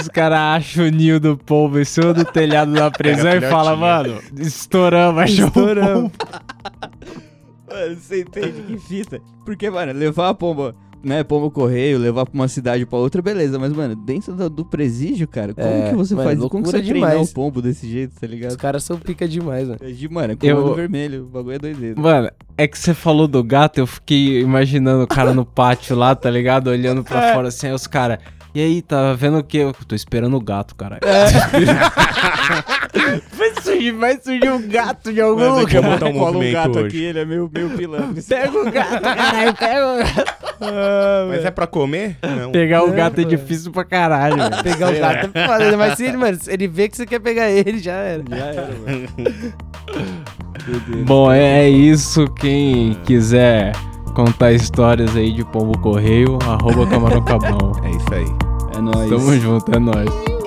Os 0.00 0.08
caras 0.08 0.38
acham 0.38 0.86
o 0.86 0.88
ninho 0.90 1.18
do 1.20 1.36
pombo 1.36 1.78
em 1.78 1.84
cima 1.84 2.12
do 2.14 2.24
telhado 2.24 2.72
da 2.72 2.90
prisão 2.90 3.24
Pega 3.32 3.46
e 3.46 3.48
a 3.48 3.50
fala, 3.50 3.74
filhotinha. 3.76 4.20
mano, 4.32 4.46
estouramos, 4.46 5.22
achou 5.22 5.46
Estouramos. 5.46 6.12
Mano, 7.70 7.96
você 7.96 8.20
entende 8.22 8.62
que 8.66 8.78
fita? 8.78 9.20
Porque, 9.44 9.70
mano, 9.70 9.92
levar 9.92 10.28
a 10.28 10.34
pomba, 10.34 10.74
né, 11.02 11.24
pomba 11.24 11.50
correio, 11.50 11.98
levar 11.98 12.26
pra 12.26 12.34
uma 12.34 12.46
cidade 12.48 12.84
pra 12.84 12.98
outra, 12.98 13.22
beleza. 13.22 13.58
Mas, 13.58 13.72
mano, 13.72 13.96
dentro 13.96 14.34
do, 14.34 14.50
do 14.50 14.64
presídio, 14.64 15.26
cara, 15.26 15.54
como 15.54 15.66
É, 15.66 15.90
que 15.90 15.96
você 15.96 16.14
mano, 16.14 16.28
faz? 16.28 16.38
Como 16.50 16.62
que 16.64 16.70
você 16.70 16.82
treinar 16.82 17.10
demais. 17.12 17.30
o 17.30 17.34
pombo 17.34 17.62
desse 17.62 17.88
jeito, 17.88 18.14
tá 18.20 18.26
ligado? 18.26 18.50
Os 18.50 18.56
caras 18.56 18.84
são 18.84 18.98
pica 18.98 19.26
demais, 19.26 19.66
mano. 19.68 19.80
É 19.82 19.90
de, 19.90 20.08
mano, 20.08 20.32
é 20.34 20.36
comando 20.36 20.68
Eu- 20.68 20.74
vermelho, 20.74 21.22
o 21.24 21.26
bagulho 21.28 21.56
é 21.56 21.58
doideira. 21.58 22.00
Mano, 22.00 22.30
é 22.58 22.68
que 22.68 22.78
você 22.78 22.92
falou 22.94 23.26
do 23.26 23.42
gato, 23.42 23.78
eu 23.78 23.86
fiquei 23.86 24.40
imaginando 24.40 25.02
o 25.04 25.06
cara 25.06 25.32
no 25.32 25.44
pátio 25.46 25.96
lá, 25.96 26.14
tá 26.14 26.30
ligado? 26.30 26.68
Olhando 26.68 27.02
pra 27.02 27.32
fora 27.34 27.48
assim, 27.48 27.68
aí 27.68 27.72
os 27.72 27.86
caras. 27.86 28.18
E 28.54 28.60
aí, 28.60 28.82
tá 28.82 29.14
vendo 29.14 29.38
o 29.38 29.44
quê? 29.44 29.58
Eu 29.58 29.72
tô 29.72 29.94
esperando 29.94 30.36
o 30.36 30.40
gato, 30.40 30.74
caralho. 30.74 31.00
Foi 33.30 33.50
desse 33.50 33.70
hoje 33.82 33.90
vai 33.92 34.18
surgir 34.20 34.50
um 34.50 34.68
gato 34.68 35.12
de 35.12 35.20
algum 35.20 35.40
Mas 35.40 35.48
eu 35.48 35.60
lugar. 35.60 35.82
botar 35.82 36.06
um 36.06 36.12
Cola 36.12 36.38
um 36.38 36.52
gato 36.52 36.78
hoje. 36.78 36.86
aqui, 36.86 37.02
ele 37.04 37.18
é 37.18 37.24
meio, 37.24 37.50
meio 37.52 37.70
pilantra. 37.70 38.22
Pega 38.28 38.58
o 38.60 38.70
gato, 38.70 39.02
caralho, 39.02 39.54
pega 39.54 39.86
o 39.86 39.98
gato. 39.98 40.34
Mas 41.28 41.44
é 41.44 41.50
pra 41.50 41.66
comer? 41.66 42.16
Não. 42.22 42.52
Pegar 42.52 42.84
o 42.84 42.92
gato 42.92 43.20
é 43.20 43.24
pô. 43.24 43.28
difícil 43.28 43.72
pra 43.72 43.84
caralho, 43.84 44.36
velho. 44.36 44.62
Pegar 44.62 44.90
o 44.90 44.98
gato 44.98 45.30
é 45.34 45.46
foda, 45.46 45.76
mas 45.76 45.96
se 45.96 46.04
ele, 46.04 46.16
mano, 46.16 46.38
se 46.40 46.52
ele 46.52 46.68
vê 46.68 46.88
que 46.88 46.96
você 46.96 47.06
quer 47.06 47.18
pegar 47.18 47.50
ele, 47.50 47.78
já 47.78 47.94
era. 47.94 48.22
Já 48.28 48.46
era, 48.46 48.70
mano. 48.86 49.54
Bom, 51.04 51.32
é 51.32 51.68
isso. 51.68 52.26
Quem 52.34 52.94
quiser 53.04 53.72
contar 54.12 54.52
histórias 54.52 55.16
aí 55.16 55.32
de 55.32 55.44
pombo 55.44 55.78
correio, 55.78 56.38
arroba 56.42 56.86
camarão 56.86 57.22
cabão. 57.22 57.72
É 57.82 57.90
isso 57.90 58.14
aí. 58.14 58.26
É 58.74 58.80
nóis. 58.80 59.08
Tamo 59.08 59.38
junto, 59.38 59.74
é 59.74 59.78
nóis. 59.78 60.41